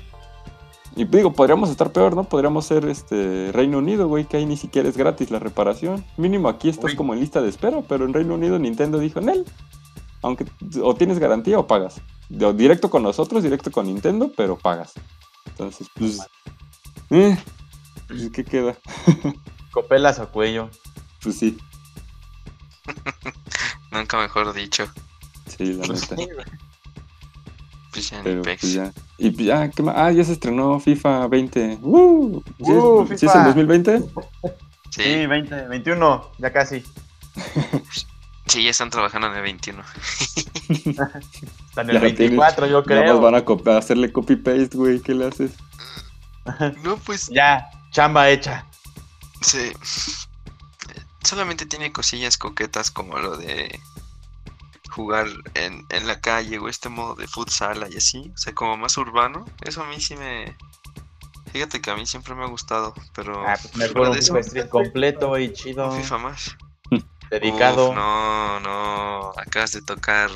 [0.97, 2.25] Y digo, podríamos estar peor, ¿no?
[2.25, 6.05] Podríamos ser este Reino Unido, güey, que ahí ni siquiera es gratis la reparación.
[6.17, 6.97] Mínimo aquí estás Uy.
[6.97, 9.45] como en lista de espera, pero en Reino Unido Nintendo dijo, Nel,
[10.23, 10.47] aunque
[10.83, 12.01] o tienes garantía o pagas.
[12.29, 14.93] De- directo con nosotros, directo con Nintendo, pero pagas.
[15.47, 16.21] Entonces, pues...
[17.11, 17.37] Eh,
[18.07, 18.77] pues, ¿qué queda?
[19.73, 20.71] Copelas a cuello.
[21.23, 21.57] Pues sí,
[23.91, 24.87] Nunca mejor dicho.
[25.57, 26.17] Sí, la neta.
[27.93, 28.61] Pues ya Pero pex.
[28.61, 28.93] pues ya.
[29.19, 29.95] Y pues ya, ¿qué más?
[29.97, 31.79] Ah, ya se estrenó FIFA 20.
[31.83, 32.43] ¡Uh!
[32.59, 33.39] ¿Sí, es- Uh, ¿sí es FIFA.
[33.39, 33.99] el 2020?
[34.91, 36.83] Sí, Sí, 20, 21, ya casi.
[38.47, 39.83] sí, ya están trabajando en el 21.
[40.69, 43.21] Está en Ya el 24, yo Nada más creo.
[43.21, 45.01] van a copi- a hacerle copy-paste, güey.
[45.01, 45.53] ¿Qué le haces?
[46.83, 48.67] No, pues Ya, chamba hecha.
[49.41, 49.73] sí.
[51.23, 53.81] Solamente tiene cosillas coquetas como lo de
[54.95, 58.31] jugar en, en la calle o este modo de futsal y así.
[58.35, 59.45] O sea, como más urbano.
[59.65, 60.57] Eso a mí sí me...
[61.53, 63.47] Fíjate que a mí siempre me ha gustado, pero...
[63.47, 65.91] Ah, pues mejor un FIFA Street completo y chido.
[65.91, 66.57] un FIFA más.
[67.31, 67.91] Dedicado.
[67.91, 70.31] Uf, no, no, acabas de tocar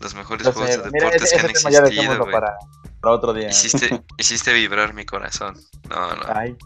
[0.00, 2.32] los mejores juegos de mira, deportes ese, que han existido, güey.
[2.32, 2.56] para,
[3.00, 3.48] para otro día.
[3.50, 5.56] Hiciste, hiciste vibrar mi corazón.
[5.88, 6.22] No, no.
[6.34, 6.56] Ay,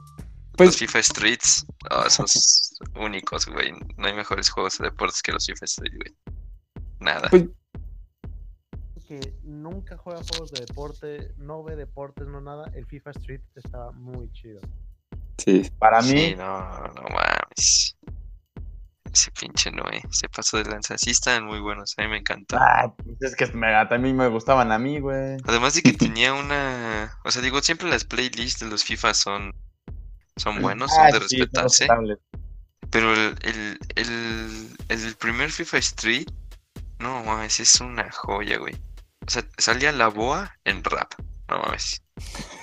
[0.57, 3.73] Pues- los FIFA Streets, oh, esos únicos, güey.
[3.97, 6.15] No hay mejores juegos de deportes que los FIFA Street, güey.
[7.01, 7.29] Nada.
[7.31, 7.45] Pues-
[9.07, 13.93] que nunca juega juegos de deporte, no ve deportes, no nada, el FIFA Street estaba
[13.93, 14.61] muy chido.
[15.39, 15.71] Sí.
[15.79, 17.97] para mí, Sí, no, no mames.
[19.13, 20.99] Ese pinche Noé, se pasó de lanza.
[20.99, 22.57] Sí están muy buenos, a mí me encantó.
[22.59, 25.37] ah, pues es que me, también me gustaban a mí, güey.
[25.45, 27.17] Además de que tenía una...
[27.25, 29.55] O sea, digo, siempre las playlists de los FIFA son...
[30.37, 31.87] Son buenos, son Ah, de sí, respetarse.
[32.91, 36.27] Pero el, el, el, el primer FIFA Street,
[36.99, 38.75] no mames, es una joya, güey.
[39.27, 41.13] O sea, salía la boa en rap,
[41.49, 42.03] no mames.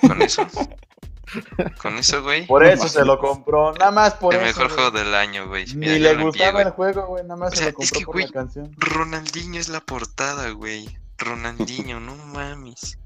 [0.00, 0.46] Con eso,
[1.82, 4.46] con eso, güey, Por eso se lo compró, nada más por el eso.
[4.48, 4.74] mejor güey.
[4.76, 5.66] juego del año, güey.
[5.74, 7.90] Mira, Ni le lo gustaba el juego, güey, nada más O se sea, lo es
[7.90, 8.72] compró que, por güey, la canción.
[8.76, 10.98] Ronaldinho es la portada, güey.
[11.18, 12.98] Ronaldinho, no mames.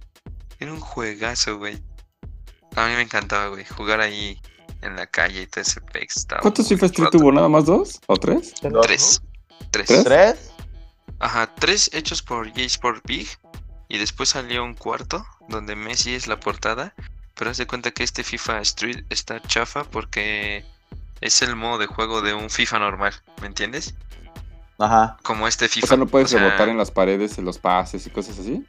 [0.59, 1.83] Era un juegazo, güey.
[2.77, 4.41] A mí me encantaba, güey, jugar ahí
[4.83, 6.17] en la calle y todo ese pex.
[6.19, 7.33] estaba ¿Cuántos FIFA Street tuvo?
[7.33, 8.01] ¿Nada más dos?
[8.07, 8.55] ¿O tres?
[8.63, 9.23] Dos, Tres.
[9.71, 9.87] Tres.
[9.87, 10.05] ¿Tres?
[10.05, 10.51] ¿Tres?
[11.20, 13.28] Ajá, tres hechos por J Sport Big.
[13.89, 16.95] Y después salió un cuarto donde Messi es la portada.
[17.35, 20.65] Pero haz de cuenta que este FIFA Street está chafa porque
[21.20, 23.95] es el modo de juego de un FIFA normal, ¿me entiendes?
[24.78, 25.16] Ajá.
[25.23, 25.85] Como este FIFA.
[25.85, 28.39] O sea, no puedes o sea, rebotar en las paredes, en los pases y cosas
[28.39, 28.65] así.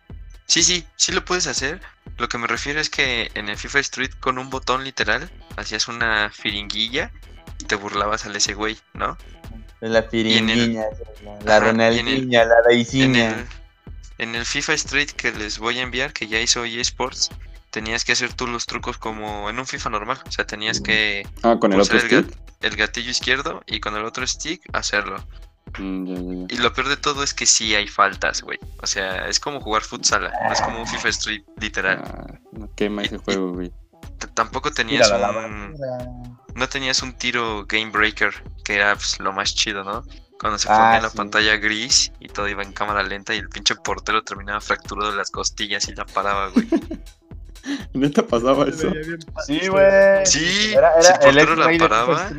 [0.45, 1.79] Sí, sí, sí lo puedes hacer.
[2.17, 5.87] Lo que me refiero es que en el FIFA Street con un botón literal hacías
[5.87, 7.11] una firinguilla
[7.59, 9.17] y te burlabas al ese güey, ¿no?
[9.81, 10.83] La el- firinguiña,
[11.23, 11.77] la, la Ajá, el-
[12.29, 13.45] la En el,
[14.17, 17.29] en el FIFA Street que les voy a enviar, que ya hizo eSports,
[17.71, 20.19] tenías que hacer tú los trucos como en un FIFA normal.
[20.27, 22.11] O sea, tenías que Ah, con el otro el, stick.
[22.27, 25.23] gat- el gatillo izquierdo y con el otro stick hacerlo.
[25.77, 26.47] Mm.
[26.49, 28.57] Y lo peor de todo es que sí hay faltas, güey.
[28.81, 32.01] O sea, es como jugar futsal, no es como un FIFA Street literal.
[32.03, 33.71] Ah, no quema ese Y- juego, güey.
[34.33, 35.75] Tampoco tenías la un...
[36.55, 40.03] No tenías un tiro game breaker, que era pues, lo más chido, ¿no?
[40.39, 41.17] Cuando se Ah, ponía la sí.
[41.17, 45.17] pantalla gris y todo iba en cámara lenta y el pinche portero terminaba fracturado de
[45.17, 46.67] las costillas y la paraba, güey.
[47.93, 48.89] Neta pasaba eso.
[49.45, 50.25] Sí, güey.
[50.25, 52.31] Sí, Era, si era el el portero la paraba,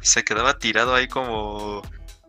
[0.00, 1.80] se quedaba tirado ahí como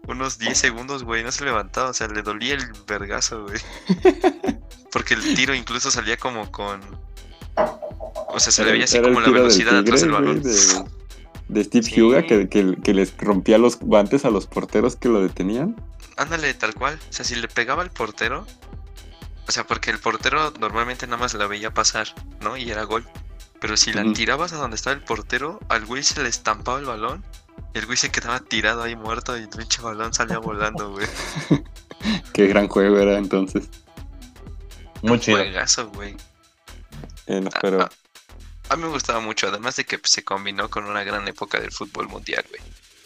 [0.08, 3.60] unos 10 segundos, güey, no se levantaba, o sea, le dolía el vergazo, güey.
[4.92, 6.80] Porque el tiro incluso salía como con...
[8.28, 10.44] O sea, se le veía así como la velocidad atrás del balón.
[10.44, 10.56] de,
[11.48, 12.02] de Steve Sí.
[12.02, 15.76] Huga que, que- que les rompía los guantes a los porteros que lo detenían.
[16.18, 16.98] Ándale, tal cual.
[17.10, 18.46] O sea, si le pegaba al portero.
[19.48, 22.08] O sea, porque el portero normalmente nada más la veía pasar,
[22.42, 22.58] ¿no?
[22.58, 23.06] Y era gol.
[23.62, 26.86] Pero si la tirabas a donde estaba el portero, al güey se le estampaba el
[26.86, 27.24] balón.
[27.74, 31.08] Y el güey se quedaba tirado ahí muerto y el pinche balón salía volando, güey.
[32.34, 33.70] Qué gran juego era entonces.
[35.02, 35.38] Muy chido.
[35.38, 36.16] Juegazo, güey.
[37.28, 37.90] Eh, no, Ah, pero ah,
[38.70, 41.60] A mí me gustaba mucho, además de que pues, se combinó con una gran época
[41.60, 42.62] del fútbol mundial, güey.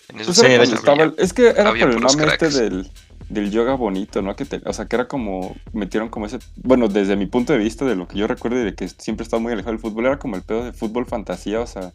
[0.09, 2.89] En Pues era Sí, estaba había- es que era por el mame este del,
[3.29, 4.35] del yoga bonito, ¿no?
[4.35, 7.59] Que te- o sea, que era como, metieron como ese, bueno, desde mi punto de
[7.59, 9.81] vista, de lo que yo recuerdo y de que siempre he estado muy alejado del
[9.81, 11.91] fútbol, era como el pedo de fútbol fantasía, o sea,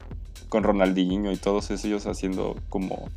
[0.49, 3.11] con Ronaldinho y todos ellos haciendo como, o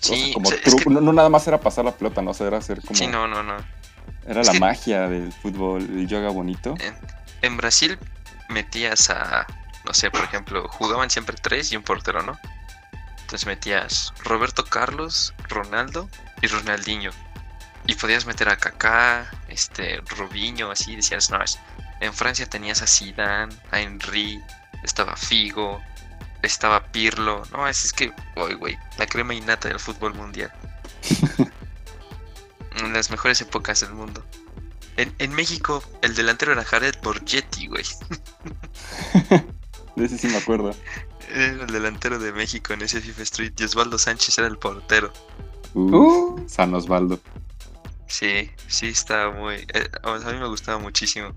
[0.00, 1.92] sea, Sí, como o sea, es truco, que- no, no nada más era pasar la
[1.92, 3.56] pelota, no, o sea, era hacer como, Sí, no, no, no.
[4.26, 6.74] era es la que- magia del fútbol, el yoga bonito.
[6.80, 6.94] En,
[7.42, 7.98] en Brasil
[8.48, 9.46] metías a,
[9.84, 12.38] no sé, por ejemplo, jugaban siempre tres y un portero, ¿no?
[13.20, 16.08] Entonces metías Roberto Carlos, Ronaldo
[16.42, 17.10] y Ronaldinho.
[17.86, 21.58] Y podías meter a Kaká, este, Robinho, así, decías, no, es-
[22.00, 24.42] en Francia tenías a Zidane, a Henry,
[24.82, 25.82] estaba Figo,
[26.42, 30.52] estaba Pirlo, no, es, es que, uy, güey, la crema innata del fútbol mundial.
[32.76, 34.26] En las mejores épocas del mundo.
[34.96, 37.84] En, en México, el delantero era Jared Borgetti, güey.
[39.96, 40.74] De ese sí me acuerdo.
[41.32, 43.52] Era el delantero de México en ese FIFA Street.
[43.58, 45.12] Y Osvaldo Sánchez era el portero.
[45.74, 47.18] Uh, San Osvaldo.
[48.06, 49.56] Sí, sí, está muy.
[49.74, 51.32] eh, a mí me gustaba muchísimo.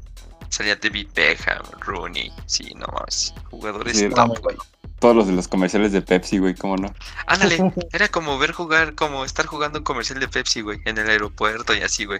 [0.49, 3.34] Salía David Beckham, Rooney, sí, no más.
[3.49, 4.55] Jugadores Sí, top, güey.
[4.99, 6.93] Todos los de los comerciales de Pepsi, güey, ¿cómo no?
[7.27, 11.09] Ándale, era como ver jugar, como estar jugando un comercial de Pepsi, güey, en el
[11.09, 12.19] aeropuerto y así, güey.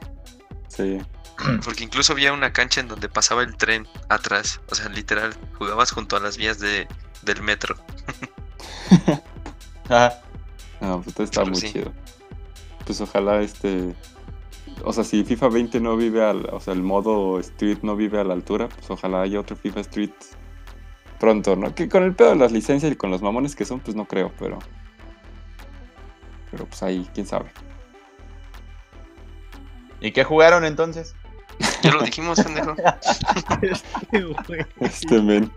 [0.68, 0.99] Sí.
[1.64, 4.60] Porque incluso había una cancha en donde pasaba el tren atrás.
[4.69, 6.88] O sea, literal, jugabas junto a las vías de,
[7.23, 7.76] del metro.
[9.89, 10.22] Ajá.
[10.80, 11.73] No, pues todo está Pero muy sí.
[11.73, 11.91] chido.
[12.85, 13.95] Pues ojalá este.
[14.84, 16.45] O sea, si FIFA 20 no vive al.
[16.52, 19.80] O sea, el modo Street no vive a la altura, pues ojalá haya otro FIFA
[19.81, 20.11] Street
[21.19, 21.73] pronto, ¿no?
[21.73, 24.06] Que con el pedo de las licencias y con los mamones que son, pues no
[24.06, 24.60] creo, pero.
[26.52, 27.52] Pero pues ahí, quién sabe.
[30.02, 31.15] ¿Y qué jugaron entonces?
[31.84, 32.76] Ya lo dijimos, pendejo.
[33.61, 34.65] Este, güey.
[34.80, 35.52] Este men.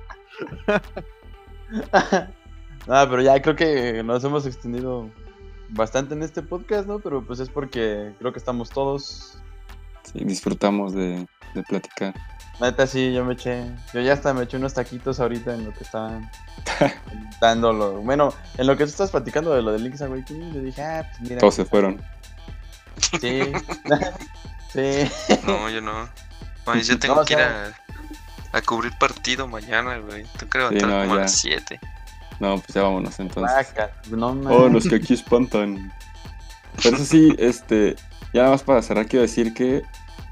[2.88, 5.10] Ah, pero ya creo que nos hemos extendido
[5.68, 6.98] bastante en este podcast, ¿no?
[6.98, 9.38] Pero pues es porque creo que estamos todos.
[10.10, 12.14] Sí, disfrutamos de, de platicar.
[12.60, 13.64] Neta, sí, yo me eché.
[13.94, 16.30] Yo ya hasta me eché unos taquitos ahorita en lo que estaban
[17.40, 18.02] dándolo.
[18.02, 21.06] Bueno, en lo que tú estás platicando de lo de Link's Awakening, yo dije, ah,
[21.08, 21.38] pues mira.
[21.38, 22.00] Todos se fueron.
[23.20, 23.42] Sí.
[24.72, 25.38] sí.
[25.46, 26.08] No, yo no.
[26.82, 27.72] Yo tengo No, que ir a,
[28.52, 30.24] a cubrir partido mañana, güey.
[30.38, 31.80] Tengo que levantar no, como a las 7.
[32.38, 33.54] No, pues ya vámonos entonces.
[33.54, 34.28] Vaca, no.
[34.48, 35.92] Oh, los que aquí espantan.
[36.82, 37.96] Pero eso sí, este,
[38.32, 39.82] ya nada más para cerrar quiero decir que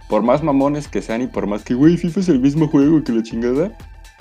[0.09, 3.03] por más mamones que sean y por más que, güey, FIFA es el mismo juego
[3.05, 3.71] que la chingada,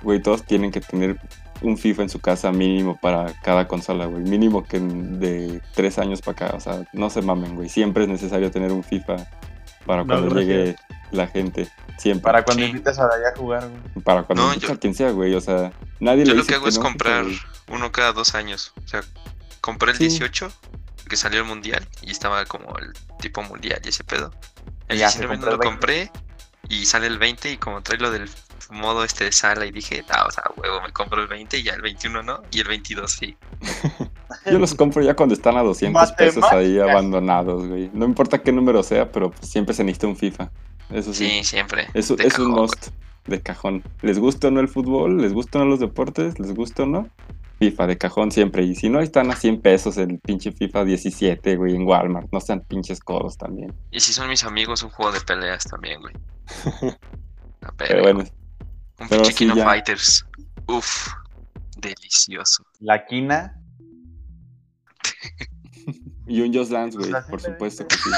[0.04, 1.18] güey, todos tienen que tener
[1.62, 4.24] un FIFA en su casa mínimo para cada consola, güey.
[4.24, 7.70] Mínimo que de tres años para acá, o sea, no se mamen, güey.
[7.70, 9.16] Siempre es necesario tener un FIFA
[9.86, 10.48] para No, cuando gracias.
[10.48, 10.76] llegue
[11.12, 11.68] la gente.
[11.98, 12.24] Siempre.
[12.24, 12.70] Para cuando Sí.
[12.70, 14.04] invitas a Daya a jugar, güey.
[14.04, 15.34] Para cuando No, invites yo- a quien sea, güey.
[15.34, 17.26] O sea, nadie Yo le lo dice que hago es no, comprar
[17.70, 18.74] uno cada dos años.
[18.86, 19.02] O sea,
[19.62, 20.04] compré el Sí.
[20.04, 20.52] 18,
[21.10, 24.32] que salió el mundial, y estaba como el tipo mundial y ese pedo.
[24.90, 26.12] El Y ya se 19 no compró lo el 20.
[26.12, 26.12] compré,
[26.70, 28.30] y sale el 20, y como trae lo del
[28.72, 31.64] modo este de sala, y dije, ah, o sea, huevo, me compro el 20, y
[31.64, 33.38] ya el 21 no, y el 22 sí.
[34.52, 37.90] Yo los compro ya cuando están a 200 pesos ahí abandonados, güey.
[37.94, 40.52] No importa qué número sea, pero pues siempre se necesita un FIFA.
[40.90, 41.30] Eso sí.
[41.30, 41.88] Sí, siempre.
[41.94, 42.62] Eso es un cajón, güey.
[42.62, 42.88] must
[43.28, 43.84] de cajón.
[44.02, 45.22] ¿Les gusta o no el fútbol?
[45.22, 46.40] ¿Les gustan o no los deportes?
[46.40, 47.10] ¿Les gusta o no?
[47.60, 48.64] FIFA de cajón siempre.
[48.64, 52.30] Y si no, están a 100 pesos el pinche FIFA 17, güey, en Walmart.
[52.32, 53.74] No sean pinches codos también.
[53.92, 56.14] Y si son mis amigos, un juego de peleas también, güey.
[57.78, 58.24] Pero bueno,
[59.00, 59.66] un pero pinche sí, ya.
[59.66, 60.26] Fighters.
[60.68, 61.08] Uf,
[61.78, 62.64] delicioso.
[62.80, 63.60] La quina.
[66.28, 68.10] y un Just Dance, güey, por supuesto que sí.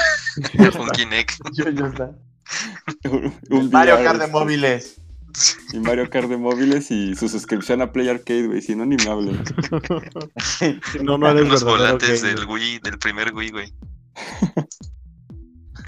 [0.78, 1.40] un Kinect.
[3.50, 5.00] Un- Mario VR, Kart de móviles.
[5.72, 8.60] Y Mario Kart de móviles y su suscripción a Play Arcade, güey.
[8.60, 9.40] Si no, ni me hablen.
[11.04, 13.72] No, no eres Unos verdadero volantes del Wii, del primer Wii, güey.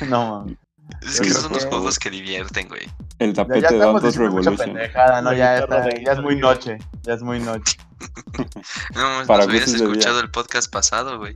[0.08, 0.56] No, mames.
[1.00, 2.88] Es que Pero son los juegos que divierten, güey.
[3.18, 4.56] El tapete ya de mucha Revolution.
[4.56, 5.30] pendejada, ¿no?
[5.32, 6.78] La Ya, está- es muy noche.
[7.02, 7.76] Ya es muy noche.
[8.94, 10.24] No, nos Para hubieras gustos de escuchado día.
[10.24, 11.34] el podcast pasado, güey.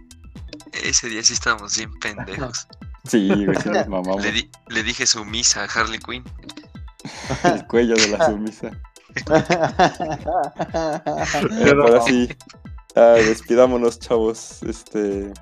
[0.84, 2.66] Ese día sí estábamos bien pendejos.
[3.04, 4.22] Sí, güey, sí nos mamamos.
[4.22, 6.24] Le, di- le dije sumisa a Harley Quinn.
[7.44, 8.70] El cuello de la sumisa.
[11.62, 12.28] Pero ahora sí,
[12.94, 14.62] ah, despidámonos, chavos.
[14.64, 15.32] Este,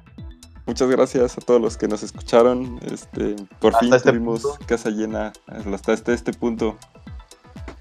[0.67, 2.79] muchas gracias a todos los que nos escucharon.
[2.91, 4.67] Este, por Hasta fin este tuvimos punto.
[4.67, 5.33] casa llena
[5.73, 6.77] hasta este, este punto.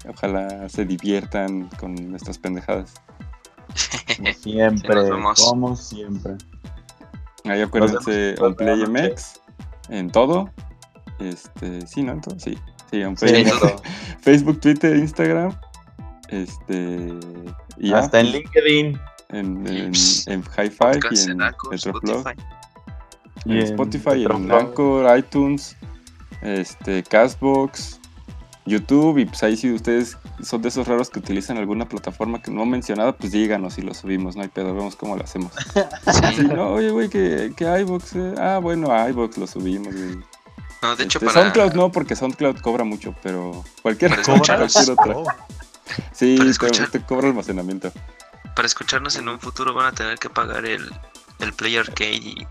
[0.08, 2.94] Ojalá se diviertan con nuestras pendejadas.
[4.16, 6.34] Como siempre, como siempre.
[7.44, 9.12] Ahí acuérdense vemos on Play otra noche.
[9.12, 9.40] MX
[9.88, 10.50] en todo.
[11.18, 12.12] Este, sí, ¿no?
[12.12, 12.58] En todo, sí.
[12.90, 13.26] Sí, on Sí.
[14.20, 15.56] Facebook, Twitter, Instagram.
[16.28, 17.08] Este.
[17.78, 19.00] Y ya, Hasta en LinkedIn.
[19.30, 19.92] en, en,
[20.26, 21.48] en High Five Podcast y en en
[23.44, 24.50] Y en Spotify, en.
[24.50, 25.76] Anchor, iTunes,
[26.42, 28.00] este, Castbox,
[28.66, 32.50] YouTube y pues ahí si ustedes son de esos raros que utilizan alguna plataforma que
[32.50, 35.52] no he mencionado, pues díganos y lo subimos, no hay pedo, vemos cómo lo hacemos.
[36.36, 36.42] Sí.
[36.42, 40.18] No, oye, güey, que, que iVoox, eh, ah, bueno, a iVoox lo subimos, güey.
[40.82, 45.16] No, de hecho, Este, para, SoundCloud no, porque SoundCloud cobra mucho, pero cualquier, cualquier otra.
[45.16, 45.24] Oh,
[46.12, 47.92] Sí, te, te cobra almacenamiento.
[48.56, 50.90] para escucharnos en un futuro van a tener que pagar el,
[51.40, 52.46] el Play Arcade y,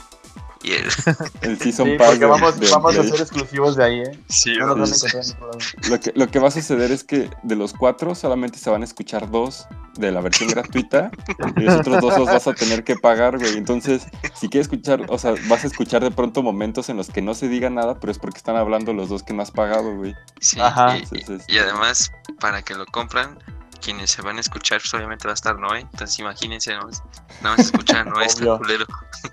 [0.64, 0.86] y el...
[1.42, 4.20] El Season Sí, Pass porque de- vamos, de vamos a ser exclusivos de ahí, ¿eh?
[4.30, 4.76] Sí, No.
[4.76, 8.82] Lo que, lo que va a suceder es que de los cuatro solamente se van
[8.82, 9.68] a escuchar dos
[9.98, 11.12] de la versión gratuita
[11.58, 13.58] y los otros dos los vas a tener que pagar, güey.
[13.58, 14.04] Entonces,
[14.36, 17.34] si quieres escuchar, o sea, vas a escuchar de pronto momentos en los que no
[17.34, 20.16] se diga nada, pero es porque están hablando los dos que no has pagado, güey.
[20.40, 20.98] Sí, Ajá.
[20.98, 23.38] y- Entonces, Y además, para que lo compran,
[23.84, 25.82] quienes se van a escuchar, pues obviamente va a estar Noé.
[25.82, 27.04] Entonces imagínense, más,
[27.42, 28.58] nada más escuchar Noé, está Obvio.
[28.60, 28.86] culero.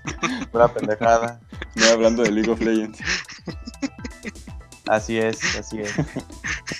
[0.52, 1.40] Pura pendejada.
[1.76, 2.98] no hablando de League of Legends.
[4.86, 5.94] Así es, así es.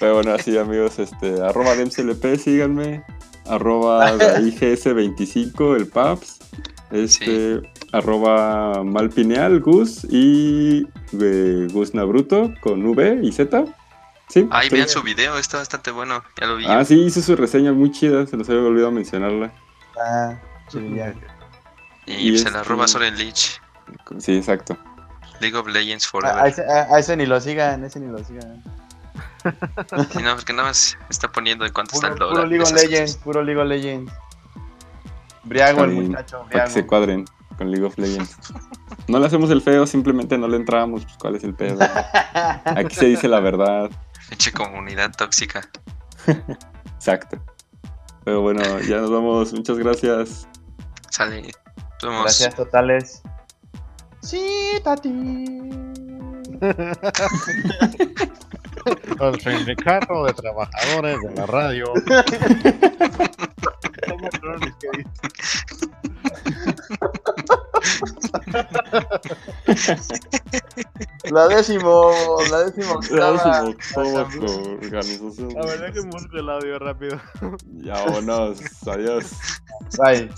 [0.01, 3.05] Pero bueno, así amigos, este, arroba DemsLP, síganme.
[3.47, 6.39] Arroba IGS25, el Paps.
[6.91, 7.61] Este,
[7.93, 10.89] arroba Malpineal, Gus y
[11.21, 13.65] eh, Gus Nabruto con V y Z.
[14.31, 16.23] Sí, Ahí vean su video, está bastante bueno.
[16.41, 16.65] Ya lo vi.
[16.69, 19.53] Ah, sí, hizo su reseña muy chida, se los había olvidado mencionarla.
[20.01, 20.35] Ah,
[20.69, 21.19] chirillaco.
[22.07, 23.61] y y se la este- roba Soren Lich.
[24.19, 24.77] Sí, exacto.
[25.41, 26.47] League of Legends A, a Forever.
[26.47, 28.63] ese, a- a ese ni lo sigan, ese ni lo sigan.
[30.13, 32.35] Sí, no, porque nada más está poniendo en cuánto está Puro, el dólar.
[32.37, 33.25] puro League of Legends, cosas.
[33.25, 34.13] puro League of Legends.
[35.45, 36.89] Briago el muchacho, Para que se briago.
[36.89, 37.25] cuadren
[37.57, 38.37] con League of Legends.
[39.09, 41.05] No le hacemos el feo, simplemente no le entramos.
[41.05, 41.79] Pues, ¿Cuál es el pedo?
[42.65, 43.91] Aquí se dice la verdad.
[44.31, 45.69] Pinche comunidad tóxica.
[46.95, 47.43] Exacto.
[48.25, 49.53] Pero bueno, ya nos vamos.
[49.53, 50.47] Muchas gracias.
[51.11, 51.43] Sale.
[51.43, 52.23] Nos vemos.
[52.23, 53.23] Gracias totales.
[54.23, 55.09] Sí, Tati.
[59.21, 61.93] El sindicato de trabajadores de la radio.
[71.31, 72.11] La décimo,
[72.51, 73.75] la décimo La asamblea.
[74.83, 75.57] organización.
[75.59, 77.21] A ver, que busco el audio rápido.
[77.83, 78.61] Ya vámonos.
[78.87, 79.27] Adiós.
[79.99, 80.31] Bye.